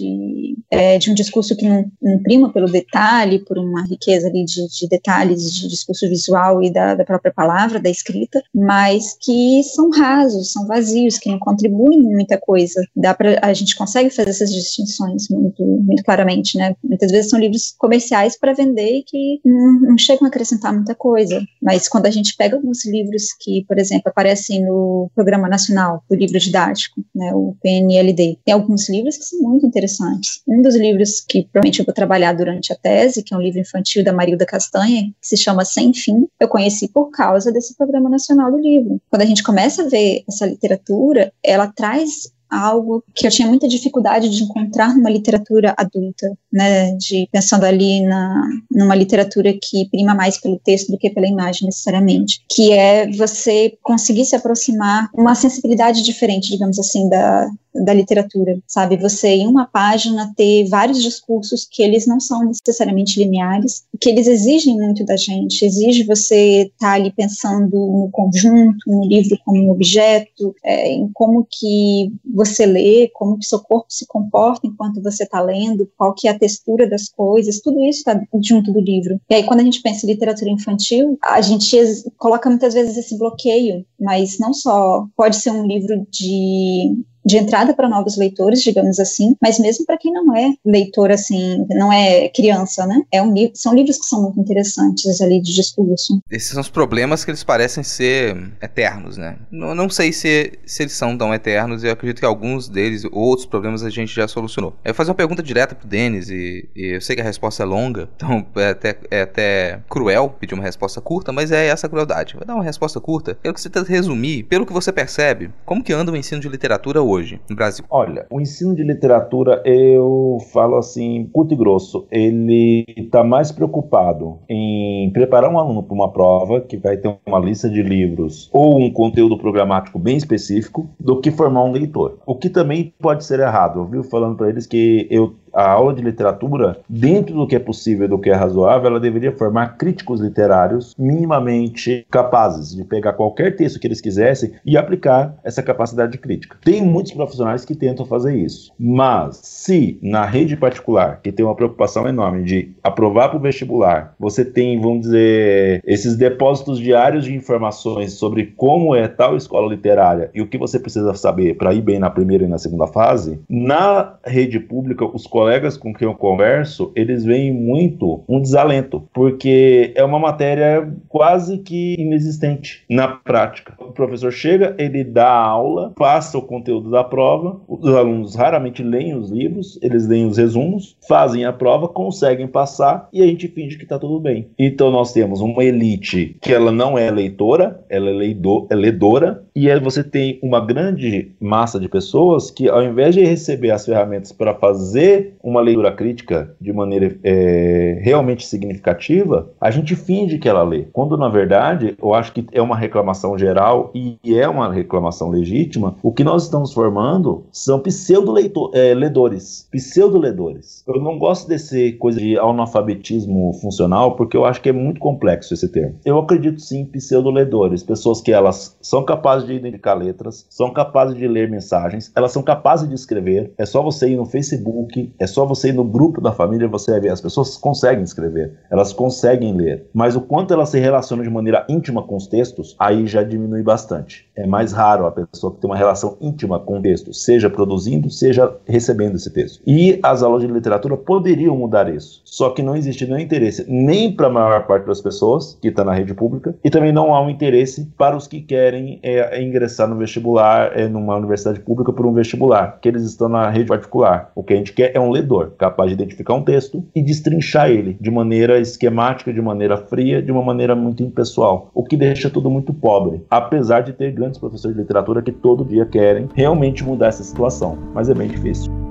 é, 0.71 0.99
de 0.99 1.11
um 1.11 1.15
discurso 1.15 1.57
que 1.57 1.69
não, 1.69 1.85
não, 2.01 2.19
prima 2.23 2.53
pelo 2.53 2.71
detalhe, 2.71 3.45
por 3.45 3.59
uma 3.59 3.85
riqueza 3.87 4.29
ali 4.29 4.45
de, 4.45 4.67
de 4.69 4.89
detalhes 4.89 5.53
de 5.53 5.69
discurso 5.69 6.09
visual 6.09 6.63
e 6.63 6.73
da, 6.73 6.95
da, 6.95 7.05
própria 7.05 7.33
palavra, 7.33 7.81
da 7.81 7.91
escrita, 7.91 8.43
mas 8.55 9.17
que 9.21 9.63
são 9.63 9.91
rasos, 9.91 10.53
são 10.53 10.67
vazios, 10.67 11.19
que 11.19 11.31
não 11.31 11.39
contribuem 11.39 11.99
em 11.99 12.15
muita 12.15 12.39
coisa. 12.39 12.81
Dá 12.95 13.15
pra, 13.15 13.39
a 13.43 13.53
gente 13.53 13.77
consegue 13.77 14.11
fazer 14.11 14.31
essas 14.31 14.53
distinções 14.53 15.29
muito, 15.29 15.65
muito 15.65 16.03
claramente, 16.05 16.57
né? 16.57 16.75
Muitas 16.83 17.11
vezes 17.11 17.31
são 17.31 17.39
livros 17.39 17.75
comerciais 17.79 18.39
para 18.45 18.53
vender 18.53 18.99
e 18.99 19.03
que 19.03 19.41
não, 19.43 19.81
não, 19.81 19.99
chegam 19.99 20.27
a 20.27 20.29
acrescentar 20.29 20.71
muita 20.75 20.95
coisa. 20.95 21.41
Mas 21.63 21.89
quando 21.89 22.05
a 22.05 22.11
gente 22.11 22.37
pega 22.37 22.57
alguns 22.57 22.85
livros 22.85 23.33
que, 23.41 23.65
por 23.67 23.79
exemplo, 23.79 24.11
aparecem 24.11 24.63
no 24.63 25.11
Programa 25.15 25.49
Nacional 25.49 26.05
do 26.11 26.15
Livro 26.15 26.39
Didático, 26.39 27.03
né, 27.15 27.33
o 27.35 27.57
PNLD, 27.63 28.39
tem 28.45 28.53
alguns 28.53 28.87
livros 28.91 29.17
que 29.17 29.25
são 29.25 29.41
muito 29.41 29.65
interessantes. 29.65 30.43
Um 30.47 30.61
dos 30.61 30.77
livros 30.77 31.23
que 31.27 31.45
provavelmente 31.45 31.79
eu 31.79 31.87
vou 31.87 31.95
trabalhar 31.95 32.35
durante 32.35 32.71
a 32.71 32.77
tese, 32.77 33.23
que 33.23 33.33
é 33.33 33.37
um 33.37 33.41
livro 33.41 33.61
infantil 33.61 34.05
da 34.05 34.13
Marilda 34.13 34.45
Castanha, 34.45 35.05
que 35.05 35.27
se 35.27 35.39
chama 35.39 35.65
Sem 35.65 35.95
Fim, 35.95 36.27
eu 36.39 36.49
conheci 36.49 36.89
por 36.89 37.11
causa 37.11 37.51
desse 37.51 37.75
Programa 37.75 38.11
Nacional 38.11 38.51
do 38.51 38.59
Livro. 38.59 39.01
Quando 39.09 39.23
a 39.23 39.27
gente 39.27 39.43
começa 39.43 39.85
a 39.85 39.89
ver 39.89 40.23
essa 40.29 40.45
literatura, 40.45 41.33
ela 41.43 41.67
traz 41.67 42.34
algo 42.55 43.03
que 43.15 43.27
eu 43.27 43.31
tinha 43.31 43.49
muita 43.49 43.69
dificuldade 43.69 44.29
de 44.29 44.45
encontrar 44.45 44.95
numa 44.95 45.11
literatura 45.11 45.75
adulta, 45.77 46.33
né, 46.53 46.93
de 46.93 47.29
pensando 47.33 47.65
ali 47.65 48.01
na 48.03 48.49
numa 48.71 48.95
literatura 48.95 49.53
que 49.53 49.89
prima 49.91 50.15
mais 50.15 50.39
pelo 50.39 50.59
texto 50.59 50.91
do 50.91 50.99
que 50.99 51.11
pela 51.11 51.27
imagem 51.27 51.67
necessariamente, 51.67 52.41
que 52.49 52.73
é 52.73 53.11
você 53.13 53.77
conseguir 53.83 54.25
se 54.25 54.37
aproximar 54.37 55.09
uma 55.15 55.35
sensibilidade 55.35 56.03
diferente, 56.03 56.51
digamos 56.51 56.79
assim, 56.79 57.09
da 57.09 57.49
da 57.75 57.93
literatura, 57.93 58.59
sabe? 58.67 58.97
Você 58.97 59.29
em 59.29 59.47
uma 59.47 59.67
página 59.67 60.33
ter 60.37 60.69
vários 60.69 61.03
discursos 61.03 61.67
que 61.71 61.83
eles 61.83 62.07
não 62.07 62.21
são 62.21 62.45
necessariamente 62.45 63.19
lineares, 63.19 63.85
que 64.01 64.09
eles 64.09 64.27
exigem 64.27 64.77
muito 64.77 65.05
da 65.05 65.17
gente, 65.17 65.65
exige 65.65 66.05
você 66.05 66.63
estar 66.63 66.75
tá 66.79 66.93
ali 66.93 67.13
pensando 67.13 67.71
no 67.73 68.09
conjunto, 68.13 68.79
no 68.87 69.07
livro 69.07 69.39
como 69.45 69.65
um 69.65 69.71
objeto, 69.71 70.55
é, 70.63 70.93
em 70.93 71.11
como 71.13 71.47
que 71.51 72.13
você 72.33 72.65
lê, 72.67 73.11
como 73.13 73.39
que 73.39 73.47
seu 73.47 73.61
corpo 73.61 73.87
se 73.89 74.07
comporta 74.07 74.67
enquanto 74.67 75.03
você 75.03 75.25
está 75.25 75.41
lendo, 75.41 75.91
qual 75.97 76.15
que 76.15 76.29
é 76.29 76.31
a 76.31 76.39
textura 76.39 76.89
das 76.89 77.09
coisas, 77.09 77.61
tudo 77.61 77.81
isso 77.81 77.99
está 77.99 78.21
junto 78.43 78.73
do 78.73 78.81
livro. 78.81 79.21
E 79.29 79.35
aí 79.35 79.45
quando 79.45 79.61
a 79.61 79.65
gente 79.65 79.83
pensa 79.83 80.07
em 80.07 80.11
literatura 80.11 80.51
infantil, 80.51 81.19
a 81.23 81.41
gente 81.41 81.77
coloca 82.17 82.49
muitas 82.49 82.75
vezes 82.75 82.97
esse 82.97 83.19
bloqueio, 83.19 83.85
mas 84.01 84.39
não 84.39 84.53
só 84.53 85.07
pode 85.17 85.37
ser 85.37 85.51
um 85.51 85.67
livro 85.67 86.07
de 86.11 87.05
de 87.25 87.39
entrada 87.39 87.75
para 87.75 87.89
novos 87.89 88.17
leitores, 88.17 88.63
digamos 88.63 88.99
assim, 88.99 89.35
mas 89.41 89.59
mesmo 89.59 89.87
para 89.87 89.97
quem 89.97 90.13
não 90.13 90.37
é 90.37 90.53
leitor, 90.65 91.11
assim, 91.11 91.65
não 91.71 91.93
é 91.93 92.29
criança, 92.29 92.87
né? 92.87 93.03
É 93.11 93.23
um 93.23 93.33
livro, 93.33 93.53
são 93.57 93.75
livros 93.75 93.99
que 93.99 94.05
são 94.05 94.23
muito 94.23 94.41
interessantes 94.41 95.21
ali 95.21 95.41
de 95.41 95.55
discurso. 95.55 96.21
Esses 96.31 96.51
são 96.51 96.61
os 96.61 96.69
problemas 96.69 97.25
que 97.25 97.31
eles 97.31 97.43
parecem 97.43 97.83
ser 97.83 98.53
eternos, 98.61 99.17
né? 99.17 99.37
Não, 99.51 99.75
não 99.75 99.89
sei 99.89 100.13
se, 100.13 100.53
se 100.67 100.83
eles 100.83 100.93
são 100.93 101.17
tão 101.17 101.33
eternos, 101.33 101.83
eu 101.83 101.93
acredito 101.93 102.21
que 102.21 102.27
alguns 102.27 102.69
deles, 102.69 103.05
outros 103.11 103.47
problemas, 103.47 103.83
a 103.83 103.91
gente 103.91 104.15
já 104.15 104.29
solucionou. 104.29 104.75
Eu 104.85 104.93
vou 104.93 104.95
fazer 104.95 105.11
uma 105.11 105.17
pergunta 105.17 105.43
direta 105.43 105.75
pro 105.75 105.89
Denis, 105.89 106.29
e, 106.29 106.69
e 106.77 106.95
eu 106.95 107.01
sei 107.01 107.17
que 107.17 107.23
a 107.23 107.25
resposta 107.25 107.63
é 107.63 107.67
longa, 107.67 108.09
então 108.17 108.47
é 108.57 108.69
até, 108.69 108.99
é 109.11 109.23
até 109.23 109.81
cruel 109.89 110.35
pedir 110.39 110.55
uma 110.55 110.63
resposta 110.63 111.01
curta, 111.01 111.33
mas 111.33 111.51
é 111.51 111.67
essa 111.67 111.89
crueldade. 111.89 112.35
Vou 112.35 112.45
dar 112.45 112.55
uma 112.55 112.65
resposta 112.65 113.01
curta. 113.01 113.39
Eu 113.43 113.55
que 113.55 113.61
você 113.61 113.71
resumir, 113.87 114.45
pelo 114.45 114.67
que 114.67 114.73
você 114.73 114.93
percebe, 114.93 115.51
como 115.65 115.83
que 115.83 115.93
anda 115.93 116.13
o 116.13 116.17
ensino 116.17 116.41
de 116.41 116.49
literatura 116.49 117.03
hoje 117.03 117.14
no 117.49 117.57
Brasil? 117.57 117.85
Olha, 117.91 118.27
o 118.31 118.41
ensino 118.41 118.75
de 118.75 118.83
literatura, 118.83 119.63
eu 119.65 120.39
falo 120.53 120.77
assim, 120.77 121.29
curto 121.33 121.55
e 121.55 121.57
grosso, 121.57 122.07
ele 122.11 122.85
está 122.97 123.23
mais 123.23 123.53
preocupado 123.53 124.39
em 124.49 125.11
preparar 125.13 125.51
um 125.51 125.59
aluno 125.59 125.83
para 125.83 125.95
uma 125.95 126.13
prova, 126.13 126.61
que 126.61 126.77
vai 126.77 126.97
ter 126.97 127.15
uma 127.27 127.39
lista 127.39 127.69
de 127.69 127.83
livros 127.83 128.51
ou 128.53 128.81
um 128.81 128.93
conteúdo 128.93 129.39
programático 129.39 129.99
bem 129.99 130.17
específico, 130.17 130.89
do 130.99 131.21
que 131.21 131.31
formar 131.31 131.65
um 131.65 131.73
leitor. 131.73 132.19
O 132.27 132.37
que 132.37 132.49
também 132.49 132.93
pode 133.01 133.25
ser 133.25 133.41
errado. 133.41 133.81
Eu 133.81 133.87
vi 133.87 134.09
falando 134.09 134.37
para 134.37 134.49
eles 134.49 134.67
que 134.67 135.07
eu 135.11 135.35
a 135.55 135.71
aula 135.71 135.95
de 135.95 136.03
literatura, 136.03 136.79
dentro 136.89 137.35
do 137.35 137.47
que 137.47 137.57
é 137.57 137.59
possível 137.59 138.07
e 138.07 138.09
do 138.09 138.19
que 138.19 138.31
é 138.31 138.35
razoável, 138.35 138.89
ela 138.91 139.01
deveria 139.01 139.33
formar 139.33 139.77
críticos 139.79 140.21
literários 140.21 140.95
minimamente 140.99 142.07
capazes 142.11 142.75
de 142.75 142.85
pegar 142.85 143.13
qualquer 143.13 143.57
texto 143.57 143.79
que 143.79 143.87
eles 143.87 144.01
quisessem 144.01 144.53
e 144.65 144.77
aplicar 144.77 145.37
essa 145.45 145.63
capacidade 145.63 146.13
de 146.13 146.19
crítica. 146.19 146.57
Tem 146.63 146.83
muitos 146.83 147.13
profissionais 147.13 147.65
que 147.65 147.75
tentam 147.75 148.05
fazer 148.05 148.37
isso, 148.37 148.73
mas 148.79 149.41
se 149.43 149.99
na 150.03 150.25
rede 150.25 150.57
particular, 150.57 151.21
que 151.23 151.33
tem 151.33 151.45
uma 151.45 151.55
preocupação 151.55 152.09
enorme 152.09 152.43
de 152.43 152.75
aprovar 152.83 153.29
para 153.29 153.39
o 153.39 153.43
vestibular, 153.43 154.15
você 154.19 154.45
tem, 154.45 154.81
vamos 154.81 155.03
dizer, 155.03 155.83
esses 155.87 156.17
depósitos 156.17 156.79
diários 156.79 157.25
de 157.25 157.35
informações 157.35 158.15
sobre 158.15 158.53
como 158.57 158.95
é 158.95 159.07
tal 159.07 159.37
escola 159.37 159.69
literária 159.69 160.31
e 160.35 160.43
o 160.43 160.47
que 160.47 160.59
você 160.59 160.79
precisa 160.79 161.15
saber 161.15 161.57
para 161.57 161.73
ir 161.73 161.83
bem 161.83 161.99
na 161.99 162.11
primeira 162.11 162.45
e 162.45 162.49
na 162.49 162.59
segunda 162.59 162.87
fase, 162.87 163.41
na 163.49 164.15
rede 164.25 164.59
pública, 164.59 165.05
os 165.05 165.27
colegas 165.27 165.44
colegas 165.45 165.77
com 165.77 165.93
quem 165.93 166.09
eu 166.09 166.15
converso, 166.15 166.91
eles 166.97 167.23
veem 167.23 167.53
muito 167.53 168.25
um 168.27 168.41
desalento, 168.41 169.07
porque 169.13 169.93
é 169.95 170.03
uma 170.03 170.19
matéria 170.19 170.91
quase 171.07 171.59
que 171.59 171.95
inexistente 171.99 172.83
na 172.89 173.09
prática. 173.09 173.75
O 173.79 173.93
professor 173.93 174.33
chega, 174.33 174.75
ele 174.79 175.05
dá 175.05 175.29
a 175.29 175.47
aula, 175.47 175.93
passa 175.97 176.39
o 176.39 176.43
conteúdo 176.43 176.91
da 176.91 177.05
prova, 177.05 177.61
os 177.69 177.95
alunos 177.95 178.35
raramente 178.35 178.83
leem 178.83 179.15
os 179.15 179.31
livros, 179.31 179.79
eles 179.83 180.09
leem 180.09 180.27
os 180.27 180.39
resumos, 180.39 180.97
fazem 181.07 181.45
a 181.45 181.53
prova, 181.53 181.89
conseguem 181.89 182.49
passar 182.49 183.07
e 183.13 183.23
a 183.23 183.27
gente 183.27 183.47
finge 183.49 183.77
que 183.77 183.83
está 183.83 183.99
tudo 183.99 184.19
bem. 184.19 184.49
Então 184.59 184.91
nós 184.91 185.13
temos 185.13 185.43
uma 185.43 185.63
elite 185.63 186.39
que 186.41 186.55
ela 186.55 186.73
não 186.73 186.97
é 186.97 187.11
leitora, 187.11 187.85
ela 187.91 188.09
é, 188.09 188.13
leido, 188.15 188.67
é 188.71 188.75
ledora, 188.75 189.45
e 189.55 189.71
aí 189.71 189.79
você 189.79 190.03
tem 190.03 190.39
uma 190.43 190.65
grande 190.65 191.33
massa 191.39 191.79
de 191.79 191.87
pessoas 191.87 192.51
que 192.51 192.67
ao 192.67 192.83
invés 192.83 193.15
de 193.15 193.23
receber 193.23 193.73
as 193.73 193.85
ferramentas 193.85 194.33
para 194.33 194.55
fazer 194.55 195.34
uma 195.45 195.61
leitura 195.61 195.93
crítica 195.93 196.57
de 196.59 196.73
maneira 196.73 197.17
é, 197.23 198.01
realmente 198.03 198.47
significativa, 198.47 199.51
a 199.61 199.71
gente 199.71 199.95
finge 199.95 200.39
que 200.39 200.49
ela 200.49 200.63
lê. 200.63 200.87
Quando, 200.93 201.19
na 201.19 201.29
verdade, 201.29 201.95
eu 202.01 202.15
acho 202.15 202.33
que 202.33 202.47
é 202.51 202.63
uma 202.63 202.77
reclamação 202.77 203.37
geral 203.37 203.93
e 203.95 204.19
é 204.27 204.49
uma 204.49 204.73
reclamação 204.73 205.29
legítima, 205.29 205.97
o 206.03 206.13
que 206.13 206.25
nós 206.25 206.45
estamos 206.45 206.73
formando 206.73 207.45
são 207.53 207.79
pseudo-ledores. 207.79 209.69
É, 209.69 209.77
pseudo-ledores. 209.77 210.83
Eu 210.87 211.01
não 211.01 211.19
gosto 211.19 211.47
desse 211.47 211.93
coisa 211.93 212.19
de 212.19 212.39
analfabetismo 212.39 213.53
funcional, 213.61 214.17
porque 214.17 214.37
eu 214.37 214.47
acho 214.47 214.63
que 214.63 214.71
é 214.71 214.73
muito 214.73 214.99
complexo 214.99 215.53
esse 215.53 215.69
termo. 215.69 215.97
Eu 216.05 216.19
acredito 216.19 216.61
sim 216.61 216.81
em 216.81 216.87
pseudo-ledores, 216.87 217.83
pessoas 217.83 218.23
que 218.23 218.33
elas 218.33 218.77
são 218.81 219.05
capazes 219.05 219.47
de 219.47 219.53
identificar 219.53 219.95
letras, 219.95 220.47
são 220.49 220.73
capazes 220.73 221.17
de 221.17 221.29
ler 221.29 221.51
mensagens, 221.51 222.11
elas 222.17 222.33
são 222.33 222.43
capazes 222.43 222.89
de 222.89 222.95
escrever. 222.95 223.53
É 223.59 223.67
só 223.67 223.83
você 223.83 224.09
ir 224.09 224.17
no 224.17 224.25
Facebook, 224.25 225.13
é 225.19 225.27
só 225.35 225.45
você 225.45 225.69
ir 225.69 225.73
no 225.73 225.85
grupo 225.85 226.21
da 226.21 226.33
família 226.33 226.69
você 226.69 226.93
vai 226.93 227.01
ver. 227.01 227.09
As 227.11 227.21
pessoas 227.21 227.57
conseguem 227.57 228.05
escrever, 228.05 228.55
elas 228.71 228.93
conseguem 228.93 229.53
ler. 229.53 229.89
Mas 229.93 230.15
o 230.15 230.21
quanto 230.21 230.55
elas 230.55 230.69
se 230.69 230.79
relacionam 230.79 231.25
de 231.25 231.31
maneira 231.31 231.67
íntima 231.69 232.03
com 232.03 232.17
os 232.17 232.27
textos, 232.27 232.77
aí 232.79 233.07
já 233.07 233.23
diminui 233.23 233.63
bastante. 233.63 234.31
É 234.37 234.47
mais 234.47 234.73
raro 234.73 235.07
a 235.07 235.13
pessoa 235.13 235.55
que 235.55 235.61
tem 235.61 235.71
uma 235.71 235.77
relação 235.77 236.17
íntima 236.21 236.59
com 236.59 236.79
o 236.79 236.83
texto, 236.83 237.13
seja 237.15 237.49
produzindo, 237.49 238.11
seja 238.11 238.53
recebendo 238.67 239.15
esse 239.15 239.33
texto. 239.33 239.63
E 239.67 239.99
as 240.03 240.23
aulas 240.23 240.43
de 240.43 240.49
literatura 240.49 240.97
poderiam 240.97 241.57
mudar 241.57 241.89
isso. 241.89 242.21
Só 242.25 242.51
que 242.51 242.63
não 242.63 242.77
existe 242.77 243.07
nenhum 243.07 243.19
interesse 243.19 243.65
nem 243.69 244.11
para 244.11 244.27
a 244.27 244.31
maior 244.31 244.67
parte 244.67 244.87
das 244.87 245.01
pessoas 245.01 245.57
que 245.63 245.69
está 245.69 245.85
na 245.85 245.95
rede 245.95 246.15
pública 246.15 246.55
e 246.65 246.71
também 246.71 246.93
não 246.93 247.15
há 247.15 247.23
um 247.23 247.31
interesse 247.31 247.89
para 247.97 248.17
os 248.17 248.27
que 248.27 248.41
querem 248.41 248.99
é, 249.03 249.41
ingressar 249.41 249.89
no 249.89 249.97
vestibular, 249.97 250.73
é, 250.79 250.89
numa 250.89 251.17
universidade 251.17 251.61
pública 251.61 251.93
por 251.93 252.05
um 252.07 252.13
vestibular, 252.13 252.79
que 252.81 252.89
eles 252.89 253.05
estão 253.05 253.29
na 253.29 253.49
rede 253.51 253.69
particular. 253.69 254.33
O 254.35 254.43
que 254.43 254.53
a 254.53 254.57
gente 254.57 254.73
quer 254.73 254.91
é 254.95 255.01
um 255.01 255.11
ledor 255.11 255.53
capaz 255.57 255.91
de 255.91 255.95
identificar 255.95 256.35
um 256.35 256.43
texto 256.43 256.85
e 256.95 257.03
destrinchar 257.03 257.71
ele 257.71 257.97
de 258.01 258.11
maneira 258.11 258.59
esquemática, 258.59 259.33
de 259.33 259.41
maneira 259.41 259.77
fria, 259.77 260.21
de 260.21 260.33
uma 260.33 260.43
maneira 260.43 260.75
muito 260.75 261.03
impessoal, 261.03 261.71
o 261.73 261.85
que 261.85 261.97
deixa 261.97 262.29
tudo 262.29 262.51
muito 262.51 262.73
pobre, 262.73 263.25
apesar 263.31 263.83
de 263.83 263.93
ter 263.93 264.13
grandes 264.25 264.39
professores 264.39 264.77
de 264.77 264.83
literatura 264.83 265.23
que 265.23 265.33
todo 265.33 265.65
dia 265.65 265.85
querem 265.85 266.29
realmente 266.35 266.83
mudar 266.83 267.09
essa 267.09 267.23
situação, 267.23 267.79
mas 267.93 268.09
é 268.09 268.15
bem 268.15 268.29
difícil. 268.29 268.84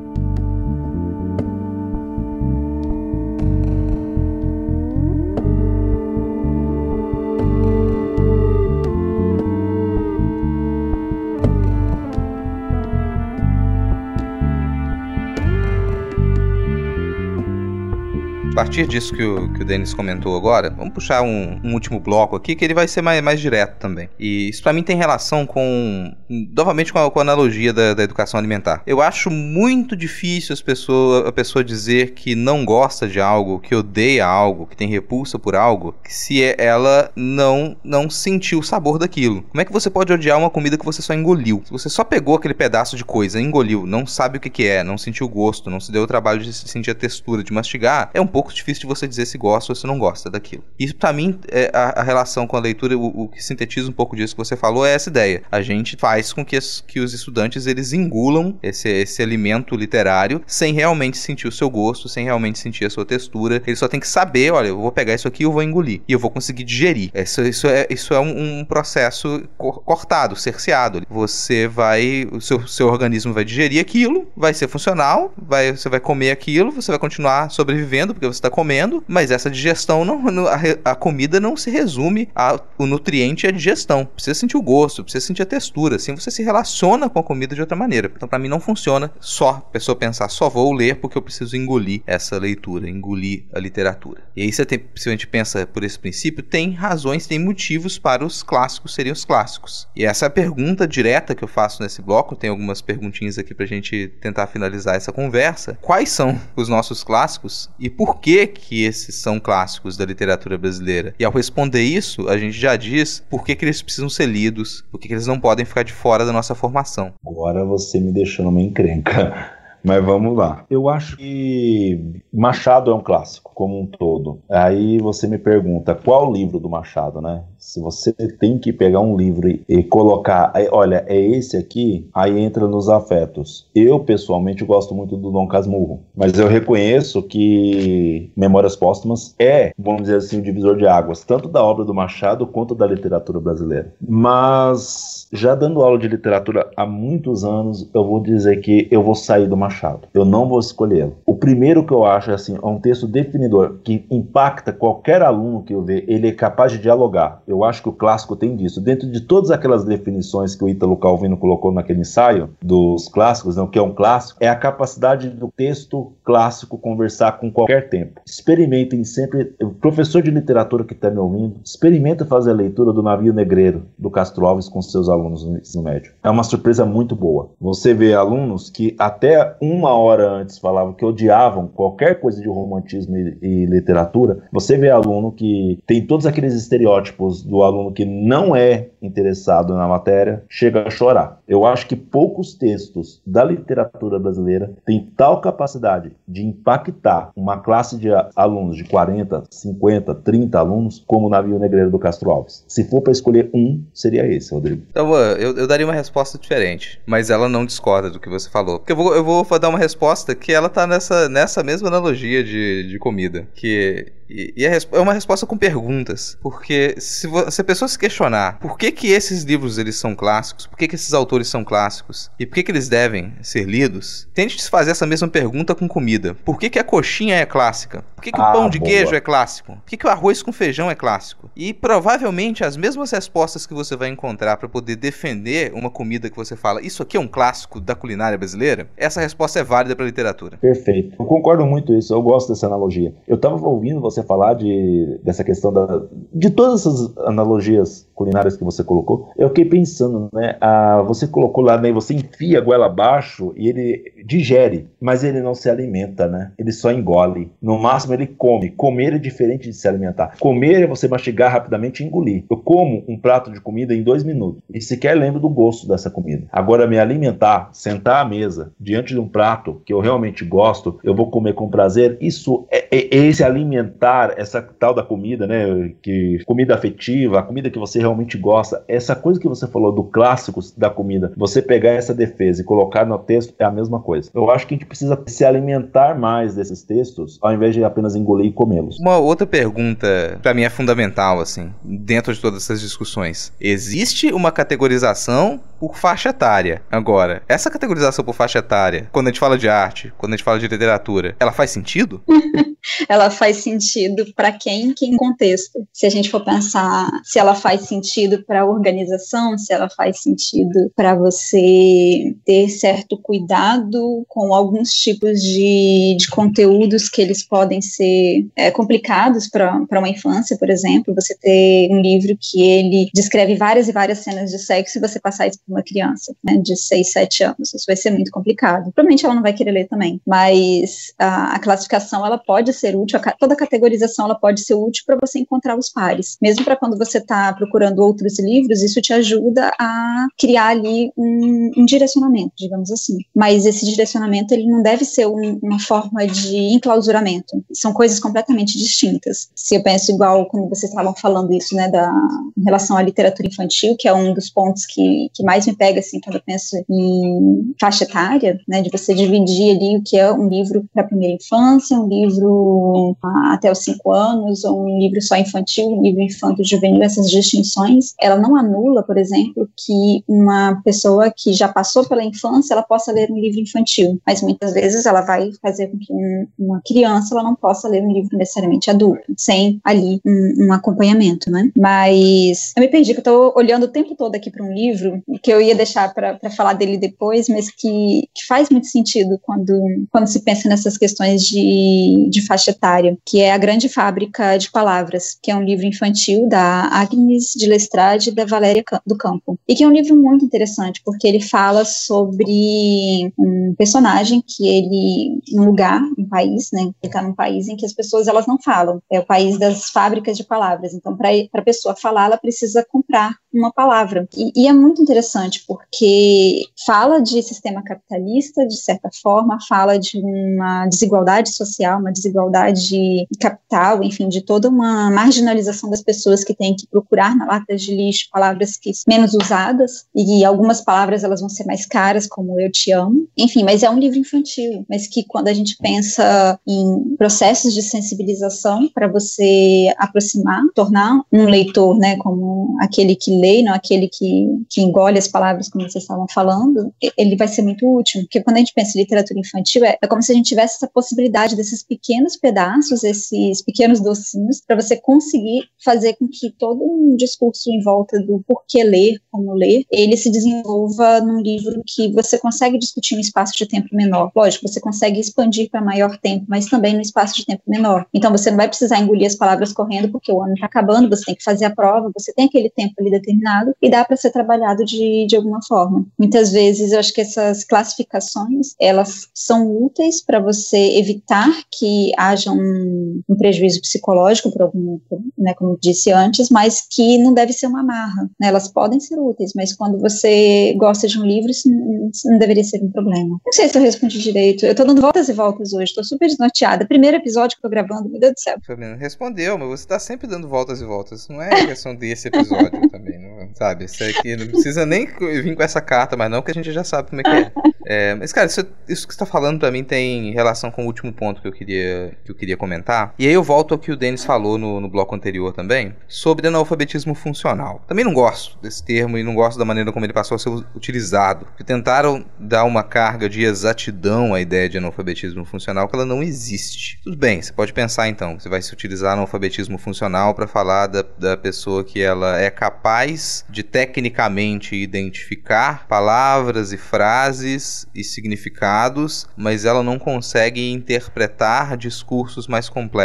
Partir 18.63 18.87
disso 18.87 19.13
que 19.13 19.21
o, 19.21 19.51
que 19.51 19.61
o 19.61 19.65
Denis 19.65 19.93
comentou 19.93 20.37
agora, 20.37 20.69
vamos 20.69 20.93
puxar 20.93 21.21
um, 21.21 21.59
um, 21.61 21.73
último 21.73 21.99
bloco 21.99 22.33
aqui 22.33 22.55
que 22.55 22.63
ele 22.63 22.73
vai 22.73 22.87
ser 22.87 23.01
mais, 23.01 23.21
mais 23.21 23.41
direto 23.41 23.75
também. 23.77 24.07
E 24.17 24.47
isso 24.47 24.63
para 24.63 24.71
mim 24.71 24.81
tem 24.81 24.95
relação 24.95 25.45
com, 25.45 26.15
novamente 26.29 26.93
com 26.93 26.97
a, 26.97 27.11
com 27.11 27.19
a 27.19 27.23
analogia 27.23 27.73
da, 27.73 27.93
da, 27.93 28.03
educação 28.03 28.37
alimentar. 28.37 28.81
Eu 28.87 29.01
acho 29.01 29.29
muito 29.29 29.97
difícil 29.97 30.53
as 30.53 30.61
pessoas, 30.61 31.27
a 31.27 31.31
pessoa 31.33 31.61
dizer 31.61 32.11
que 32.11 32.35
não 32.35 32.63
gosta 32.63 33.05
de 33.05 33.19
algo, 33.19 33.59
que 33.59 33.75
odeia 33.75 34.25
algo, 34.25 34.65
que 34.65 34.77
tem 34.77 34.87
repulsa 34.87 35.37
por 35.37 35.57
algo, 35.57 35.93
se 36.07 36.41
é, 36.41 36.55
ela 36.57 37.11
não 37.17 37.75
não 37.83 38.09
sentiu 38.09 38.59
o 38.59 38.63
sabor 38.63 38.97
daquilo. 38.97 39.41
Como 39.41 39.59
é 39.59 39.65
que 39.65 39.73
você 39.73 39.89
pode 39.89 40.13
odiar 40.13 40.39
uma 40.39 40.49
comida 40.49 40.77
que 40.77 40.85
você 40.85 41.01
só 41.01 41.13
engoliu? 41.13 41.61
Se 41.65 41.71
você 41.71 41.89
só 41.89 42.05
pegou 42.05 42.37
aquele 42.37 42.53
pedaço 42.53 42.95
de 42.95 43.03
coisa, 43.03 43.41
engoliu, 43.41 43.85
não 43.85 44.07
sabe 44.07 44.37
o 44.37 44.41
que, 44.41 44.49
que 44.49 44.65
é, 44.65 44.85
não 44.85 44.97
sentiu 44.97 45.27
o 45.27 45.29
gosto, 45.29 45.69
não 45.69 45.81
se 45.81 45.91
deu 45.91 46.03
o 46.03 46.07
trabalho 46.07 46.39
de 46.39 46.53
sentir 46.53 46.91
a 46.91 46.95
textura, 46.95 47.43
de 47.43 47.51
mastigar, 47.51 48.09
é 48.13 48.21
um 48.21 48.27
pouco 48.27 48.52
difícil 48.55 48.81
de 48.81 48.87
você 48.87 49.07
dizer 49.07 49.25
se 49.25 49.37
gosta 49.37 49.71
ou 49.71 49.75
se 49.75 49.85
não 49.87 49.97
gosta 49.99 50.29
daquilo. 50.29 50.63
Isso, 50.79 50.95
para 50.95 51.13
mim, 51.13 51.39
é 51.49 51.71
a, 51.73 52.01
a, 52.01 52.03
relação 52.03 52.47
com 52.47 52.57
a 52.57 52.59
leitura, 52.59 52.97
o, 52.97 53.23
o, 53.23 53.27
que 53.27 53.43
sintetiza 53.43 53.89
um 53.89 53.93
pouco 53.93 54.15
disso 54.15 54.35
que 54.35 54.43
você 54.43 54.55
falou, 54.55 54.85
é 54.85 54.93
essa 54.93 55.09
ideia. 55.09 55.43
A 55.51 55.61
gente 55.61 55.95
faz 55.97 56.33
com 56.33 56.45
que, 56.45 56.55
as, 56.55 56.81
que 56.81 56.99
os 56.99 57.13
estudantes 57.13 57.67
eles 57.67 57.93
engulam 57.93 58.57
esse, 58.61 58.89
esse 58.89 59.21
alimento 59.21 59.75
literário 59.75 60.41
sem 60.45 60.73
realmente 60.73 61.17
sentir 61.17 61.47
o 61.47 61.51
seu 61.51 61.69
gosto, 61.69 62.07
sem 62.07 62.25
realmente 62.25 62.59
sentir 62.59 62.85
a 62.85 62.89
sua 62.89 63.05
textura. 63.05 63.61
Ele 63.65 63.75
só 63.75 63.87
tem 63.87 63.99
que 63.99 64.07
saber, 64.07 64.51
olha, 64.51 64.67
eu 64.67 64.79
vou 64.79 64.91
pegar 64.91 65.13
isso 65.13 65.27
aqui 65.27 65.43
e 65.43 65.45
eu 65.45 65.51
vou 65.51 65.63
engolir. 65.63 66.01
E 66.07 66.13
eu 66.13 66.19
vou 66.19 66.29
conseguir 66.29 66.63
digerir. 66.63 67.11
Isso, 67.13 67.41
isso 67.41 67.67
é, 67.67 67.87
isso 67.89 68.13
é 68.13 68.19
um, 68.19 68.59
um 68.59 68.65
processo 68.65 69.43
cortado, 69.57 70.35
cerceado. 70.35 71.05
Você 71.09 71.67
vai, 71.67 72.27
o 72.31 72.41
seu, 72.41 72.67
seu 72.67 72.87
organismo 72.87 73.33
vai 73.33 73.43
digerir 73.43 73.79
aquilo, 73.79 74.27
vai 74.35 74.53
ser 74.53 74.67
funcional, 74.67 75.33
vai, 75.37 75.71
você 75.71 75.89
vai 75.89 75.99
comer 75.99 76.31
aquilo, 76.31 76.71
você 76.71 76.91
vai 76.91 76.99
continuar 76.99 77.49
sobrevivendo, 77.49 78.13
porque 78.13 78.27
você 78.27 78.41
está 78.43 78.49
comendo, 78.49 79.03
mas 79.07 79.31
essa 79.31 79.49
digestão 79.49 80.03
não, 80.03 80.47
a, 80.47 80.91
a, 80.91 80.95
comida 80.95 81.39
não 81.39 81.55
se 81.55 81.71
resume 81.71 82.27
ao 82.35 82.59
nutriente 82.79 83.45
e 83.45 83.49
a 83.49 83.51
digestão. 83.51 84.05
Precisa 84.05 84.35
sentir 84.35 84.57
o 84.57 84.61
gosto, 84.61 85.03
precisa 85.03 85.25
sentir 85.25 85.41
a 85.41 85.45
textura, 85.45 85.95
assim 85.95 86.13
você 86.13 86.29
se 86.29 86.43
relaciona 86.43 87.09
com 87.09 87.19
a 87.19 87.23
comida 87.23 87.55
de 87.55 87.61
outra 87.61 87.77
maneira. 87.77 88.11
Então 88.15 88.27
para 88.27 88.39
mim 88.39 88.49
não 88.49 88.59
funciona 88.59 89.11
só 89.19 89.49
a 89.49 89.61
pessoa 89.61 89.95
pensar 89.95 90.29
só 90.29 90.49
vou 90.49 90.73
ler 90.73 90.95
porque 90.95 91.17
eu 91.17 91.21
preciso 91.21 91.55
engolir 91.55 92.01
essa 92.05 92.37
leitura, 92.37 92.89
engolir 92.89 93.45
a 93.53 93.59
literatura. 93.59 94.23
E 94.35 94.41
aí 94.41 94.51
se 94.51 94.61
a 94.61 95.09
gente 95.11 95.27
pensa 95.27 95.65
por 95.65 95.83
esse 95.83 95.97
princípio, 95.97 96.43
tem 96.43 96.71
razões, 96.71 97.27
tem 97.27 97.39
motivos 97.39 97.97
para 97.97 98.25
os 98.25 98.43
clássicos 98.43 98.93
serem 98.93 99.11
os 99.11 99.23
clássicos. 99.23 99.87
E 99.95 100.05
essa 100.05 100.25
é 100.25 100.27
a 100.27 100.31
pergunta 100.31 100.87
direta 100.87 101.35
que 101.35 101.43
eu 101.43 101.47
faço 101.47 101.81
nesse 101.81 102.01
bloco, 102.01 102.35
tem 102.35 102.49
algumas 102.49 102.81
perguntinhas 102.81 103.37
aqui 103.37 103.53
pra 103.53 103.65
gente 103.65 104.07
tentar 104.19 104.47
finalizar 104.47 104.95
essa 104.95 105.11
conversa. 105.11 105.77
Quais 105.81 106.09
são 106.09 106.39
os 106.55 106.67
nossos 106.67 107.03
clássicos 107.03 107.69
e 107.79 107.89
por 107.89 108.19
que, 108.19 108.32
que 108.47 108.83
esses 108.83 109.15
são 109.15 109.39
clássicos 109.39 109.97
da 109.97 110.05
literatura 110.05 110.57
brasileira. 110.57 111.13
E 111.19 111.25
ao 111.25 111.31
responder 111.31 111.81
isso, 111.81 112.27
a 112.27 112.37
gente 112.37 112.57
já 112.57 112.75
diz 112.75 113.23
por 113.29 113.43
que, 113.43 113.55
que 113.55 113.65
eles 113.65 113.81
precisam 113.81 114.09
ser 114.09 114.25
lidos, 114.25 114.83
por 114.91 114.99
que, 114.99 115.07
que 115.07 115.13
eles 115.13 115.27
não 115.27 115.39
podem 115.39 115.65
ficar 115.65 115.83
de 115.83 115.93
fora 115.93 116.25
da 116.25 116.33
nossa 116.33 116.55
formação. 116.55 117.13
Agora 117.25 117.63
você 117.65 117.99
me 117.99 118.11
deixou 118.11 118.45
numa 118.45 118.61
encrenca. 118.61 119.51
Mas 119.83 120.03
vamos 120.03 120.37
lá. 120.37 120.65
Eu 120.69 120.87
acho 120.87 121.17
que 121.17 122.21
Machado 122.33 122.89
é 122.89 122.95
um 122.95 123.01
clássico, 123.03 123.51
como 123.53 123.81
um 123.81 123.85
todo. 123.85 124.39
Aí 124.49 124.97
você 124.99 125.27
me 125.27 125.37
pergunta 125.37 125.93
qual 125.93 126.31
livro 126.31 126.57
do 126.57 126.69
Machado, 126.69 127.19
né? 127.19 127.43
Se 127.63 127.79
você 127.79 128.11
tem 128.11 128.59
que 128.59 128.73
pegar 128.73 128.99
um 128.99 129.15
livro 129.15 129.47
e 129.47 129.83
colocar, 129.83 130.51
olha, 130.71 131.05
é 131.07 131.19
esse 131.19 131.55
aqui, 131.55 132.07
aí 132.13 132.37
entra 132.37 132.67
nos 132.67 132.89
afetos. 132.89 133.65
Eu, 133.73 134.01
pessoalmente, 134.01 134.65
gosto 134.65 134.93
muito 134.93 135.15
do 135.15 135.31
Dom 135.31 135.47
Casmurro, 135.47 136.01
mas 136.15 136.37
eu 136.37 136.47
reconheço 136.47 137.23
que 137.23 138.29
Memórias 138.35 138.75
Póstumas 138.75 139.33
é, 139.39 139.71
vamos 139.79 140.03
dizer 140.03 140.17
assim, 140.17 140.39
o 140.39 140.41
divisor 140.41 140.75
de 140.75 140.85
águas, 140.85 141.23
tanto 141.23 141.47
da 141.47 141.63
obra 141.63 141.85
do 141.85 141.93
Machado 141.93 142.45
quanto 142.45 142.75
da 142.75 142.85
literatura 142.85 143.39
brasileira. 143.39 143.93
Mas, 144.05 145.27
já 145.31 145.55
dando 145.55 145.81
aula 145.81 145.97
de 145.97 146.09
literatura 146.09 146.69
há 146.75 146.85
muitos 146.85 147.45
anos, 147.45 147.89
eu 147.93 148.05
vou 148.05 148.21
dizer 148.21 148.57
que 148.57 148.89
eu 148.91 149.01
vou 149.01 149.15
sair 149.15 149.47
do 149.47 149.57
Machado. 149.57 150.07
Eu 150.13 150.25
não 150.25 150.49
vou 150.49 150.59
escolhê-lo. 150.59 151.15
O 151.25 151.35
primeiro 151.35 151.85
que 151.85 151.93
eu 151.93 152.03
acho 152.03 152.29
assim, 152.31 152.57
é 152.61 152.67
um 152.67 152.79
texto 152.79 153.07
definidor 153.07 153.77
que 153.83 154.05
impacta 154.11 154.73
qualquer 154.73 155.21
aluno 155.21 155.63
que 155.63 155.73
eu 155.73 155.81
ver, 155.81 156.03
ele 156.07 156.27
é 156.27 156.33
capaz 156.33 156.71
de 156.73 156.79
dialogar. 156.79 157.41
Eu 157.47 157.52
acho 157.61 157.83
que 157.83 157.89
o 157.89 157.93
clássico 157.93 158.37
tem 158.37 158.55
disso. 158.55 158.79
Dentro 158.79 159.11
de 159.11 159.19
todas 159.19 159.51
aquelas 159.51 159.83
definições 159.83 160.55
que 160.55 160.63
o 160.63 160.69
Ítalo 160.69 160.95
Calvino 160.95 161.35
colocou 161.35 161.73
naquele 161.73 161.99
ensaio 161.99 162.51
dos 162.61 163.09
clássicos, 163.09 163.57
né, 163.57 163.61
o 163.61 163.67
que 163.67 163.77
é 163.77 163.81
um 163.81 163.93
clássico, 163.93 164.37
é 164.41 164.47
a 164.47 164.55
capacidade 164.55 165.29
do 165.29 165.51
texto 165.51 166.13
clássico 166.23 166.77
conversar 166.77 167.33
com 167.39 167.51
qualquer 167.51 167.89
tempo. 167.89 168.21
Experimentem 168.25 169.03
sempre, 169.03 169.53
o 169.61 169.71
professor 169.71 170.21
de 170.21 170.31
literatura 170.31 170.85
que 170.85 170.93
está 170.93 171.09
me 171.09 171.17
ouvindo, 171.17 171.55
experimenta 171.63 172.25
fazer 172.25 172.51
a 172.51 172.55
leitura 172.55 172.93
do 172.93 173.03
Navio 173.03 173.33
Negreiro, 173.33 173.83
do 173.97 174.09
Castro 174.09 174.45
Alves, 174.45 174.69
com 174.69 174.81
seus 174.81 175.09
alunos 175.09 175.43
no 175.43 175.57
ensino 175.57 175.83
médio. 175.83 176.13
É 176.23 176.29
uma 176.29 176.43
surpresa 176.43 176.85
muito 176.85 177.15
boa. 177.15 177.49
Você 177.59 177.93
vê 177.93 178.13
alunos 178.13 178.69
que 178.69 178.95
até 178.97 179.55
uma 179.61 179.93
hora 179.93 180.29
antes 180.29 180.57
falavam 180.57 180.93
que 180.93 181.05
odiavam 181.05 181.67
qualquer 181.67 182.19
coisa 182.19 182.41
de 182.41 182.47
romantismo 182.47 183.17
e, 183.17 183.37
e, 183.41 183.65
literatura, 183.65 184.43
você 184.51 184.77
vê 184.77 184.89
aluno 184.89 185.31
que 185.31 185.79
tem 185.85 186.05
todos 186.05 186.25
aqueles 186.25 186.53
estereótipos 186.53 187.42
do 187.43 187.63
aluno 187.63 187.91
que 187.91 188.05
não 188.05 188.55
é 188.55 188.89
interessado 189.01 189.73
na 189.75 189.87
matéria, 189.87 190.43
chega 190.49 190.87
a 190.87 190.89
chorar. 190.89 191.41
Eu 191.47 191.65
acho 191.65 191.87
que 191.87 191.95
poucos 191.95 192.53
textos 192.53 193.21
da 193.25 193.43
literatura 193.43 194.17
brasileira 194.17 194.71
têm 194.85 195.11
tal 195.17 195.41
capacidade 195.41 196.11
de 196.27 196.43
impactar 196.43 197.31
uma 197.35 197.57
classe 197.57 197.97
de 197.97 198.09
alunos 198.35 198.77
de 198.77 198.85
40, 198.85 199.43
50, 199.49 200.15
30 200.15 200.59
alunos 200.59 201.03
como 201.05 201.27
o 201.27 201.29
Navio 201.29 201.59
Negreiro 201.59 201.91
do 201.91 201.99
Castro 201.99 202.31
Alves. 202.31 202.63
Se 202.67 202.83
for 202.85 203.01
para 203.01 203.11
escolher 203.11 203.49
um, 203.53 203.83
seria 203.93 204.25
esse, 204.25 204.53
Rodrigo. 204.53 204.83
Então, 204.89 205.13
eu, 205.15 205.55
eu 205.57 205.67
daria 205.67 205.85
uma 205.85 205.93
resposta 205.93 206.37
diferente, 206.37 207.01
mas 207.05 207.29
ela 207.29 207.49
não 207.49 207.65
discorda 207.65 208.09
do 208.09 208.19
que 208.19 208.29
você 208.29 208.49
falou. 208.49 208.79
Porque 208.79 208.91
eu 208.91 208.95
vou, 208.95 209.15
eu 209.15 209.23
vou 209.23 209.45
dar 209.59 209.69
uma 209.69 209.79
resposta 209.79 210.33
que 210.35 210.51
ela 210.51 210.69
tá 210.69 210.87
nessa, 210.87 211.29
nessa 211.29 211.63
mesma 211.63 211.87
analogia 211.87 212.43
de, 212.43 212.87
de 212.87 212.99
comida. 212.99 213.47
Que 213.53 214.11
e, 214.33 214.53
e 214.57 214.65
é, 214.65 214.77
é 214.91 214.99
uma 214.99 215.13
resposta 215.13 215.45
com 215.45 215.57
perguntas. 215.57 216.37
Porque 216.41 216.95
se, 216.97 217.29
se, 217.51 217.61
a 217.61 217.63
pessoa 217.63 217.87
se 217.87 217.97
questionar 217.97 218.59
por 218.59 218.77
que, 218.77 218.91
que 218.91 219.11
esses 219.11 219.43
livros 219.43 219.77
eles 219.77 219.95
são 219.95 220.15
clássicos, 220.15 220.65
por 220.65 220.77
que, 220.77 220.87
que 220.87 220.95
esses 220.95 221.13
autores 221.13 221.47
são 221.47 221.63
clássicos 221.63 222.31
e 222.39 222.45
por 222.45 222.55
que, 222.55 222.63
que 222.63 222.71
eles 222.71 222.89
devem 222.89 223.33
ser 223.41 223.65
lidos, 223.65 224.27
tente 224.33 224.61
se 224.61 224.69
fazer 224.69 224.91
essa 224.91 225.05
mesma 225.05 225.27
pergunta 225.27 225.75
com 225.75 225.87
comida. 225.87 226.35
Por 226.43 226.57
que, 226.57 226.69
que 226.69 226.79
a 226.79 226.83
coxinha 226.83 227.35
é 227.35 227.45
clássica? 227.45 228.03
Por 228.15 228.23
que, 228.23 228.31
que 228.31 228.41
ah, 228.41 228.49
o 228.49 228.53
pão 228.53 228.69
de 228.69 228.79
boa. 228.79 228.89
queijo 228.89 229.13
é 229.13 229.19
clássico? 229.19 229.73
Por 229.73 229.85
que, 229.85 229.97
que 229.97 230.07
o 230.07 230.09
arroz 230.09 230.41
com 230.41 230.51
feijão 230.51 230.89
é 230.89 230.95
clássico? 230.95 231.49
E 231.55 231.73
provavelmente 231.73 232.63
as 232.63 232.75
mesmas 232.75 233.11
respostas 233.11 233.67
que 233.67 233.73
você 233.73 233.95
vai 233.95 234.09
encontrar 234.09 234.57
para 234.57 234.67
poder 234.67 234.95
defender 234.95 235.73
uma 235.73 235.89
comida 235.89 236.29
que 236.29 236.35
você 236.35 236.55
fala, 236.55 236.81
isso 236.81 237.03
aqui 237.03 237.17
é 237.17 237.19
um 237.19 237.27
clássico 237.27 237.79
da 237.79 237.93
culinária 237.93 238.37
brasileira, 238.37 238.87
essa 238.97 239.21
resposta 239.21 239.59
é 239.59 239.63
válida 239.63 239.95
para 239.95 240.05
literatura. 240.05 240.57
Perfeito. 240.57 241.15
Eu 241.19 241.25
concordo 241.25 241.65
muito 241.65 241.93
isso, 241.93 242.13
eu 242.13 242.21
gosto 242.21 242.49
dessa 242.49 242.65
analogia. 242.65 243.13
Eu 243.27 243.35
estava 243.35 243.55
ouvindo 243.67 243.99
você 243.99 244.22
falar 244.23 244.55
de, 244.55 245.19
dessa 245.23 245.43
questão 245.43 245.71
da, 245.71 246.03
de 246.33 246.49
todas 246.49 246.81
essas 246.81 247.17
analogias 247.19 248.07
culinárias 248.13 248.55
que 248.55 248.63
você 248.63 248.83
colocou, 248.83 249.29
eu 249.37 249.49
fiquei 249.49 249.65
pensando, 249.65 250.29
né? 250.33 250.57
A, 250.61 251.01
você 251.01 251.27
colocou 251.27 251.63
lá, 251.63 251.77
né? 251.77 251.91
Você 251.91 252.13
enfia 252.13 252.59
a 252.59 252.61
goela 252.61 252.85
abaixo 252.85 253.53
e 253.55 253.67
ele 253.67 254.13
digere, 254.25 254.87
mas 254.99 255.23
ele 255.23 255.41
não 255.41 255.53
se 255.53 255.69
alimenta, 255.69 256.27
né? 256.27 256.51
Ele 256.57 256.71
só 256.71 256.91
engole. 256.91 257.51
No 257.61 257.77
máximo 257.77 258.13
ele 258.13 258.27
come. 258.27 258.69
Comer 258.69 259.13
é 259.13 259.17
diferente 259.17 259.69
de 259.69 259.75
se 259.75 259.87
alimentar. 259.87 260.37
Comer 260.39 260.83
é 260.83 260.87
você 260.87 261.07
mastigar 261.07 261.51
rapidamente 261.51 262.03
e 262.03 262.05
engolir. 262.05 262.45
Eu 262.49 262.57
como 262.57 263.03
um 263.07 263.17
prato 263.17 263.51
de 263.51 263.59
comida 263.59 263.93
em 263.93 264.03
dois 264.03 264.23
minutos 264.23 264.61
e 264.73 264.81
sequer 264.81 265.15
lembro 265.15 265.39
do 265.39 265.49
gosto 265.49 265.87
dessa 265.87 266.09
comida. 266.09 266.47
Agora, 266.51 266.87
me 266.87 266.97
alimentar, 266.97 267.69
sentar 267.73 268.25
à 268.25 268.27
mesa 268.27 268.71
diante 268.79 269.13
de 269.13 269.19
um 269.19 269.27
prato 269.27 269.81
que 269.85 269.93
eu 269.93 269.99
realmente 269.99 270.45
gosto, 270.45 270.99
eu 271.03 271.15
vou 271.15 271.29
comer 271.29 271.53
com 271.53 271.69
prazer. 271.69 272.17
Isso 272.21 272.65
é, 272.71 272.87
é, 272.91 273.17
é 273.17 273.25
esse 273.25 273.43
alimentar, 273.43 274.02
essa 274.37 274.61
tal 274.61 274.93
da 274.93 275.03
comida, 275.03 275.47
né? 275.47 275.93
Que 276.01 276.39
comida 276.45 276.75
afetiva, 276.75 277.39
a 277.39 277.43
comida 277.43 277.69
que 277.69 277.79
você 277.79 277.99
realmente 277.99 278.37
gosta. 278.37 278.83
Essa 278.87 279.15
coisa 279.15 279.39
que 279.39 279.47
você 279.47 279.67
falou 279.67 279.91
do 279.91 280.03
clássico 280.03 280.59
da 280.77 280.89
comida, 280.89 281.31
você 281.37 281.61
pegar 281.61 281.91
essa 281.91 282.13
defesa 282.13 282.61
e 282.61 282.65
colocar 282.65 283.05
no 283.05 283.17
texto 283.17 283.53
é 283.57 283.63
a 283.63 283.71
mesma 283.71 283.99
coisa. 283.99 284.29
Eu 284.33 284.49
acho 284.49 284.67
que 284.67 284.73
a 284.73 284.77
gente 284.77 284.87
precisa 284.87 285.21
se 285.27 285.45
alimentar 285.45 286.17
mais 286.17 286.55
desses 286.55 286.83
textos, 286.83 287.39
ao 287.41 287.53
invés 287.53 287.73
de 287.73 287.83
apenas 287.83 288.15
engolir 288.15 288.47
e 288.47 288.53
comê-los. 288.53 288.99
Uma 288.99 289.17
outra 289.17 289.47
pergunta, 289.47 290.39
para 290.41 290.53
mim 290.53 290.63
é 290.63 290.69
fundamental, 290.69 291.39
assim, 291.39 291.71
dentro 291.83 292.33
de 292.33 292.39
todas 292.39 292.63
essas 292.63 292.81
discussões. 292.81 293.53
Existe 293.59 294.31
uma 294.31 294.51
categorização 294.51 295.59
por 295.79 295.95
faixa 295.95 296.29
etária. 296.29 296.81
Agora, 296.91 297.41
essa 297.47 297.69
categorização 297.69 298.23
por 298.23 298.33
faixa 298.33 298.59
etária, 298.59 299.07
quando 299.11 299.27
a 299.27 299.29
gente 299.29 299.39
fala 299.39 299.57
de 299.57 299.67
arte, 299.67 300.13
quando 300.17 300.33
a 300.33 300.37
gente 300.37 300.43
fala 300.43 300.59
de 300.59 300.67
literatura, 300.67 301.35
ela 301.39 301.51
faz 301.51 301.71
sentido? 301.71 302.21
ela 303.09 303.29
faz 303.29 303.57
sentido 303.57 303.92
para 304.35 304.51
quem, 304.51 304.93
que 304.93 305.15
contexto. 305.15 305.87
Se 305.91 306.05
a 306.05 306.09
gente 306.09 306.29
for 306.29 306.43
pensar 306.43 307.09
se 307.23 307.39
ela 307.39 307.55
faz 307.55 307.81
sentido 307.81 308.43
para 308.45 308.61
a 308.61 308.65
organização, 308.65 309.57
se 309.57 309.73
ela 309.73 309.89
faz 309.89 310.21
sentido 310.21 310.91
para 310.95 311.15
você 311.15 312.35
ter 312.45 312.69
certo 312.69 313.17
cuidado 313.17 314.25
com 314.27 314.53
alguns 314.53 314.91
tipos 314.91 315.41
de, 315.41 316.15
de 316.17 316.27
conteúdos 316.29 317.09
que 317.09 317.21
eles 317.21 317.43
podem 317.43 317.81
ser 317.81 318.47
é, 318.55 318.71
complicados 318.71 319.49
para 319.49 319.99
uma 319.99 320.09
infância, 320.09 320.57
por 320.57 320.69
exemplo, 320.69 321.13
você 321.13 321.35
ter 321.35 321.89
um 321.91 322.01
livro 322.01 322.37
que 322.39 322.61
ele 322.61 323.09
descreve 323.13 323.55
várias 323.55 323.87
e 323.87 323.91
várias 323.91 324.19
cenas 324.19 324.51
de 324.51 324.59
sexo 324.59 324.97
e 324.97 325.01
você 325.01 325.19
passar 325.19 325.47
isso 325.47 325.59
para 325.65 325.75
uma 325.75 325.83
criança 325.83 326.35
né, 326.43 326.57
de 326.57 326.75
6, 326.75 327.11
7 327.11 327.43
anos, 327.43 327.73
isso 327.73 327.85
vai 327.87 327.95
ser 327.95 328.11
muito 328.11 328.31
complicado. 328.31 328.91
Provavelmente 328.93 329.25
ela 329.25 329.35
não 329.35 329.41
vai 329.41 329.53
querer 329.53 329.71
ler 329.71 329.87
também, 329.87 330.21
mas 330.25 331.13
a, 331.17 331.55
a 331.55 331.59
classificação 331.59 332.25
ela 332.25 332.37
pode 332.37 332.73
ser 332.73 332.95
útil, 332.95 333.19
a, 333.23 333.31
toda 333.31 333.55
categorização 333.83 334.25
ela 334.25 334.35
pode 334.35 334.61
ser 334.61 334.75
útil 334.75 335.03
para 335.05 335.17
você 335.19 335.39
encontrar 335.39 335.77
os 335.77 335.89
pares. 335.89 336.37
Mesmo 336.41 336.63
para 336.63 336.75
quando 336.75 336.97
você 336.97 337.17
está 337.17 337.53
procurando 337.53 337.99
outros 337.99 338.39
livros, 338.39 338.81
isso 338.81 339.01
te 339.01 339.13
ajuda 339.13 339.71
a 339.79 340.27
criar 340.37 340.67
ali 340.67 341.11
um, 341.17 341.71
um, 341.77 341.85
direcionamento, 341.85 342.53
digamos 342.57 342.91
assim. 342.91 343.17
Mas 343.35 343.65
esse 343.65 343.85
direcionamento 343.85 344.53
ele 344.53 344.65
não 344.65 344.81
deve 344.81 345.03
ser 345.05 345.27
um, 345.27 345.59
uma 345.61 345.79
forma 345.79 346.25
de 346.25 346.55
enclausuramento. 346.73 347.63
São 347.73 347.93
coisas 347.93 348.19
completamente 348.19 348.77
distintas. 348.77 349.49
Se 349.55 349.75
eu 349.75 349.83
penso 349.83 350.11
igual 350.11 350.45
quando 350.47 350.69
vocês 350.69 350.91
estavam 350.91 351.13
falando 351.15 351.53
isso, 351.53 351.75
né, 351.75 351.89
da 351.89 352.11
em 352.57 352.63
relação 352.63 352.95
à 352.95 353.01
literatura 353.01 353.47
infantil, 353.47 353.95
que 353.97 354.07
é 354.07 354.13
um 354.13 354.33
dos 354.33 354.49
pontos 354.49 354.85
que, 354.85 355.29
que 355.33 355.43
mais 355.43 355.65
me 355.65 355.75
pega 355.75 355.99
assim 355.99 356.19
quando 356.19 356.35
eu 356.35 356.41
penso 356.45 356.77
em 356.89 357.73
faixa 357.79 358.03
etária, 358.03 358.59
né, 358.67 358.81
de 358.81 358.89
você 358.89 359.13
dividir 359.13 359.75
ali 359.75 359.97
o 359.97 360.03
que 360.03 360.17
é 360.17 360.31
um 360.31 360.47
livro 360.47 360.85
para 360.93 361.03
primeira 361.03 361.35
infância, 361.35 361.99
um 361.99 362.07
livro 362.07 363.17
até 363.51 363.71
os 363.73 363.79
cinco 363.79 364.11
anos, 364.11 364.63
ou 364.63 364.83
um 364.83 364.99
livro 364.99 365.21
só 365.21 365.35
infantil, 365.35 365.87
um 365.87 366.01
livro 366.01 366.21
infanto-juvenil, 366.21 367.03
essas 367.03 367.29
distinções, 367.29 368.13
ela 368.19 368.37
não 368.37 368.55
anula, 368.55 369.03
por 369.03 369.17
exemplo, 369.17 369.69
que 369.77 370.23
uma 370.27 370.81
pessoa 370.83 371.31
que 371.35 371.53
já 371.53 371.67
passou 371.67 372.07
pela 372.07 372.23
infância, 372.23 372.73
ela 372.73 372.83
possa 372.83 373.11
ler 373.11 373.29
um 373.31 373.39
livro 373.39 373.59
infantil, 373.59 374.19
mas 374.25 374.41
muitas 374.41 374.73
vezes 374.73 375.05
ela 375.05 375.21
vai 375.21 375.49
fazer 375.61 375.87
com 375.87 375.97
que 375.97 376.13
um, 376.13 376.47
uma 376.57 376.81
criança 376.85 377.33
ela 377.35 377.43
não 377.43 377.55
possa 377.55 377.87
ler 377.87 378.03
um 378.03 378.11
livro 378.11 378.37
necessariamente 378.37 378.89
adulto, 378.89 379.23
sem 379.37 379.79
ali 379.83 380.19
um, 380.25 380.67
um 380.67 380.73
acompanhamento, 380.73 381.51
né? 381.51 381.69
Mas 381.77 382.73
eu 382.75 382.81
me 382.81 382.87
perdi, 382.87 383.11
que 383.11 383.19
eu 383.19 383.21
estou 383.21 383.53
olhando 383.55 383.83
o 383.83 383.91
tempo 383.91 384.15
todo 384.15 384.35
aqui 384.35 384.49
para 384.49 384.63
um 384.63 384.73
livro, 384.73 385.21
que 385.41 385.51
eu 385.51 385.61
ia 385.61 385.75
deixar 385.75 386.13
para 386.13 386.37
falar 386.55 386.73
dele 386.73 386.97
depois, 386.97 387.47
mas 387.49 387.69
que, 387.69 388.27
que, 388.33 388.45
faz 388.47 388.69
muito 388.69 388.87
sentido 388.87 389.39
quando, 389.41 389.73
quando 390.11 390.27
se 390.27 390.41
pensa 390.41 390.69
nessas 390.69 390.97
questões 390.97 391.43
de, 391.43 392.27
de 392.29 392.45
faixa 392.45 392.71
etária, 392.71 393.17
que 393.25 393.41
é 393.41 393.53
Grande 393.63 393.87
Fábrica 393.87 394.57
de 394.57 394.69
Palavras, 394.69 395.37
que 395.41 395.49
é 395.49 395.55
um 395.55 395.63
livro 395.63 395.85
infantil 395.85 396.49
da 396.49 396.89
Agnes 396.91 397.53
de 397.55 397.65
Lestrade 397.65 398.29
e 398.29 398.33
da 398.33 398.43
Valéria 398.43 398.83
do 399.07 399.15
Campo. 399.15 399.57
E 399.65 399.73
que 399.73 399.85
é 399.85 399.87
um 399.87 399.93
livro 399.93 400.17
muito 400.17 400.43
interessante, 400.43 401.01
porque 401.05 401.25
ele 401.25 401.39
fala 401.39 401.85
sobre 401.85 403.31
um 403.39 403.73
personagem 403.77 404.43
que 404.45 404.67
ele, 404.67 405.41
num 405.53 405.63
lugar, 405.63 406.01
um 406.17 406.27
país, 406.27 406.71
né, 406.73 406.81
ele 406.81 406.93
está 407.03 407.21
num 407.21 407.33
país 407.33 407.69
em 407.69 407.77
que 407.77 407.85
as 407.85 407.93
pessoas 407.93 408.27
elas 408.27 408.45
não 408.45 408.57
falam, 408.61 409.01
é 409.09 409.21
o 409.21 409.25
país 409.25 409.57
das 409.57 409.89
fábricas 409.91 410.35
de 410.35 410.43
palavras, 410.43 410.93
então 410.93 411.15
para 411.15 411.31
a 411.53 411.61
pessoa 411.61 411.95
falar, 411.95 412.25
ela 412.25 412.37
precisa 412.37 412.85
comprar 412.91 413.33
uma 413.53 413.71
palavra. 413.71 414.27
E, 414.35 414.51
e, 414.55 414.67
é 414.67 414.73
muito 414.73 415.01
interessante 415.01 415.63
porque 415.65 416.63
fala 416.85 417.21
de 417.21 417.41
sistema 417.43 417.83
capitalista, 417.83 418.65
de 418.67 418.75
certa 418.75 419.09
forma, 419.21 419.57
fala 419.69 419.97
de 419.97 420.17
uma 420.17 420.87
desigualdade 420.87 421.55
social, 421.55 421.99
uma 421.99 422.11
desigualdade 422.11 423.27
capital, 423.53 424.03
enfim, 424.03 424.27
de 424.27 424.41
toda 424.41 424.69
uma 424.69 425.09
marginalização 425.11 425.89
das 425.89 426.01
pessoas 426.01 426.43
que 426.43 426.53
têm 426.53 426.75
que 426.75 426.87
procurar 426.87 427.35
na 427.35 427.45
lata 427.45 427.75
de 427.75 427.95
lixo 427.95 428.29
palavras 428.31 428.77
que 428.77 428.91
menos 429.07 429.33
usadas 429.33 430.05
e 430.15 430.43
algumas 430.43 430.81
palavras 430.81 431.23
elas 431.23 431.39
vão 431.39 431.49
ser 431.49 431.65
mais 431.65 431.85
caras, 431.85 432.27
como 432.27 432.59
eu 432.59 432.71
te 432.71 432.91
amo. 432.91 433.27
Enfim, 433.37 433.63
mas 433.63 433.83
é 433.83 433.89
um 433.89 433.99
livro 433.99 434.17
infantil, 434.17 434.85
mas 434.89 435.07
que 435.07 435.23
quando 435.23 435.47
a 435.47 435.53
gente 435.53 435.77
pensa 435.77 436.59
em 436.67 437.15
processos 437.17 437.73
de 437.73 437.81
sensibilização 437.81 438.89
para 438.93 439.07
você 439.07 439.93
aproximar, 439.97 440.61
tornar 440.73 441.21
um 441.31 441.45
leitor, 441.45 441.97
né, 441.97 442.17
como 442.17 442.75
aquele 442.81 443.15
que 443.15 443.31
lei, 443.31 443.63
não 443.63 443.73
aquele 443.73 444.07
que, 444.07 444.47
que 444.69 444.81
engole 444.81 445.17
as 445.17 445.27
palavras, 445.27 445.69
como 445.69 445.89
vocês 445.89 446.03
estavam 446.03 446.25
falando, 446.33 446.93
ele 447.17 447.35
vai 447.35 447.47
ser 447.47 447.61
muito 447.61 447.85
útil. 447.87 448.21
Porque 448.21 448.41
quando 448.41 448.57
a 448.57 448.59
gente 448.59 448.73
pensa 448.73 448.97
em 448.97 449.01
literatura 449.01 449.39
infantil, 449.39 449.85
é, 449.85 449.97
é 450.01 450.07
como 450.07 450.21
se 450.21 450.31
a 450.31 450.35
gente 450.35 450.47
tivesse 450.47 450.75
essa 450.75 450.87
possibilidade 450.87 451.55
desses 451.55 451.83
pequenos 451.83 452.35
pedaços, 452.35 453.03
esses 453.51 453.63
pequenos 453.63 453.99
docinhos, 454.01 454.61
para 454.65 454.79
você 454.79 454.97
conseguir 454.97 455.67
fazer 455.83 456.13
com 456.13 456.27
que 456.27 456.51
todo 456.51 456.83
um 456.83 457.15
discurso 457.15 457.69
em 457.69 457.81
volta 457.81 458.19
do 458.19 458.43
porquê 458.47 458.83
ler, 458.83 459.19
como 459.31 459.53
ler, 459.53 459.83
ele 459.91 460.15
se 460.17 460.31
desenvolva 460.31 461.21
num 461.21 461.41
livro 461.41 461.81
que 461.85 462.11
você 462.11 462.37
consegue 462.37 462.77
discutir 462.77 463.15
um 463.15 463.19
espaço 463.19 463.53
de 463.55 463.65
tempo 463.65 463.87
menor. 463.93 464.31
Lógico, 464.35 464.67
você 464.67 464.79
consegue 464.79 465.19
expandir 465.19 465.69
para 465.69 465.81
maior 465.81 466.17
tempo, 466.17 466.45
mas 466.47 466.67
também 466.67 466.93
no 466.93 467.01
espaço 467.01 467.35
de 467.35 467.45
tempo 467.45 467.63
menor. 467.67 468.05
Então 468.13 468.31
você 468.31 468.49
não 468.49 468.57
vai 468.57 468.67
precisar 468.67 468.99
engolir 468.99 469.27
as 469.27 469.35
palavras 469.35 469.73
correndo, 469.73 470.09
porque 470.09 470.31
o 470.31 470.41
ano 470.41 470.53
está 470.53 470.65
acabando, 470.65 471.09
você 471.09 471.25
tem 471.25 471.35
que 471.35 471.43
fazer 471.43 471.65
a 471.65 471.75
prova, 471.75 472.11
você 472.15 472.33
tem 472.33 472.45
aquele 472.45 472.69
tempo 472.69 472.93
ali 472.99 473.11
determinado 473.11 473.33
determinado 473.33 473.75
e 473.81 473.89
dá 473.89 474.05
para 474.05 474.15
ser 474.15 474.31
trabalhado 474.31 474.85
de, 474.85 475.25
de 475.27 475.35
alguma 475.35 475.59
forma. 475.67 476.05
Muitas 476.17 476.51
vezes 476.51 476.91
eu 476.91 476.99
acho 476.99 477.13
que 477.13 477.21
essas 477.21 477.63
classificações 477.63 478.75
elas 478.79 479.27
são 479.33 479.75
úteis 479.83 480.23
para 480.23 480.39
você 480.39 480.97
evitar 480.97 481.49
que 481.71 482.11
haja 482.17 482.51
um, 482.51 483.21
um 483.33 483.37
prejuízo 483.37 483.81
psicológico 483.81 484.51
por 484.51 484.61
algum, 484.61 484.99
né, 485.37 485.53
como 485.55 485.77
disse 485.81 486.11
antes, 486.11 486.49
mas 486.49 486.85
que 486.89 487.17
não 487.17 487.33
deve 487.33 487.53
ser 487.53 487.67
uma 487.67 487.83
marra. 487.83 488.29
Né? 488.39 488.47
Elas 488.47 488.67
podem 488.67 488.99
ser 488.99 489.17
úteis, 489.19 489.51
mas 489.55 489.73
quando 489.73 489.99
você 489.99 490.73
gosta 490.77 491.07
de 491.07 491.19
um 491.19 491.25
livro, 491.25 491.51
isso 491.51 491.69
não, 491.69 492.09
isso 492.09 492.29
não 492.29 492.37
deveria 492.37 492.63
ser 492.63 492.81
um 492.83 492.91
problema. 492.91 493.39
Não 493.45 493.53
sei 493.53 493.67
se 493.67 493.77
eu 493.77 493.81
respondi 493.81 494.19
direito. 494.19 494.65
Eu 494.65 494.75
tô 494.75 494.83
dando 494.83 495.01
voltas 495.01 495.29
e 495.29 495.33
voltas 495.33 495.73
hoje, 495.73 495.93
tô 495.93 496.03
super 496.03 496.27
desnorteada. 496.27 496.85
Primeiro 496.85 497.17
episódio 497.17 497.57
que 497.57 497.65
eu 497.65 497.69
tô 497.69 497.73
gravando, 497.73 498.09
meu 498.09 498.19
Deus 498.19 498.33
do 498.33 498.39
céu. 498.39 498.57
Respondeu, 498.97 499.57
mas 499.57 499.67
você 499.67 499.87
tá 499.87 499.99
sempre 499.99 500.27
dando 500.27 500.47
voltas 500.47 500.81
e 500.81 500.85
voltas. 500.85 501.27
Não 501.27 501.41
é 501.41 501.65
questão 501.65 501.95
desse 501.95 502.27
episódio 502.27 502.87
também. 502.89 503.19
Não 503.19 503.33
sabe? 503.55 503.85
Isso 503.85 504.03
aqui 504.03 504.35
não 504.35 504.47
precisa 504.47 504.85
nem 504.85 505.05
vir 505.05 505.55
com 505.55 505.63
essa 505.63 505.81
carta, 505.81 506.15
mas 506.17 506.29
não, 506.29 506.41
que 506.41 506.51
a 506.51 506.53
gente 506.53 506.71
já 506.71 506.83
sabe 506.83 507.09
como 507.09 507.21
é 507.21 507.23
que 507.23 507.29
é. 507.29 507.51
é 507.85 508.15
mas, 508.15 508.31
cara, 508.31 508.47
isso, 508.47 508.65
isso 508.87 509.07
que 509.07 509.13
você 509.13 509.19
tá 509.19 509.25
falando 509.25 509.59
pra 509.59 509.71
mim 509.71 509.83
tem 509.83 510.31
relação 510.31 510.71
com 510.71 510.83
o 510.83 510.85
último 510.85 511.11
ponto 511.13 511.41
que 511.41 511.47
eu 511.47 511.51
queria, 511.51 512.15
que 512.23 512.31
eu 512.31 512.35
queria 512.35 512.57
comentar. 512.57 513.12
E 513.17 513.27
aí 513.27 513.33
eu 513.33 513.43
volto 513.43 513.73
ao 513.73 513.77
que 513.77 513.91
o 513.91 513.95
Denis 513.95 514.25
falou 514.25 514.57
no, 514.57 514.79
no 514.79 514.89
bloco 514.89 515.13
anterior 515.13 515.53
também, 515.53 515.95
sobre 516.07 516.47
analfabetismo 516.47 517.13
funcional. 517.13 517.83
Também 517.87 518.03
não 518.03 518.13
gosto 518.13 518.57
desse 518.59 518.83
termo 518.83 519.17
e 519.19 519.23
não 519.23 519.35
gosto 519.35 519.59
da 519.59 519.65
maneira 519.65 519.91
como 519.91 520.03
ele 520.03 520.13
passou 520.13 520.35
a 520.35 520.39
ser 520.39 520.49
utilizado. 520.75 521.47
Que 521.55 521.63
tentaram 521.63 522.25
dar 522.39 522.63
uma 522.63 522.81
carga 522.81 523.29
de 523.29 523.43
exatidão 523.43 524.33
à 524.33 524.41
ideia 524.41 524.67
de 524.67 524.79
analfabetismo 524.79 525.45
funcional 525.45 525.87
que 525.87 525.95
ela 525.95 526.05
não 526.05 526.23
existe. 526.23 526.99
Tudo 527.03 527.15
bem, 527.15 527.39
você 527.39 527.53
pode 527.53 527.71
pensar 527.71 528.07
então, 528.07 528.39
você 528.39 528.49
vai 528.49 528.61
se 528.61 528.73
utilizar 528.73 529.13
analfabetismo 529.13 529.77
funcional 529.77 530.33
para 530.33 530.47
falar 530.47 530.87
da, 530.87 531.05
da 531.17 531.37
pessoa 531.37 531.83
que 531.83 532.01
ela 532.01 532.39
é 532.39 532.49
capaz 532.49 533.45
de 533.47 533.61
tecnicamente 533.61 534.75
identificar 534.75 535.87
palavras 535.87 536.71
e 536.71 536.77
frases 536.77 537.85
e 537.93 538.03
significados, 538.03 539.27
mas 539.37 539.65
ela 539.65 539.83
não 539.83 539.99
consegue 539.99 540.71
interpretar 540.71 541.77
discursos 541.77 542.47
mais 542.47 542.69
complexos. 542.69 543.02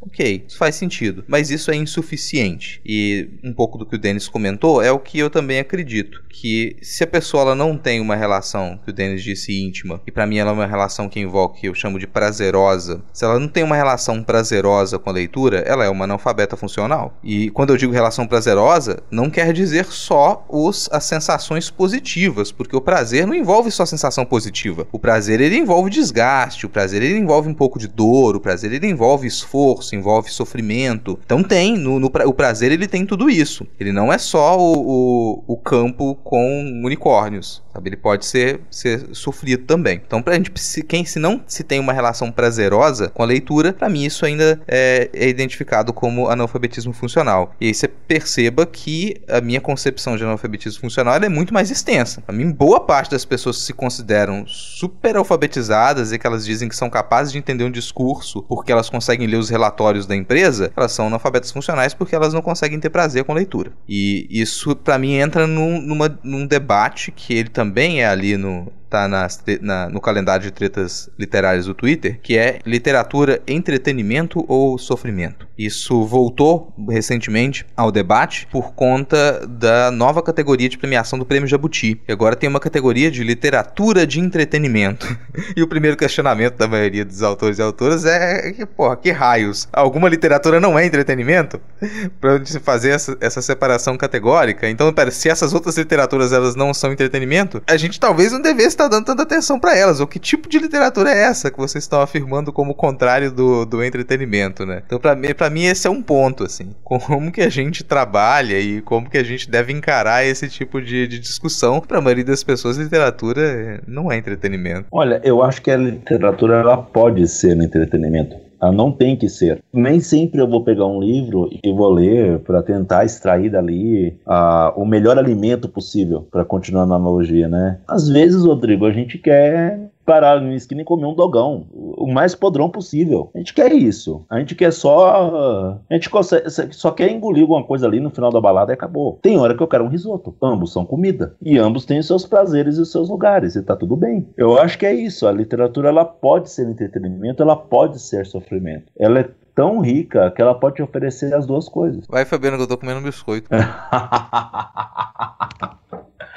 Ok, 0.00 0.44
isso 0.46 0.56
faz 0.56 0.74
sentido, 0.74 1.24
mas 1.26 1.50
isso 1.50 1.70
é 1.70 1.76
insuficiente. 1.76 2.80
E 2.84 3.28
um 3.42 3.52
pouco 3.52 3.78
do 3.78 3.86
que 3.86 3.96
o 3.96 3.98
Denis 3.98 4.28
comentou 4.28 4.82
é 4.82 4.90
o 4.90 4.98
que 4.98 5.18
eu 5.18 5.30
também 5.30 5.58
acredito, 5.58 6.22
que 6.28 6.76
se 6.82 7.04
a 7.04 7.06
pessoa 7.06 7.42
ela 7.42 7.54
não 7.54 7.76
tem 7.76 8.00
uma 8.00 8.16
relação, 8.16 8.78
que 8.84 8.90
o 8.90 8.92
Denis 8.92 9.22
disse 9.22 9.52
íntima, 9.60 10.00
e 10.06 10.10
para 10.10 10.26
mim 10.26 10.38
ela 10.38 10.50
é 10.50 10.54
uma 10.54 10.66
relação 10.66 11.08
que 11.08 11.20
envolve 11.20 11.60
que 11.60 11.68
eu 11.68 11.74
chamo 11.74 11.98
de 11.98 12.06
prazerosa, 12.06 13.02
se 13.12 13.24
ela 13.24 13.38
não 13.38 13.48
tem 13.48 13.62
uma 13.62 13.76
relação 13.76 14.22
prazerosa 14.22 14.98
com 14.98 15.10
a 15.10 15.12
leitura, 15.12 15.58
ela 15.58 15.84
é 15.84 15.88
uma 15.88 16.04
analfabeta 16.04 16.56
funcional. 16.56 17.18
E 17.22 17.50
quando 17.50 17.70
eu 17.70 17.76
digo 17.76 17.92
relação 17.92 18.26
prazerosa, 18.26 19.02
não 19.10 19.30
quer 19.30 19.52
dizer 19.52 19.86
só 19.86 20.44
os, 20.48 20.88
as 20.92 21.04
sensações 21.04 21.70
positivas, 21.70 22.52
porque 22.52 22.76
o 22.76 22.80
prazer 22.80 23.26
não 23.26 23.34
envolve 23.34 23.70
só 23.70 23.84
sensação 23.86 24.24
positiva. 24.24 24.86
O 24.92 24.98
prazer 24.98 25.40
ele 25.40 25.56
envolve 25.56 25.90
desgaste, 25.90 26.66
o 26.66 26.68
prazer 26.68 27.02
ele 27.02 27.18
envolve 27.18 27.48
um 27.48 27.54
pouco 27.54 27.78
de 27.78 27.88
dor, 27.88 28.36
o 28.36 28.40
prazer 28.40 28.72
ele 28.72 28.86
envolve 28.86 29.29
esforço, 29.30 29.94
envolve 29.94 30.30
sofrimento. 30.30 31.18
Então 31.24 31.42
tem, 31.42 31.76
no, 31.76 31.98
no 31.98 32.10
o 32.26 32.34
prazer 32.34 32.72
ele 32.72 32.86
tem 32.86 33.06
tudo 33.06 33.30
isso. 33.30 33.66
Ele 33.78 33.92
não 33.92 34.12
é 34.12 34.18
só 34.18 34.58
o, 34.58 35.42
o, 35.46 35.54
o 35.54 35.56
campo 35.56 36.16
com 36.16 36.80
unicórnios, 36.84 37.62
sabe? 37.72 37.90
Ele 37.90 37.96
pode 37.96 38.26
ser, 38.26 38.60
ser 38.70 39.08
sofrido 39.12 39.64
também. 39.64 40.00
Então 40.04 40.20
pra 40.22 40.34
gente, 40.34 40.50
quem 40.82 41.04
se 41.04 41.18
não 41.18 41.42
se 41.46 41.62
tem 41.62 41.80
uma 41.80 41.92
relação 41.92 42.30
prazerosa 42.30 43.08
com 43.08 43.22
a 43.22 43.26
leitura, 43.26 43.72
para 43.72 43.88
mim 43.88 44.04
isso 44.04 44.26
ainda 44.26 44.60
é, 44.66 45.08
é 45.12 45.28
identificado 45.28 45.92
como 45.92 46.28
analfabetismo 46.28 46.92
funcional. 46.92 47.54
E 47.60 47.66
aí 47.68 47.74
você 47.74 47.88
perceba 47.88 48.66
que 48.66 49.20
a 49.28 49.40
minha 49.40 49.60
concepção 49.60 50.16
de 50.16 50.24
analfabetismo 50.24 50.80
funcional 50.80 51.14
é 51.14 51.28
muito 51.28 51.54
mais 51.54 51.70
extensa. 51.70 52.20
Para 52.20 52.34
mim, 52.34 52.50
boa 52.50 52.80
parte 52.80 53.10
das 53.10 53.24
pessoas 53.24 53.58
se 53.58 53.72
consideram 53.72 54.44
super 54.46 55.16
alfabetizadas 55.16 56.12
e 56.12 56.18
que 56.18 56.26
elas 56.26 56.44
dizem 56.44 56.68
que 56.68 56.76
são 56.76 56.90
capazes 56.90 57.32
de 57.32 57.38
entender 57.38 57.64
um 57.64 57.70
discurso 57.70 58.42
porque 58.42 58.72
elas 58.72 58.90
conseguem 58.90 59.19
ler 59.26 59.36
os 59.36 59.48
relatórios 59.48 60.06
da 60.06 60.16
empresa, 60.16 60.72
elas 60.76 60.92
são 60.92 61.06
analfabetas 61.06 61.50
funcionais 61.50 61.94
porque 61.94 62.14
elas 62.14 62.32
não 62.32 62.42
conseguem 62.42 62.80
ter 62.80 62.90
prazer 62.90 63.24
com 63.24 63.32
leitura. 63.32 63.72
E 63.88 64.26
isso, 64.30 64.74
para 64.76 64.98
mim, 64.98 65.14
entra 65.14 65.46
num, 65.46 65.80
numa, 65.80 66.18
num 66.22 66.46
debate 66.46 67.10
que 67.10 67.34
ele 67.34 67.48
também 67.48 68.02
é 68.02 68.06
ali 68.06 68.36
no, 68.36 68.72
tá 68.90 69.06
nas, 69.06 69.42
na, 69.60 69.88
no 69.88 70.00
calendário 70.00 70.42
de 70.42 70.50
tretas 70.50 71.08
literárias 71.16 71.66
do 71.66 71.74
Twitter, 71.74 72.18
que 72.20 72.36
é 72.36 72.58
literatura, 72.66 73.40
entretenimento 73.46 74.44
ou 74.48 74.76
sofrimento. 74.76 75.48
Isso 75.56 76.04
voltou 76.04 76.74
recentemente 76.88 77.64
ao 77.76 77.92
debate 77.92 78.48
por 78.50 78.72
conta 78.72 79.46
da 79.46 79.90
nova 79.90 80.22
categoria 80.22 80.68
de 80.68 80.78
premiação 80.78 81.18
do 81.18 81.26
Prêmio 81.26 81.46
Jabuti. 81.46 82.00
E 82.08 82.12
agora 82.12 82.34
tem 82.34 82.48
uma 82.48 82.58
categoria 82.58 83.10
de 83.10 83.22
literatura 83.22 84.06
de 84.06 84.18
entretenimento. 84.18 85.06
e 85.54 85.62
o 85.62 85.68
primeiro 85.68 85.96
questionamento 85.96 86.56
da 86.56 86.66
maioria 86.66 87.04
dos 87.04 87.22
autores 87.22 87.58
e 87.58 87.62
autoras 87.62 88.04
é 88.04 88.52
que, 88.52 88.66
porra, 88.66 88.96
que 88.96 89.10
raios? 89.10 89.68
Alguma 89.72 90.08
literatura 90.08 90.58
não 90.58 90.78
é 90.78 90.84
entretenimento? 90.84 91.60
pra 92.20 92.38
gente 92.38 92.58
fazer 92.58 92.90
essa, 92.90 93.16
essa 93.20 93.42
separação 93.42 93.96
categórica. 93.96 94.68
Então, 94.68 94.92
pera, 94.92 95.10
se 95.10 95.28
essas 95.28 95.52
outras 95.52 95.76
literaturas 95.76 96.32
elas 96.32 96.56
não 96.56 96.72
são 96.72 96.92
entretenimento, 96.92 97.62
a 97.66 97.76
gente 97.76 98.00
talvez 98.00 98.32
não 98.32 98.40
devesse 98.40 98.76
está 98.80 98.88
dando 98.88 99.04
tanta 99.04 99.22
atenção 99.22 99.58
para 99.58 99.76
elas. 99.76 100.00
Ou 100.00 100.06
que 100.06 100.18
tipo 100.18 100.48
de 100.48 100.58
literatura 100.58 101.10
é 101.10 101.22
essa 101.22 101.50
que 101.50 101.58
vocês 101.58 101.84
estão 101.84 102.00
afirmando 102.00 102.52
como 102.52 102.74
contrário 102.74 103.30
do, 103.30 103.66
do 103.66 103.84
entretenimento, 103.84 104.64
né? 104.64 104.82
Então, 104.86 104.98
para 104.98 105.14
mim, 105.14 105.28
mim 105.52 105.64
esse 105.64 105.86
é 105.86 105.90
um 105.90 106.02
ponto, 106.02 106.44
assim, 106.44 106.74
como 106.82 107.30
que 107.30 107.42
a 107.42 107.48
gente 107.48 107.84
trabalha 107.84 108.58
e 108.58 108.80
como 108.80 109.10
que 109.10 109.18
a 109.18 109.24
gente 109.24 109.50
deve 109.50 109.72
encarar 109.72 110.24
esse 110.24 110.48
tipo 110.48 110.80
de, 110.80 111.06
de 111.06 111.18
discussão. 111.18 111.80
Para 111.80 111.98
a 111.98 112.00
maioria 112.00 112.24
das 112.24 112.42
pessoas, 112.42 112.76
literatura 112.76 113.82
não 113.86 114.10
é 114.10 114.16
entretenimento. 114.16 114.86
Olha, 114.90 115.20
eu 115.24 115.42
acho 115.42 115.60
que 115.60 115.70
a 115.70 115.76
literatura 115.76 116.58
ela 116.58 116.76
pode 116.76 117.26
ser 117.28 117.56
entretenimento. 117.56 118.49
Ela 118.60 118.72
não 118.72 118.92
tem 118.92 119.16
que 119.16 119.28
ser. 119.28 119.62
Nem 119.72 120.00
sempre 120.00 120.40
eu 120.40 120.48
vou 120.48 120.62
pegar 120.62 120.86
um 120.86 121.00
livro 121.00 121.48
e 121.62 121.72
vou 121.72 121.90
ler 121.90 122.40
para 122.40 122.62
tentar 122.62 123.04
extrair 123.04 123.50
dali 123.50 124.18
uh, 124.26 124.80
o 124.80 124.84
melhor 124.84 125.18
alimento 125.18 125.68
possível, 125.68 126.26
para 126.30 126.44
continuar 126.44 126.86
na 126.86 126.96
analogia, 126.96 127.48
né? 127.48 127.78
Às 127.88 128.08
vezes, 128.08 128.44
Rodrigo, 128.44 128.86
a 128.86 128.92
gente 128.92 129.18
quer 129.18 129.89
parar 130.04 130.40
no 130.40 130.52
esquina 130.52 130.82
e 130.82 130.84
comer 130.84 131.06
um 131.06 131.14
dogão, 131.14 131.66
o 131.72 132.06
mais 132.06 132.34
podrão 132.34 132.68
possível. 132.68 133.30
A 133.34 133.38
gente 133.38 133.54
quer 133.54 133.72
isso. 133.72 134.24
A 134.28 134.38
gente 134.38 134.54
quer 134.54 134.72
só. 134.72 135.78
A 135.88 135.94
gente 135.94 136.10
consegue, 136.10 136.50
só 136.72 136.90
quer 136.90 137.10
engolir 137.10 137.42
alguma 137.42 137.62
coisa 137.62 137.86
ali 137.86 138.00
no 138.00 138.10
final 138.10 138.30
da 138.30 138.40
balada 138.40 138.72
e 138.72 138.74
acabou. 138.74 139.18
Tem 139.22 139.38
hora 139.38 139.54
que 139.56 139.62
eu 139.62 139.68
quero 139.68 139.84
um 139.84 139.88
risoto. 139.88 140.34
Ambos 140.42 140.72
são 140.72 140.84
comida. 140.84 141.34
E 141.40 141.58
ambos 141.58 141.84
têm 141.84 141.98
os 141.98 142.06
seus 142.06 142.26
prazeres 142.26 142.76
e 142.76 142.80
os 142.80 142.90
seus 142.90 143.08
lugares. 143.08 143.54
E 143.54 143.62
tá 143.62 143.76
tudo 143.76 143.96
bem. 143.96 144.26
Eu 144.36 144.58
acho 144.58 144.78
que 144.78 144.86
é 144.86 144.94
isso. 144.94 145.26
A 145.26 145.32
literatura 145.32 145.88
ela 145.88 146.04
pode 146.04 146.50
ser 146.50 146.68
entretenimento, 146.68 147.42
ela 147.42 147.56
pode 147.56 148.00
ser 148.00 148.26
sofrimento. 148.26 148.90
Ela 148.98 149.20
é 149.20 149.28
tão 149.54 149.80
rica 149.80 150.30
que 150.30 150.40
ela 150.40 150.54
pode 150.54 150.76
te 150.76 150.82
oferecer 150.82 151.34
as 151.34 151.46
duas 151.46 151.68
coisas. 151.68 152.04
Vai, 152.08 152.24
Fabiano, 152.24 152.56
que 152.56 152.62
eu 152.62 152.68
tô 152.68 152.78
comendo 152.78 153.00
biscoito. 153.00 153.48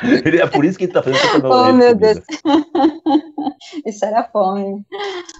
Ele, 0.25 0.41
é 0.41 0.47
por 0.47 0.65
isso 0.65 0.77
que 0.77 0.85
ele 0.85 0.93
tá 0.93 1.03
fazendo 1.03 1.47
Oh, 1.49 1.71
meu 1.73 1.95
Deus. 1.95 2.19
isso 3.85 4.05
era 4.05 4.23
fome. 4.23 4.63
Não, 4.63 4.85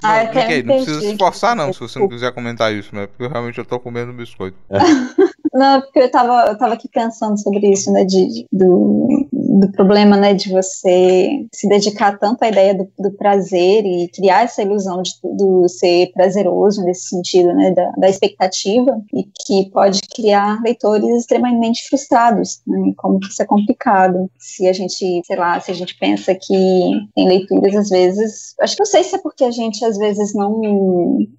Ah, 0.04 0.24
Mickey, 0.26 0.64
não 0.64 0.76
precisa 0.76 1.01
se 1.01 1.12
esforçar, 1.12 1.56
não, 1.56 1.74
se 1.74 1.80
você 1.80 1.99
não 1.99 2.08
quiser 2.08 2.32
comentar 2.34 2.74
isso, 2.74 2.95
né? 2.95 3.08
Porque 3.08 3.32
realmente 3.32 3.58
eu 3.58 3.66
tô 3.66 3.80
comendo 3.80 4.14
biscoito. 4.14 4.58
Não, 5.54 5.82
porque 5.82 5.99
eu 5.99 6.10
tava, 6.10 6.49
eu 6.49 6.58
tava 6.58 6.74
aqui 6.74 6.89
pensando 6.89 7.39
sobre 7.39 7.72
isso, 7.72 7.91
né, 7.93 8.04
de, 8.04 8.47
do, 8.51 9.22
do 9.60 9.72
problema, 9.72 10.18
né, 10.18 10.34
de 10.34 10.49
você 10.49 11.45
se 11.54 11.68
dedicar 11.68 12.18
tanto 12.18 12.43
à 12.43 12.49
ideia 12.49 12.74
do, 12.74 12.89
do 12.97 13.12
prazer 13.12 13.86
e 13.86 14.08
criar 14.10 14.43
essa 14.43 14.64
ilusão 14.64 15.01
de 15.01 15.12
tudo 15.22 15.70
ser 15.70 16.12
prazeroso 16.14 16.84
nesse 16.84 17.10
sentido, 17.10 17.54
né, 17.54 17.72
da, 17.72 17.91
da 17.91 18.10
expectativa, 18.10 18.99
e 19.14 19.24
que 19.24 19.70
pode 19.72 19.99
criar 20.14 20.60
leitores 20.64 21.10
extremamente 21.22 21.88
frustrados, 21.88 22.62
né, 22.66 22.93
como 22.97 23.20
que 23.20 23.28
isso 23.28 23.43
é 23.43 23.45
complicado. 23.45 24.30
Se 24.39 24.68
a 24.68 24.74
gente, 24.74 25.22
sei 25.24 25.36
lá, 25.36 25.60
se 25.60 25.70
a 25.70 25.76
gente 25.76 25.97
pensa 25.99 26.34
que 26.34 26.91
tem 27.16 27.28
leituras, 27.28 27.76
às 27.76 27.89
vezes, 27.89 28.56
acho 28.60 28.76
que 28.76 28.82
não 28.82 28.88
sei 28.88 29.04
se 29.04 29.16
é 29.16 29.20
porque 29.20 29.43
a 29.43 29.51
gente, 29.51 29.86
às 29.86 29.97
vezes, 29.97 30.34
não, 30.34 30.60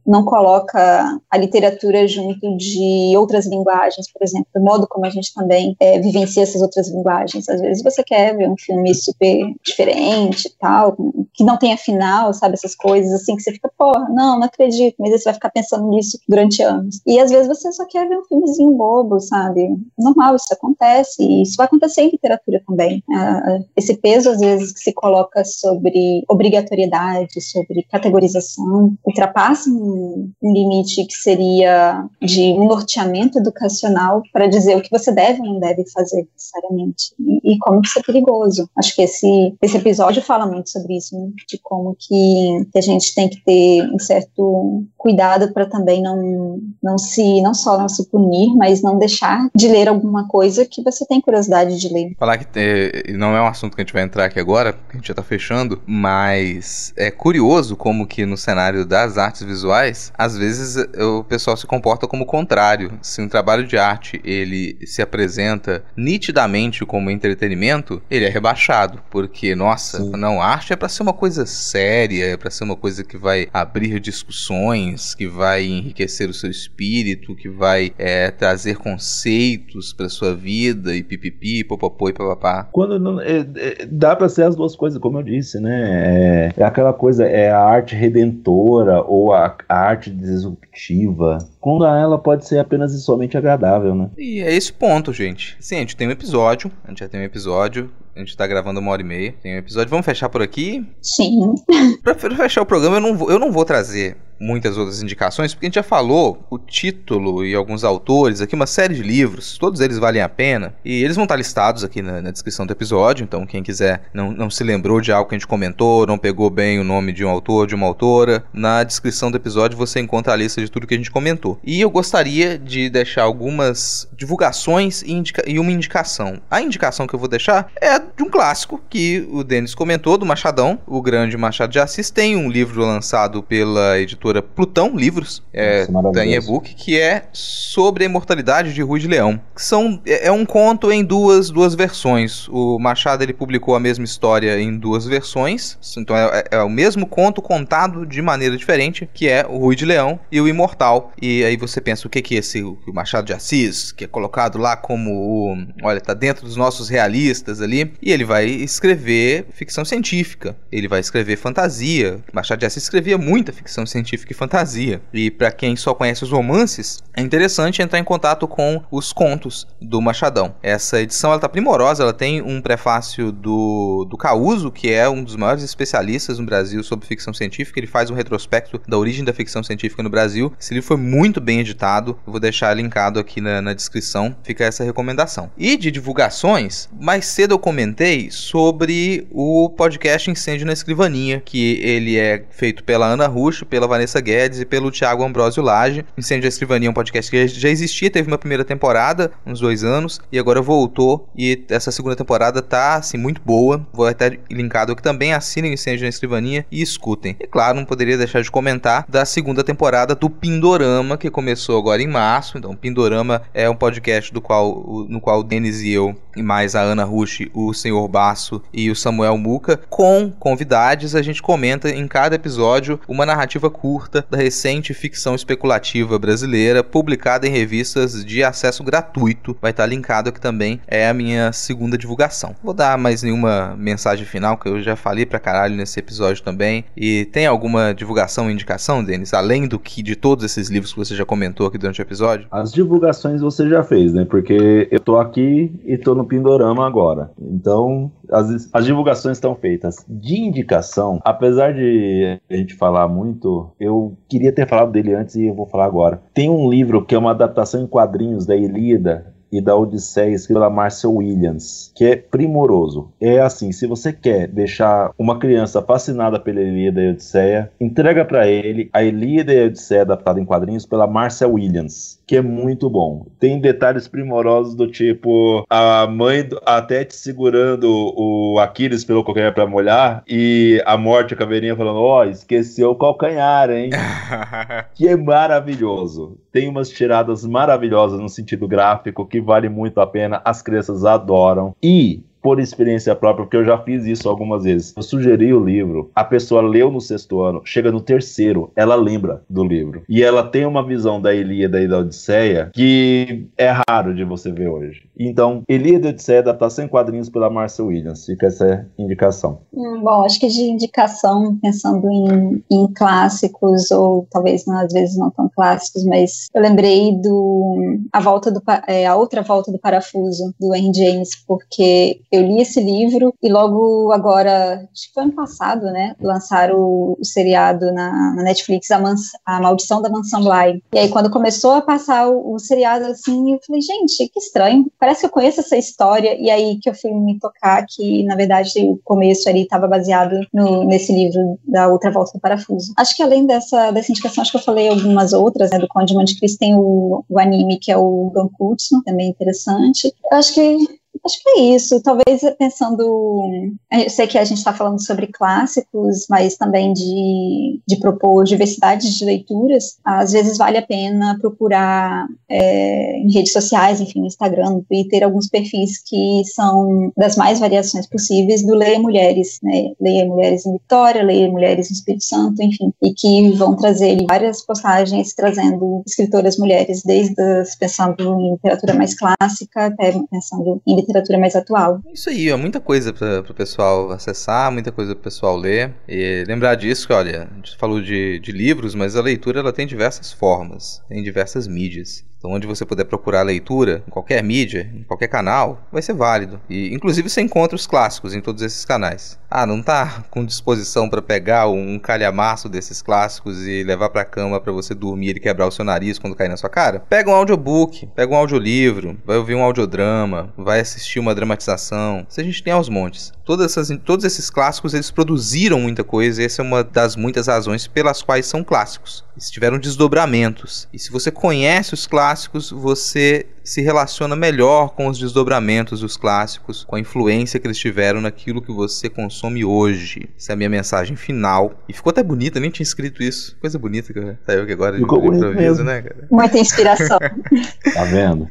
não 0.07 0.25
coloca 0.25 1.19
a 1.31 1.37
literatura 1.37 2.07
junto 2.07 2.57
de 2.57 3.15
outras 3.17 3.47
linguagens, 3.47 4.11
por 4.13 4.23
exemplo, 4.23 4.47
do 4.55 4.63
modo 4.63 4.87
como 4.87 5.05
a 5.05 5.11
gente 5.11 5.35
também 5.35 5.75
é, 5.81 5.99
vivencia 5.99 6.45
essas 6.45 6.63
outras 6.63 6.89
linguagens. 6.89 7.49
Às 7.49 7.61
vezes 7.61 7.83
você 7.83 8.04
quer 8.05 8.37
ver 8.37 8.49
um 8.49 8.57
filme 8.57 8.95
super 8.95 9.55
diferente 9.63 10.47
e 10.47 10.51
tal, 10.59 10.97
que 11.33 11.45
não 11.45 11.59
tenha 11.59 11.77
final, 11.77 12.33
sabe, 12.33 12.55
essas 12.55 12.75
coisas 12.75 13.13
assim, 13.13 13.37
que 13.37 13.43
você 13.43 13.53
fica, 13.53 13.71
porra, 13.77 14.09
não, 14.11 14.39
não 14.39 14.45
acredito, 14.45 14.97
mas 14.99 15.13
aí 15.13 15.19
você 15.19 15.25
vai 15.25 15.35
ficar 15.35 15.51
pensando 15.51 15.89
nisso 15.89 16.19
durante 16.29 16.63
anos. 16.63 17.01
E 17.07 17.19
às 17.19 17.31
vezes 17.31 17.49
você 17.49 17.73
só 17.73 17.85
quer 17.87 18.09
ver 18.09 18.19
um 18.19 18.25
filmezinho 18.25 18.73
bobo, 18.73 19.21
sabe? 19.21 19.69
Normal, 19.99 20.37
isso 20.37 20.53
acontece, 20.53 21.23
e 21.23 21.43
isso 21.43 21.57
vai 21.57 21.67
acontecer 21.67 22.03
em 22.03 22.11
literatura 22.11 22.63
também. 22.67 23.03
Ah, 23.13 23.59
esse 23.77 23.97
peso, 23.97 24.31
às 24.31 24.41
vezes, 24.41 24.73
que 24.73 24.81
se 24.81 24.93
coloca 24.93 25.45
sobre 25.45 26.25
obrigatoriedade, 26.29 27.41
sobre 27.41 27.83
categorização, 27.91 28.95
ultrapassa 29.05 29.69
um, 29.71 30.31
um 30.43 30.53
limite 30.53 31.05
que 31.07 31.15
seria 31.15 32.07
de 32.21 32.53
um 32.53 32.67
norteamento 32.67 33.39
educacional 33.39 34.23
para 34.33 34.47
dizer 34.47 34.77
o 34.77 34.83
que 34.83 34.91
você 34.91 35.13
deve 35.13 35.41
ou 35.41 35.47
não 35.47 35.61
deve 35.61 35.85
fazer 35.91 36.27
necessariamente 36.33 37.15
e, 37.19 37.55
e 37.55 37.59
como 37.59 37.81
isso 37.95 37.99
é 37.99 38.03
perigoso. 38.03 38.69
Acho 38.77 38.95
que 38.95 39.03
esse, 39.03 39.55
esse 39.63 39.77
episódio 39.77 40.23
fala 40.23 40.47
muito 40.47 40.71
sobre 40.71 40.97
isso, 40.97 41.17
né? 41.17 41.31
de 41.49 41.59
como 41.63 41.97
que, 41.99 42.67
que 42.73 42.79
a 42.79 42.83
gente 42.83 43.15
tem 43.15 43.29
que 43.29 43.43
ter 43.45 43.83
um 43.93 43.99
certo 43.99 44.85
cuidado 44.97 45.53
para 45.53 45.67
também 45.67 46.03
não, 46.03 46.59
não 46.83 46.99
se 46.99 47.43
não 47.43 47.55
só 47.55 47.79
não 47.79 47.89
se 47.89 48.09
punir, 48.09 48.55
mas 48.57 48.83
não 48.83 48.99
deixar 48.99 49.49
de 49.55 49.69
ler 49.69 49.89
alguma 49.89 50.27
coisa 50.27 50.65
que 50.65 50.83
você 50.83 51.07
tem 51.07 51.21
curiosidade 51.21 51.79
de 51.79 51.89
ler. 51.89 52.15
Falar 52.19 52.39
que 52.39 52.47
é, 52.59 53.13
não 53.13 53.37
é 53.37 53.43
um 53.43 53.47
assunto 53.47 53.75
que 53.75 53.83
a 53.83 53.85
gente 53.85 53.93
vai 53.93 54.03
entrar 54.03 54.25
aqui 54.25 54.41
agora, 54.41 54.73
porque 54.73 54.97
a 54.97 55.01
gente 55.01 55.09
já 55.09 55.15
tá 55.15 55.23
fechando, 55.23 55.81
mas 55.87 56.93
é 56.97 57.11
curioso 57.11 57.77
como 57.77 58.07
que 58.07 58.25
no 58.25 58.37
cenário 58.37 58.87
das 58.87 59.19
artes 59.19 59.43
visuais, 59.43 60.11
às 60.17 60.37
vezes 60.37 60.77
o 60.99 61.23
pessoal 61.25 61.57
se 61.57 61.67
comporta 61.67 62.09
como 62.09 62.25
o 62.25 62.27
contrário. 62.27 62.99
Se 63.03 63.21
um 63.21 63.29
trabalho 63.29 63.67
de 63.67 63.77
arte 63.77 64.21
ele 64.25 64.79
se 64.87 65.03
apresenta 65.03 65.85
nitidamente 65.95 66.87
como 66.87 67.11
entretenimento, 67.11 67.84
ele 68.11 68.25
é 68.25 68.29
rebaixado, 68.29 69.01
porque 69.11 69.55
nossa, 69.55 70.03
Sim. 70.03 70.13
não, 70.13 70.41
arte 70.41 70.73
é 70.73 70.77
para 70.77 70.89
ser 70.89 71.03
uma 71.03 71.13
coisa 71.13 71.47
séria, 71.47 72.27
é 72.27 72.37
para 72.37 72.51
ser 72.51 72.65
uma 72.65 72.77
coisa 72.77 73.05
que 73.05 73.17
vai 73.17 73.49
abrir 73.53 74.01
discussões, 74.01 75.15
que 75.15 75.27
vai 75.27 75.65
enriquecer 75.65 76.29
o 76.29 76.35
seu 76.35 76.51
espírito, 76.51 77.35
que 77.35 77.49
vai 77.49 77.93
é, 77.99 78.31
trazer 78.31 78.77
conceitos 78.77 79.93
para 79.93 80.09
sua 80.09 80.35
vida 80.35 80.95
e 80.95 81.03
pipipi, 81.03 81.65
popopô 81.65 82.09
e 82.09 82.13
papapá. 82.13 82.69
Quando 82.73 82.99
não, 82.99 83.21
é, 83.21 83.47
é, 83.57 83.87
dá 83.87 84.15
pra 84.17 84.29
ser 84.29 84.45
as 84.45 84.57
duas 84.57 84.77
coisas, 84.77 84.99
como 84.99 85.19
eu 85.19 85.23
disse, 85.23 85.61
né? 85.61 86.51
É, 86.57 86.61
é 86.61 86.65
aquela 86.65 86.93
coisa, 86.93 87.25
é 87.27 87.51
a 87.51 87.61
arte 87.61 87.95
redentora 87.95 89.03
ou 89.03 89.33
a, 89.33 89.57
a 89.69 89.77
arte 89.77 90.11
disruptiva. 90.11 91.39
Quando 91.65 91.87
ela 91.87 92.19
pode 92.19 92.47
ser 92.47 92.59
apenas 92.59 92.93
e 92.93 93.01
somente 93.01 93.39
agradável, 93.39 93.95
né? 93.95 94.11
E 94.19 94.43
é 94.43 94.55
esse 94.55 94.71
ponto, 94.71 95.15
gente. 95.15 95.57
Sim, 95.59 95.77
a 95.77 95.79
gente 95.79 95.97
tem 95.97 96.07
um 96.07 96.11
episódio, 96.11 96.71
a 96.85 96.91
gente 96.91 96.99
já 96.99 97.09
tem 97.09 97.23
um 97.23 97.25
episódio, 97.25 97.91
a 98.15 98.19
gente 98.21 98.37
tá 98.37 98.47
gravando 98.47 98.81
uma 98.81 98.91
hora 98.93 99.03
e 99.03 99.05
meia. 99.05 99.35
Tem 99.43 99.55
um 99.55 99.59
episódio, 99.59 99.91
vamos 99.91 100.07
fechar 100.07 100.29
por 100.29 100.43
aqui? 100.43 100.87
Sim. 101.03 101.55
Pra 102.03 102.15
fechar 102.15 102.63
o 102.63 102.67
programa, 102.67 102.97
eu 102.97 103.01
não 103.01 103.17
vou, 103.17 103.31
eu 103.31 103.39
não 103.39 103.51
vou 103.53 103.65
trazer 103.65 104.17
muitas 104.41 104.77
outras 104.77 105.01
indicações, 105.01 105.55
porque 105.55 105.65
a 105.65 105.69
gente 105.69 105.77
já 105.77 105.83
falou 105.83 106.45
o 106.51 106.59
título 106.59 107.47
e 107.47 107.55
alguns 107.55 107.85
autores 107.85 108.41
aqui, 108.41 108.55
uma 108.55 108.67
série 108.67 108.93
de 108.95 109.03
livros, 109.03 109.57
todos 109.57 109.81
eles 109.81 109.97
valem 109.97 110.21
a 110.21 110.29
pena, 110.29 110.75
e 110.85 111.03
eles 111.05 111.15
vão 111.15 111.23
estar 111.25 111.37
listados 111.37 111.85
aqui 111.85 112.03
na, 112.03 112.21
na 112.21 112.31
descrição 112.33 112.67
do 112.67 112.73
episódio, 112.73 113.23
então 113.23 113.47
quem 113.47 113.63
quiser 113.63 114.03
não, 114.13 114.33
não 114.33 114.51
se 114.51 114.63
lembrou 114.65 115.01
de 115.01 115.13
algo 115.13 115.29
que 115.29 115.37
a 115.37 115.39
gente 115.39 115.47
comentou, 115.47 116.05
não 116.05 116.19
pegou 116.19 116.51
bem 116.51 116.81
o 116.81 116.85
nome 116.85 117.13
de 117.13 117.25
um 117.25 117.29
autor, 117.29 117.67
de 117.69 117.77
uma 117.77 117.87
autora, 117.87 118.45
na 118.53 118.83
descrição 118.83 119.31
do 119.31 119.37
episódio 119.37 119.79
você 119.79 120.01
encontra 120.01 120.33
a 120.33 120.37
lista 120.37 120.61
de 120.61 120.71
tudo 120.71 120.87
que 120.87 120.95
a 120.95 120.99
gente 120.99 121.13
comentou. 121.13 121.59
E 121.65 121.81
eu 121.81 121.89
gostaria 121.89 122.59
de 122.59 122.91
deixar 122.91 123.23
algumas 123.23 124.09
divulgações 124.17 125.01
e, 125.03 125.13
indica- 125.13 125.45
e 125.47 125.61
uma 125.61 125.71
indicação. 125.71 126.41
A 126.51 126.61
indicação 126.61 127.07
que 127.07 127.15
eu 127.15 127.19
vou 127.21 127.29
deixar 127.29 127.71
é 127.81 128.01
de 128.17 128.23
um 128.23 128.29
clássico 128.31 128.81
que 128.89 129.27
o 129.31 129.43
Denis 129.45 129.75
comentou, 129.75 130.17
do 130.19 130.27
Machadão, 130.27 130.79
o 130.87 131.01
grande 131.03 131.37
Machado 131.37 131.71
de 131.73 131.79
Assis, 131.79 132.11
tem 132.11 132.37
um 132.37 132.49
livro 132.51 132.83
lançado 132.85 133.43
pela 133.43 133.99
editora 133.99 134.43
Plutão 134.43 134.97
Livros, 134.97 135.43
é, 135.53 135.81
Nossa, 135.81 135.93
maravilhoso. 135.93 136.15
da 136.15 136.27
em 136.27 136.35
e-book, 136.35 136.75
que 136.75 136.99
é 136.99 137.25
sobre 137.33 138.05
a 138.05 138.07
imortalidade 138.07 138.73
de 138.73 138.83
Rui 138.83 139.01
de 139.01 139.09
Leão. 139.09 139.41
São, 139.57 140.01
é 140.07 140.25
é 140.27 140.33
um 140.33 140.47
conto 140.47 140.91
em 140.91 141.05
duas, 141.05 141.51
duas 141.51 141.75
versões. 141.75 142.49
O 142.49 142.79
Machado 142.79 143.23
ele 143.23 143.33
publicou 143.35 143.75
a 143.75 143.81
mesma 143.81 144.05
história 144.05 144.59
em 144.61 144.77
duas 144.77 145.05
versões, 145.07 145.77
então 145.99 146.17
é, 146.17 146.45
é- 146.51 146.57
é 146.57 146.63
o 146.63 146.69
mesmo 146.71 147.07
conto 147.07 147.43
contado 147.43 148.07
de 148.07 148.23
maneira 148.23 148.57
diferente, 148.57 149.09
que 149.13 149.29
é 149.29 149.45
o 149.47 149.59
Rui 149.59 149.77
de 149.77 149.85
Leão 149.85 150.19
e 150.33 150.41
o 150.41 150.49
Imortal. 150.49 151.13
E 151.21 151.45
aí 151.45 151.57
você 151.57 151.81
pensa, 151.81 152.07
o 152.07 152.11
que 152.11 152.23
que 152.23 152.37
é 152.37 152.39
esse 152.39 152.63
o 152.63 152.79
Machado 152.93 153.27
de 153.27 153.33
Assis, 153.33 153.93
que 153.93 154.05
é 154.05 154.07
colocado 154.07 154.59
lá 154.59 154.77
como 154.77 155.11
o, 155.13 155.57
olha, 155.83 156.01
tá 156.01 156.15
dentro 156.15 156.45
dos 156.47 156.57
nossos 156.57 156.89
realistas 156.89 157.61
ali, 157.61 157.94
e 158.01 158.13
ele 158.13 158.25
vai 158.25 158.47
escrever 158.47 159.47
ficção 159.53 159.85
científica, 159.85 160.57
ele 160.71 160.89
vai 160.89 161.01
escrever 161.01 161.37
fantasia. 161.37 162.19
Machado 162.33 162.61
de 162.61 162.67
Assis 162.67 162.83
escrevia 162.83 163.19
muita 163.19 163.53
ficção 163.53 163.87
científica 163.87 164.33
e 164.33 164.37
fantasia. 164.37 165.01
E 165.13 165.31
para 165.31 165.51
quem 165.51 165.77
só 165.77 165.95
conhece 165.95 166.25
os 166.25 166.31
romances, 166.31 166.99
é 167.15 167.23
interessante 167.23 167.83
entrar 167.83 167.99
em 167.99 168.05
contato 168.05 168.47
com 168.49 168.83
os 168.91 169.13
contos 169.13 169.67
do 169.81 170.01
Machadão. 170.01 170.55
Essa 170.63 171.01
edição 171.01 171.31
ela 171.31 171.41
tá 171.41 171.49
primorosa, 171.49 172.03
ela 172.03 172.13
tem 172.13 172.43
um 172.43 172.61
prefácio 172.61 173.31
do, 173.31 174.07
do 174.09 174.17
Causo, 174.17 174.71
que 174.71 174.91
é 174.91 175.09
um 175.09 175.23
dos 175.23 175.37
maiores 175.37 175.63
especialistas 175.63 176.39
no 176.39 176.47
Brasil 176.47 176.83
sobre 176.83 177.07
ficção 177.07 177.33
científica. 177.33 177.79
Ele 177.79 177.87
faz 177.87 178.11
um 178.11 178.15
retrospecto 178.15 178.81
da 178.87 178.99
origem 178.99 179.25
da 179.25 179.33
ficção 179.33 179.63
científica 179.63 180.03
no 180.03 180.11
Brasil. 180.11 180.53
Esse 180.59 180.75
livro 180.75 180.87
foi 180.87 180.97
muito 180.97 181.41
bem 181.41 181.61
editado. 181.61 182.19
Vou 182.27 182.41
deixar 182.41 182.75
linkado 182.75 183.19
aqui 183.21 183.41
na, 183.41 183.63
na 183.63 183.73
descrição. 183.73 184.35
Fica 184.43 184.65
essa 184.65 184.85
recomendação. 184.85 185.51
E 185.57 185.77
de 185.77 185.91
divulgações, 185.91 186.89
mais 187.01 187.27
cedo 187.27 187.53
eu 187.53 187.59
comentei 187.85 188.31
sobre 188.31 189.27
o 189.31 189.69
podcast 189.69 190.31
Incêndio 190.31 190.67
na 190.67 190.73
Escrivaninha, 190.73 191.43
que 191.45 191.79
ele 191.83 192.17
é 192.17 192.43
feito 192.49 192.83
pela 192.83 193.07
Ana 193.07 193.27
Russo, 193.27 193.67
pela 193.67 193.87
Vanessa 193.87 194.23
Guedes 194.23 194.61
e 194.61 194.65
pelo 194.65 194.91
Thiago 194.91 195.23
Ambrosio 195.23 195.63
Lage. 195.63 196.03
Incêndio 196.17 196.45
na 196.45 196.49
Escrivaninha 196.49 196.89
é 196.89 196.91
um 196.91 196.95
podcast 196.95 197.31
que 197.31 197.47
já 197.47 197.69
existia, 197.69 198.11
teve 198.11 198.27
uma 198.27 198.39
primeira 198.39 198.65
temporada, 198.65 199.33
uns 199.47 199.61
dois 199.61 199.85
anos, 199.85 200.19
e 200.33 200.39
agora 200.39 200.63
voltou. 200.63 201.29
E 201.37 201.63
essa 201.69 201.93
segunda 201.93 202.17
temporada 202.17 202.63
tá, 202.63 202.95
assim, 202.95 203.19
muito 203.19 203.43
boa. 203.45 203.87
Vou 203.93 204.07
até 204.07 204.39
linkado 204.51 204.93
aqui 204.93 205.03
também. 205.03 205.35
Assinem 205.35 205.75
Incêndio 205.75 206.05
na 206.05 206.09
Escrivaninha 206.09 206.65
e 206.73 206.81
escutem. 206.81 207.37
E 207.39 207.47
claro, 207.47 207.77
não 207.77 207.85
poderia 207.85 208.17
deixar 208.17 208.43
de 208.43 208.51
comentar 208.51 209.05
da 209.07 209.27
segunda 209.27 209.63
temporada 209.63 210.15
do 210.15 210.31
Pindorama, 210.31 211.19
que 211.19 211.31
começou 211.31 211.79
agora 211.79 212.01
em 212.01 212.09
março. 212.09 212.57
Então, 212.57 212.75
Pindorama 212.75 213.43
é 213.53 213.69
um 213.69 213.77
podcast 213.77 214.33
do 214.33 214.41
qual, 214.41 215.07
no 215.07 215.21
qual 215.21 215.41
o 215.41 215.45
Denis 215.45 215.83
e 215.83 215.91
eu, 215.91 216.17
e 216.35 216.43
mais 216.43 216.75
a 216.75 216.81
Ana 216.81 217.05
Rush, 217.05 217.47
o 217.53 217.74
Senhor 217.75 218.07
Basso 218.09 218.63
e 218.73 218.91
o 218.91 218.97
Samuel 218.97 219.37
Muca, 219.37 219.81
com 219.89 220.31
convidados, 220.39 221.15
a 221.15 221.23
gente 221.23 221.43
comenta 221.43 221.91
em 221.91 222.07
cada 222.07 222.37
episódio 222.37 222.99
uma 223.09 223.27
narrativa 223.27 223.71
curta 223.71 224.25
da 224.31 224.39
recente 224.39 224.95
ficção 224.95 225.35
especulativa 225.35 226.19
brasileira, 226.19 226.83
publicada 226.83 227.47
em 227.47 227.51
revistas 227.51 228.25
de 228.25 228.43
acesso 228.43 228.83
gratuito. 228.83 229.57
Vai 229.61 229.71
estar 229.71 229.87
linkado 229.87 230.29
aqui 230.29 230.41
também, 230.41 230.81
é 230.87 231.09
a 231.09 231.15
minha 231.15 231.53
segunda 231.53 231.99
divulgação. 231.99 232.55
Vou 232.63 232.75
dar 232.75 232.97
mais 232.97 233.23
nenhuma 233.23 233.75
mensagem 233.77 234.25
final, 234.25 234.57
que 234.57 234.69
eu 234.69 234.83
já 234.83 234.97
falei 234.97 235.27
pra 235.27 235.39
caralho 235.39 235.77
nesse 235.77 235.99
episódio 235.99 236.43
também. 236.43 236.85
E 236.97 237.25
tem 237.27 237.47
alguma 237.47 237.93
divulgação 237.93 238.51
indicação, 238.51 239.05
Denis? 239.05 239.35
Além 239.35 239.67
do 239.67 239.79
que 239.79 240.03
de 240.03 240.17
todos 240.17 240.45
esses 240.45 240.69
livros 240.69 240.93
que 240.93 240.99
você 240.99 241.15
já 241.15 241.25
comentou 241.25 241.67
aqui 241.67 241.79
durante 241.79 242.01
o 242.01 242.03
episódio? 242.03 242.47
As 242.51 242.73
divulgações 242.73 243.41
você 243.41 243.69
já 243.69 243.83
fez, 243.83 244.13
né? 244.13 244.25
Porque 244.25 244.89
eu 244.91 245.01
tô 245.01 245.19
aqui 245.19 245.73
e 245.85 245.99
tô 245.99 246.15
no 246.15 246.25
Pindorama 246.25 246.87
agora. 246.87 247.31
Então, 247.55 248.11
as, 248.31 248.69
as 248.73 248.85
divulgações 248.85 249.37
estão 249.37 249.55
feitas. 249.55 250.05
De 250.09 250.41
indicação, 250.41 251.21
apesar 251.25 251.73
de 251.73 252.41
a 252.51 252.57
gente 252.57 252.75
falar 252.75 253.07
muito, 253.07 253.71
eu 253.79 254.17
queria 254.29 254.53
ter 254.53 254.69
falado 254.69 254.91
dele 254.91 255.15
antes 255.15 255.37
e 255.37 255.47
eu 255.47 255.55
vou 255.55 255.67
falar 255.67 255.87
agora. 255.87 256.21
Tem 256.35 256.51
um 256.51 256.69
livro 256.69 257.05
que 257.05 257.15
é 257.15 257.19
uma 257.19 257.31
adaptação 257.31 257.83
em 257.83 257.87
quadrinhos 257.87 258.45
da 258.45 258.57
Ilíada, 258.57 259.35
e 259.57 259.61
da 259.61 259.77
Odisseia, 259.77 260.35
escrito 260.35 260.55
pela 260.59 260.69
Marcia 260.69 261.09
Williams, 261.09 261.93
que 261.95 262.05
é 262.05 262.17
primoroso. 262.17 263.13
É 263.21 263.39
assim, 263.39 263.71
se 263.71 263.87
você 263.87 264.13
quer 264.13 264.49
deixar 264.49 265.13
uma 265.17 265.39
criança 265.39 265.81
fascinada 265.81 266.41
pela 266.41 266.61
Ilíada 266.61 267.01
e 267.01 267.11
Odisseia, 267.11 267.71
entrega 267.81 268.25
para 268.25 268.49
ele 268.49 268.91
a 268.93 269.05
Ilíada 269.05 269.55
e 269.55 269.63
a 269.63 269.67
Odisseia 269.67 270.03
adaptada 270.03 270.41
em 270.41 270.45
quadrinhos 270.45 270.85
pela 270.85 271.07
Marcia 271.07 271.47
Williams 271.47 272.21
que 272.27 272.37
é 272.37 272.43
muito 272.43 272.89
bom. 272.89 273.27
Tem 273.39 273.61
detalhes 273.61 274.09
primorosos 274.09 274.75
do 274.75 274.91
tipo 274.91 275.65
a 275.69 276.07
mãe 276.07 276.49
até 276.65 277.05
te 277.05 277.15
segurando 277.15 278.13
o 278.17 278.59
Aquiles 278.59 279.05
pelo 279.05 279.25
calcanhar 279.25 279.55
para 279.55 279.67
molhar 279.67 280.23
e 280.29 280.83
a 280.87 280.97
morte 280.97 281.35
a 281.35 281.37
caveirinha 281.37 281.77
falando: 281.77 281.99
"Ó, 281.99 282.21
oh, 282.21 282.25
esqueceu 282.25 282.91
o 282.91 282.97
calcanhar, 282.97 283.71
hein?". 283.71 283.91
que 284.95 285.09
é 285.09 285.17
maravilhoso. 285.17 286.39
Tem 286.51 286.69
umas 286.69 286.89
tiradas 286.89 287.45
maravilhosas 287.45 288.21
no 288.21 288.29
sentido 288.29 288.67
gráfico 288.69 289.27
que 289.27 289.41
vale 289.41 289.69
muito 289.69 290.01
a 290.01 290.07
pena, 290.07 290.41
as 290.45 290.63
crianças 290.63 291.05
adoram. 291.05 291.75
E 291.83 292.23
por 292.45 292.61
experiência 292.61 293.17
própria, 293.17 293.47
porque 293.47 293.57
eu 293.57 293.65
já 293.65 293.79
fiz 293.79 294.05
isso 294.05 294.29
algumas 294.29 294.65
vezes. 294.65 294.93
Eu 294.95 295.03
sugeri 295.03 295.55
o 295.55 295.65
livro, 295.65 296.11
a 296.15 296.23
pessoa 296.23 296.61
leu 296.61 296.93
no 296.93 297.01
sexto 297.01 297.41
ano, 297.41 297.63
chega 297.65 297.91
no 297.91 298.03
terceiro, 298.03 298.71
ela 298.77 298.95
lembra 298.95 299.43
do 299.49 299.65
livro. 299.65 300.03
E 300.07 300.23
ela 300.23 300.43
tem 300.43 300.67
uma 300.67 300.87
visão 300.87 301.19
da 301.19 301.35
Ilíada 301.35 301.81
e 301.81 301.89
da 301.89 302.01
Odisseia 302.01 302.71
que 302.75 303.47
é 303.57 303.75
raro 303.89 304.15
de 304.15 304.25
você 304.25 304.53
ver 304.53 304.69
hoje. 304.69 305.09
Então, 305.19 305.63
Ilíada 305.67 306.09
e 306.09 306.11
Odisseia, 306.11 306.41
adaptação 306.41 306.85
em 306.85 306.89
quadrinhos 306.89 307.31
pela 307.31 307.49
Marcia 307.49 307.83
Williams. 307.83 308.27
Fica 308.27 308.49
essa 308.49 308.87
indicação. 308.99 309.61
Hum, 309.73 310.03
bom, 310.03 310.27
acho 310.27 310.39
que 310.39 310.49
de 310.49 310.65
indicação, 310.65 311.59
pensando 311.63 312.07
em, 312.11 312.63
em 312.71 312.87
clássicos, 312.93 313.91
ou 313.91 314.27
talvez 314.31 314.67
não, 314.67 314.77
às 314.81 314.93
vezes 314.93 315.17
não 315.17 315.31
tão 315.31 315.49
clássicos, 315.49 316.05
mas 316.05 316.49
eu 316.53 316.61
lembrei 316.61 317.17
do 317.23 318.01
A 318.13 318.21
Volta 318.21 318.51
do 318.51 318.61
é, 318.87 319.07
A 319.07 319.17
Outra 319.17 319.41
Volta 319.41 319.73
do 319.73 319.79
Parafuso, 319.79 320.55
do 320.61 320.75
Henry 320.75 320.93
James, 320.95 321.31
porque 321.47 322.21
eu 322.35 322.43
li 322.43 322.61
esse 322.61 322.81
livro 322.81 323.35
e 323.43 323.51
logo 323.51 324.13
agora, 324.13 324.89
acho 324.93 325.09
que 325.09 325.15
foi 325.15 325.25
ano 325.25 325.33
passado, 325.33 325.87
né, 325.87 326.15
lançaram 326.21 326.79
o, 326.79 327.17
o 327.19 327.25
seriado 327.25 327.93
na, 327.93 328.35
na 328.35 328.43
Netflix, 328.43 328.91
a, 328.91 328.99
Mans, 328.99 329.31
a, 329.45 329.61
Maldição 329.61 330.03
da 330.03 330.09
Mansão 330.09 330.43
Bly. 330.43 330.83
E 330.93 330.99
aí 330.99 331.09
quando 331.09 331.31
começou 331.31 331.73
a 331.73 331.83
passar 331.83 332.29
o, 332.29 332.55
o, 332.55 332.59
seriado 332.59 333.07
assim, 333.07 333.53
eu 333.53 333.61
falei, 333.67 333.81
gente, 333.81 334.29
que 334.29 334.39
estranho, 334.39 334.87
parece 334.99 335.21
que 335.21 335.27
eu 335.27 335.31
conheço 335.31 335.61
essa 335.61 335.77
história. 335.77 336.37
E 336.39 336.51
aí 336.51 336.79
que 336.81 336.89
eu 336.89 336.95
fui 336.95 337.13
me 337.13 337.39
tocar 337.39 337.85
que, 337.89 338.25
na 338.25 338.37
verdade, 338.37 338.71
o 338.79 338.99
começo 339.05 339.49
ali 339.49 339.63
estava 339.63 339.87
baseado 339.87 340.47
no, 340.53 340.85
nesse 340.85 341.13
livro 341.13 341.59
da 341.67 341.89
Outra 341.89 342.11
Volta 342.11 342.33
do 342.35 342.41
Parafuso. 342.41 342.93
Acho 342.97 343.17
que 343.17 343.23
além 343.23 343.47
dessa, 343.47 343.91
dessa 343.91 344.11
indicação, 344.11 344.43
acho 344.43 344.51
que 344.51 344.59
eu 344.59 344.63
falei 344.63 344.89
algumas 344.89 345.33
outras, 345.33 345.71
né, 345.71 345.79
do 345.79 345.89
Conde 345.89 346.13
de 346.13 346.15
Monte 346.15 346.39
Cristo 346.39 346.59
tem 346.59 346.75
o, 346.75 347.25
o 347.29 347.39
anime 347.39 347.79
que 347.79 347.91
é 347.91 347.97
o 347.97 348.31
Gankutsu, 348.35 349.03
também 349.05 349.29
interessante. 349.29 350.13
Eu 350.31 350.39
acho 350.39 350.55
que 350.55 350.79
Acho 351.25 351.43
que 351.43 351.49
é 351.51 351.63
isso. 351.75 352.03
Talvez 352.03 352.43
pensando. 352.59 353.49
Eu 353.91 354.11
sei 354.11 354.27
que 354.27 354.37
a 354.37 354.45
gente 354.45 354.59
está 354.59 354.75
falando 354.75 355.05
sobre 355.05 355.29
clássicos, 355.29 356.27
mas 356.29 356.57
também 356.57 356.93
de, 356.93 357.81
de 357.87 357.97
propor 357.97 358.45
diversidade 358.45 359.17
de 359.17 359.25
leituras. 359.25 359.99
Às 360.05 360.33
vezes 360.33 360.59
vale 360.59 360.77
a 360.77 360.83
pena 360.83 361.39
procurar 361.41 362.27
é, 362.49 363.19
em 363.19 363.33
redes 363.33 363.53
sociais, 363.53 364.01
enfim, 364.01 364.21
no 364.21 364.27
Instagram, 364.27 364.71
no 364.71 364.83
Twitter, 364.83 365.25
alguns 365.25 365.49
perfis 365.49 366.03
que 366.03 366.43
são 366.45 367.11
das 367.17 367.37
mais 367.37 367.59
variações 367.59 368.07
possíveis 368.07 368.65
do 368.67 368.75
Leia 368.75 368.99
Mulheres, 368.99 369.59
né? 369.63 369.93
Leia 369.99 370.27
Mulheres 370.27 370.67
em 370.67 370.73
Vitória, 370.73 371.23
Leia 371.23 371.49
Mulheres 371.49 371.89
no 371.89 371.95
Espírito 371.95 372.25
Santo, 372.25 372.63
enfim, 372.63 372.93
e 373.03 373.15
que 373.15 373.51
vão 373.53 373.75
trazer 373.77 374.25
várias 374.29 374.61
postagens 374.61 375.33
trazendo 375.35 376.03
escritoras 376.07 376.59
mulheres, 376.59 377.03
desde 377.03 377.41
as, 377.41 377.75
pensando 377.77 378.41
em 378.41 378.53
literatura 378.53 378.95
mais 378.95 379.15
clássica, 379.15 379.87
até 379.87 380.13
pensando 380.31 380.83
em 380.87 380.97
literatura 380.97 381.14
mais 381.39 381.55
atual. 381.55 382.01
Isso 382.13 382.31
aí, 382.31 382.49
é 382.49 382.57
muita 382.57 382.81
coisa 382.81 383.13
para 383.13 383.41
o 383.41 383.55
pessoal 383.55 384.11
acessar, 384.11 384.71
muita 384.73 384.93
coisa 384.93 385.15
para 385.15 385.21
o 385.21 385.25
pessoal 385.25 385.57
ler. 385.57 385.93
E 386.09 386.45
lembrar 386.47 386.75
disso 386.75 387.07
que, 387.07 387.13
olha, 387.13 387.49
a 387.51 387.55
gente 387.57 387.77
falou 387.77 388.01
de, 388.01 388.39
de 388.41 388.53
livros, 388.53 388.95
mas 388.95 389.17
a 389.17 389.23
leitura 389.23 389.61
ela 389.61 389.73
tem 389.73 389.87
diversas 389.87 390.33
formas, 390.33 391.03
tem 391.09 391.23
diversas 391.23 391.67
mídias. 391.67 392.25
Então, 392.45 392.53
onde 392.53 392.67
você 392.67 392.85
puder 392.85 393.05
procurar 393.05 393.41
leitura, 393.41 394.03
em 394.07 394.11
qualquer 394.11 394.45
mídia, 394.45 394.87
em 394.95 395.03
qualquer 395.03 395.29
canal, 395.29 395.81
vai 395.91 396.03
ser 396.03 396.13
válido. 396.13 396.61
E, 396.69 396.95
inclusive, 396.95 397.31
você 397.31 397.41
encontra 397.41 397.75
os 397.75 397.87
clássicos 397.87 398.35
em 398.35 398.41
todos 398.43 398.61
esses 398.61 398.85
canais. 398.85 399.39
Ah, 399.51 399.65
não 399.65 399.83
tá 399.83 400.23
com 400.31 400.45
disposição 400.45 401.09
para 401.09 401.23
pegar 401.23 401.69
um 401.69 401.99
calhamaço 401.99 402.69
desses 402.69 403.01
clássicos 403.01 403.67
e 403.67 403.83
levar 403.83 404.11
para 404.11 404.27
cama 404.27 404.61
para 404.61 404.73
você 404.73 404.95
dormir 404.95 405.37
e 405.37 405.41
quebrar 405.41 405.67
o 405.67 405.71
seu 405.71 405.87
nariz 405.87 406.19
quando 406.19 406.37
cair 406.37 406.51
na 406.51 406.59
sua 406.59 406.69
cara? 406.69 407.01
Pega 407.01 407.31
um 407.31 407.35
audiobook, 407.35 408.09
pega 408.15 408.35
um 408.35 408.37
audiolivro, 408.37 409.17
vai 409.25 409.39
ouvir 409.39 409.55
um 409.55 409.63
audiodrama, 409.63 410.53
vai 410.55 410.81
assistir 410.81 411.21
uma 411.21 411.35
dramatização. 411.35 412.27
Se 412.29 412.43
a 412.43 412.45
gente 412.45 412.63
tem 412.63 412.75
aos 412.75 412.91
montes. 412.91 413.33
Todas 413.43 413.71
essas, 413.71 413.97
todos 414.05 414.25
esses 414.25 414.51
clássicos, 414.51 414.93
eles 414.93 415.11
produziram 415.11 415.81
muita 415.81 416.05
coisa 416.05 416.43
e 416.43 416.45
essa 416.45 416.61
é 416.61 416.65
uma 416.65 416.85
das 416.85 417.17
muitas 417.17 417.47
razões 417.47 417.87
pelas 417.87 418.21
quais 418.23 418.45
são 418.45 418.63
clássicos. 418.63 419.25
Eles 419.37 419.51
tiveram 419.51 419.79
desdobramentos. 419.79 420.89
E 420.93 420.99
se 420.99 421.11
você 421.11 421.31
conhece 421.31 421.93
os 421.93 422.07
clássicos, 422.07 422.34
clássicos, 422.35 422.71
você 422.71 423.47
se 423.63 423.81
relaciona 423.81 424.35
melhor 424.35 424.91
com 424.91 425.07
os 425.07 425.19
desdobramentos 425.19 426.01
dos 426.01 426.17
clássicos, 426.17 426.85
com 426.85 426.97
a 426.97 427.01
influência 427.01 427.61
que 427.61 427.67
eles 427.67 427.79
tiveram 427.79 428.21
naquilo 428.21 428.61
que 428.61 428.73
você 428.73 429.09
consome 429.09 429.65
hoje. 429.65 430.29
Essa 430.37 430.53
é 430.53 430.55
a 430.55 430.57
minha 430.57 430.69
mensagem 430.69 431.17
final. 431.17 431.73
E 431.89 431.93
ficou 431.93 432.11
até 432.11 432.23
bonita, 432.23 432.59
nem 432.59 432.71
tinha 432.71 432.85
escrito 432.85 433.23
isso. 433.23 433.57
Coisa 433.61 433.79
bonita 433.79 434.13
que 434.13 434.21
saiu 434.45 434.65
aqui 434.65 434.73
agora 434.73 434.97
de 434.97 435.05
improviso, 435.05 435.85
né, 435.85 436.03
cara? 436.03 436.27
Muita 436.31 436.59
inspiração. 436.59 437.19
tá 437.95 438.05
vendo? 438.05 438.49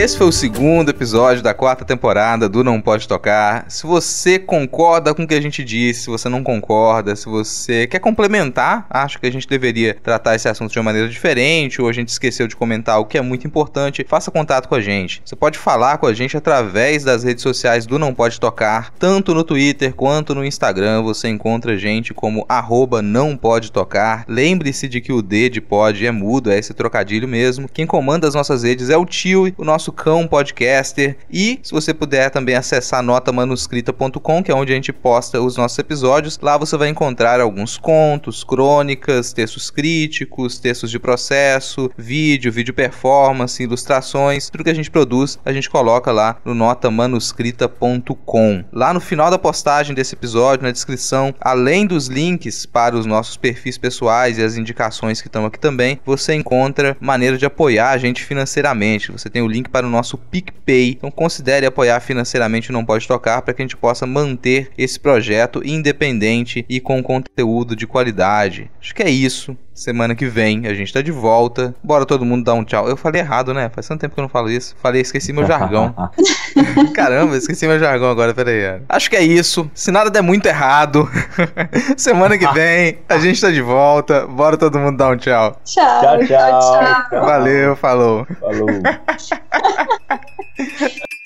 Esse 0.00 0.16
foi 0.16 0.28
o 0.28 0.32
segundo 0.32 0.88
episódio 0.88 1.42
da 1.42 1.52
quarta 1.52 1.84
temporada 1.84 2.48
do 2.48 2.64
Não 2.64 2.80
Pode 2.80 3.06
Tocar. 3.06 3.66
Se 3.68 3.86
você 3.86 4.38
concorda 4.38 5.12
com 5.12 5.24
o 5.24 5.28
que 5.28 5.34
a 5.34 5.40
gente 5.42 5.62
disse, 5.62 6.04
se 6.04 6.06
você 6.06 6.26
não 6.26 6.42
concorda, 6.42 7.14
se 7.14 7.26
você 7.26 7.86
quer 7.86 7.98
complementar, 7.98 8.86
acho 8.88 9.20
que 9.20 9.26
a 9.26 9.30
gente 9.30 9.46
deveria 9.46 9.92
tratar 9.92 10.34
esse 10.34 10.48
assunto 10.48 10.72
de 10.72 10.78
uma 10.78 10.84
maneira 10.84 11.06
diferente, 11.06 11.82
ou 11.82 11.86
a 11.86 11.92
gente 11.92 12.08
esqueceu 12.08 12.48
de 12.48 12.56
comentar 12.56 12.98
o 12.98 13.04
que 13.04 13.18
é 13.18 13.20
muito 13.20 13.46
importante, 13.46 14.06
faça 14.08 14.30
contato 14.30 14.70
com 14.70 14.74
a 14.74 14.80
gente. 14.80 15.20
Você 15.22 15.36
pode 15.36 15.58
falar 15.58 15.98
com 15.98 16.06
a 16.06 16.14
gente 16.14 16.34
através 16.34 17.04
das 17.04 17.22
redes 17.22 17.42
sociais 17.42 17.84
do 17.84 17.98
Não 17.98 18.14
Pode 18.14 18.40
Tocar, 18.40 18.94
tanto 18.98 19.34
no 19.34 19.44
Twitter 19.44 19.92
quanto 19.94 20.34
no 20.34 20.46
Instagram. 20.46 21.02
Você 21.02 21.28
encontra 21.28 21.72
a 21.72 21.76
gente 21.76 22.14
como 22.14 22.46
arroba 22.48 23.02
não 23.02 23.36
pode 23.36 23.70
tocar. 23.70 24.24
Lembre-se 24.26 24.88
de 24.88 25.02
que 25.02 25.12
o 25.12 25.20
D 25.20 25.50
de 25.50 25.60
pode 25.60 26.06
é 26.06 26.10
mudo, 26.10 26.50
é 26.50 26.58
esse 26.58 26.72
trocadilho 26.72 27.28
mesmo. 27.28 27.68
Quem 27.68 27.86
comanda 27.86 28.26
as 28.26 28.34
nossas 28.34 28.62
redes 28.62 28.88
é 28.88 28.96
o 28.96 29.04
tio, 29.04 29.52
o 29.58 29.64
nosso 29.64 29.89
nosso 29.90 29.92
cão 29.92 30.26
podcaster. 30.26 31.16
E 31.30 31.60
se 31.62 31.72
você 31.72 31.92
puder 31.92 32.30
também 32.30 32.54
acessar 32.54 33.02
notamanuscrita.com, 33.02 34.42
que 34.42 34.50
é 34.50 34.54
onde 34.54 34.72
a 34.72 34.74
gente 34.74 34.90
posta 34.92 35.38
os 35.40 35.56
nossos 35.56 35.78
episódios, 35.78 36.38
lá 36.40 36.56
você 36.56 36.76
vai 36.76 36.88
encontrar 36.88 37.40
alguns 37.40 37.76
contos, 37.76 38.44
crônicas, 38.44 39.32
textos 39.32 39.70
críticos, 39.70 40.58
textos 40.58 40.90
de 40.90 40.98
processo, 40.98 41.90
vídeo, 41.96 42.52
vídeo 42.52 42.74
performance, 42.74 43.62
ilustrações, 43.62 44.50
tudo 44.50 44.64
que 44.64 44.70
a 44.70 44.74
gente 44.74 44.90
produz, 44.90 45.38
a 45.44 45.52
gente 45.52 45.68
coloca 45.68 46.10
lá 46.12 46.38
no 46.44 46.54
notamanuscrita.com. 46.54 48.64
Lá 48.72 48.94
no 48.94 49.00
final 49.00 49.30
da 49.30 49.38
postagem 49.38 49.94
desse 49.94 50.14
episódio, 50.14 50.64
na 50.64 50.72
descrição, 50.72 51.34
além 51.40 51.86
dos 51.86 52.06
links 52.06 52.66
para 52.66 52.96
os 52.96 53.06
nossos 53.06 53.36
perfis 53.36 53.78
pessoais 53.78 54.38
e 54.38 54.42
as 54.42 54.56
indicações 54.56 55.20
que 55.20 55.28
estão 55.28 55.46
aqui 55.46 55.58
também, 55.58 56.00
você 56.04 56.34
encontra 56.34 56.96
maneira 57.00 57.36
de 57.36 57.46
apoiar 57.46 57.90
a 57.90 57.98
gente 57.98 58.24
financeiramente. 58.24 59.12
Você 59.12 59.30
tem 59.30 59.42
o 59.42 59.48
link 59.48 59.68
para 59.80 59.86
o 59.86 59.90
nosso 59.90 60.18
PicPay. 60.18 60.90
Então 60.90 61.10
considere 61.10 61.64
apoiar 61.64 62.00
financeiramente 62.00 62.68
o 62.68 62.72
Não 62.72 62.84
Pode 62.84 63.08
Tocar 63.08 63.40
para 63.40 63.54
que 63.54 63.62
a 63.62 63.64
gente 63.64 63.78
possa 63.78 64.06
manter 64.06 64.70
esse 64.76 65.00
projeto 65.00 65.62
independente 65.64 66.66
e 66.68 66.80
com 66.80 67.02
conteúdo 67.02 67.74
de 67.74 67.86
qualidade. 67.86 68.70
Acho 68.78 68.94
que 68.94 69.02
é 69.02 69.08
isso. 69.08 69.56
Semana 69.74 70.14
que 70.14 70.26
vem 70.26 70.66
a 70.66 70.74
gente 70.74 70.92
tá 70.92 71.00
de 71.00 71.10
volta. 71.10 71.74
Bora 71.82 72.04
todo 72.04 72.24
mundo 72.24 72.44
dar 72.44 72.54
um 72.54 72.64
tchau. 72.64 72.88
Eu 72.88 72.96
falei 72.96 73.22
errado, 73.22 73.54
né? 73.54 73.70
Faz 73.74 73.88
tanto 73.88 74.00
tempo 74.00 74.14
que 74.14 74.20
eu 74.20 74.22
não 74.22 74.28
falo 74.28 74.50
isso. 74.50 74.76
Falei, 74.82 75.00
esqueci 75.00 75.32
meu 75.32 75.46
jargão. 75.46 75.94
Caramba, 76.94 77.36
esqueci 77.36 77.66
meu 77.66 77.78
jargão 77.78 78.10
agora, 78.10 78.34
peraí. 78.34 78.82
Acho 78.88 79.08
que 79.08 79.16
é 79.16 79.22
isso. 79.22 79.70
Se 79.74 79.90
nada 79.90 80.10
der 80.10 80.22
muito 80.22 80.46
errado, 80.46 81.08
semana 81.96 82.36
que 82.36 82.46
vem 82.48 82.98
a 83.08 83.18
gente 83.18 83.40
tá 83.40 83.50
de 83.50 83.62
volta. 83.62 84.26
Bora 84.26 84.56
todo 84.56 84.78
mundo 84.78 84.98
dar 84.98 85.08
um 85.08 85.16
tchau. 85.16 85.58
Tchau, 85.64 86.00
Tchau, 86.00 86.18
tchau. 86.26 87.08
tchau. 87.08 87.24
Valeu, 87.24 87.76
falou. 87.76 88.26
Falou. 88.38 88.68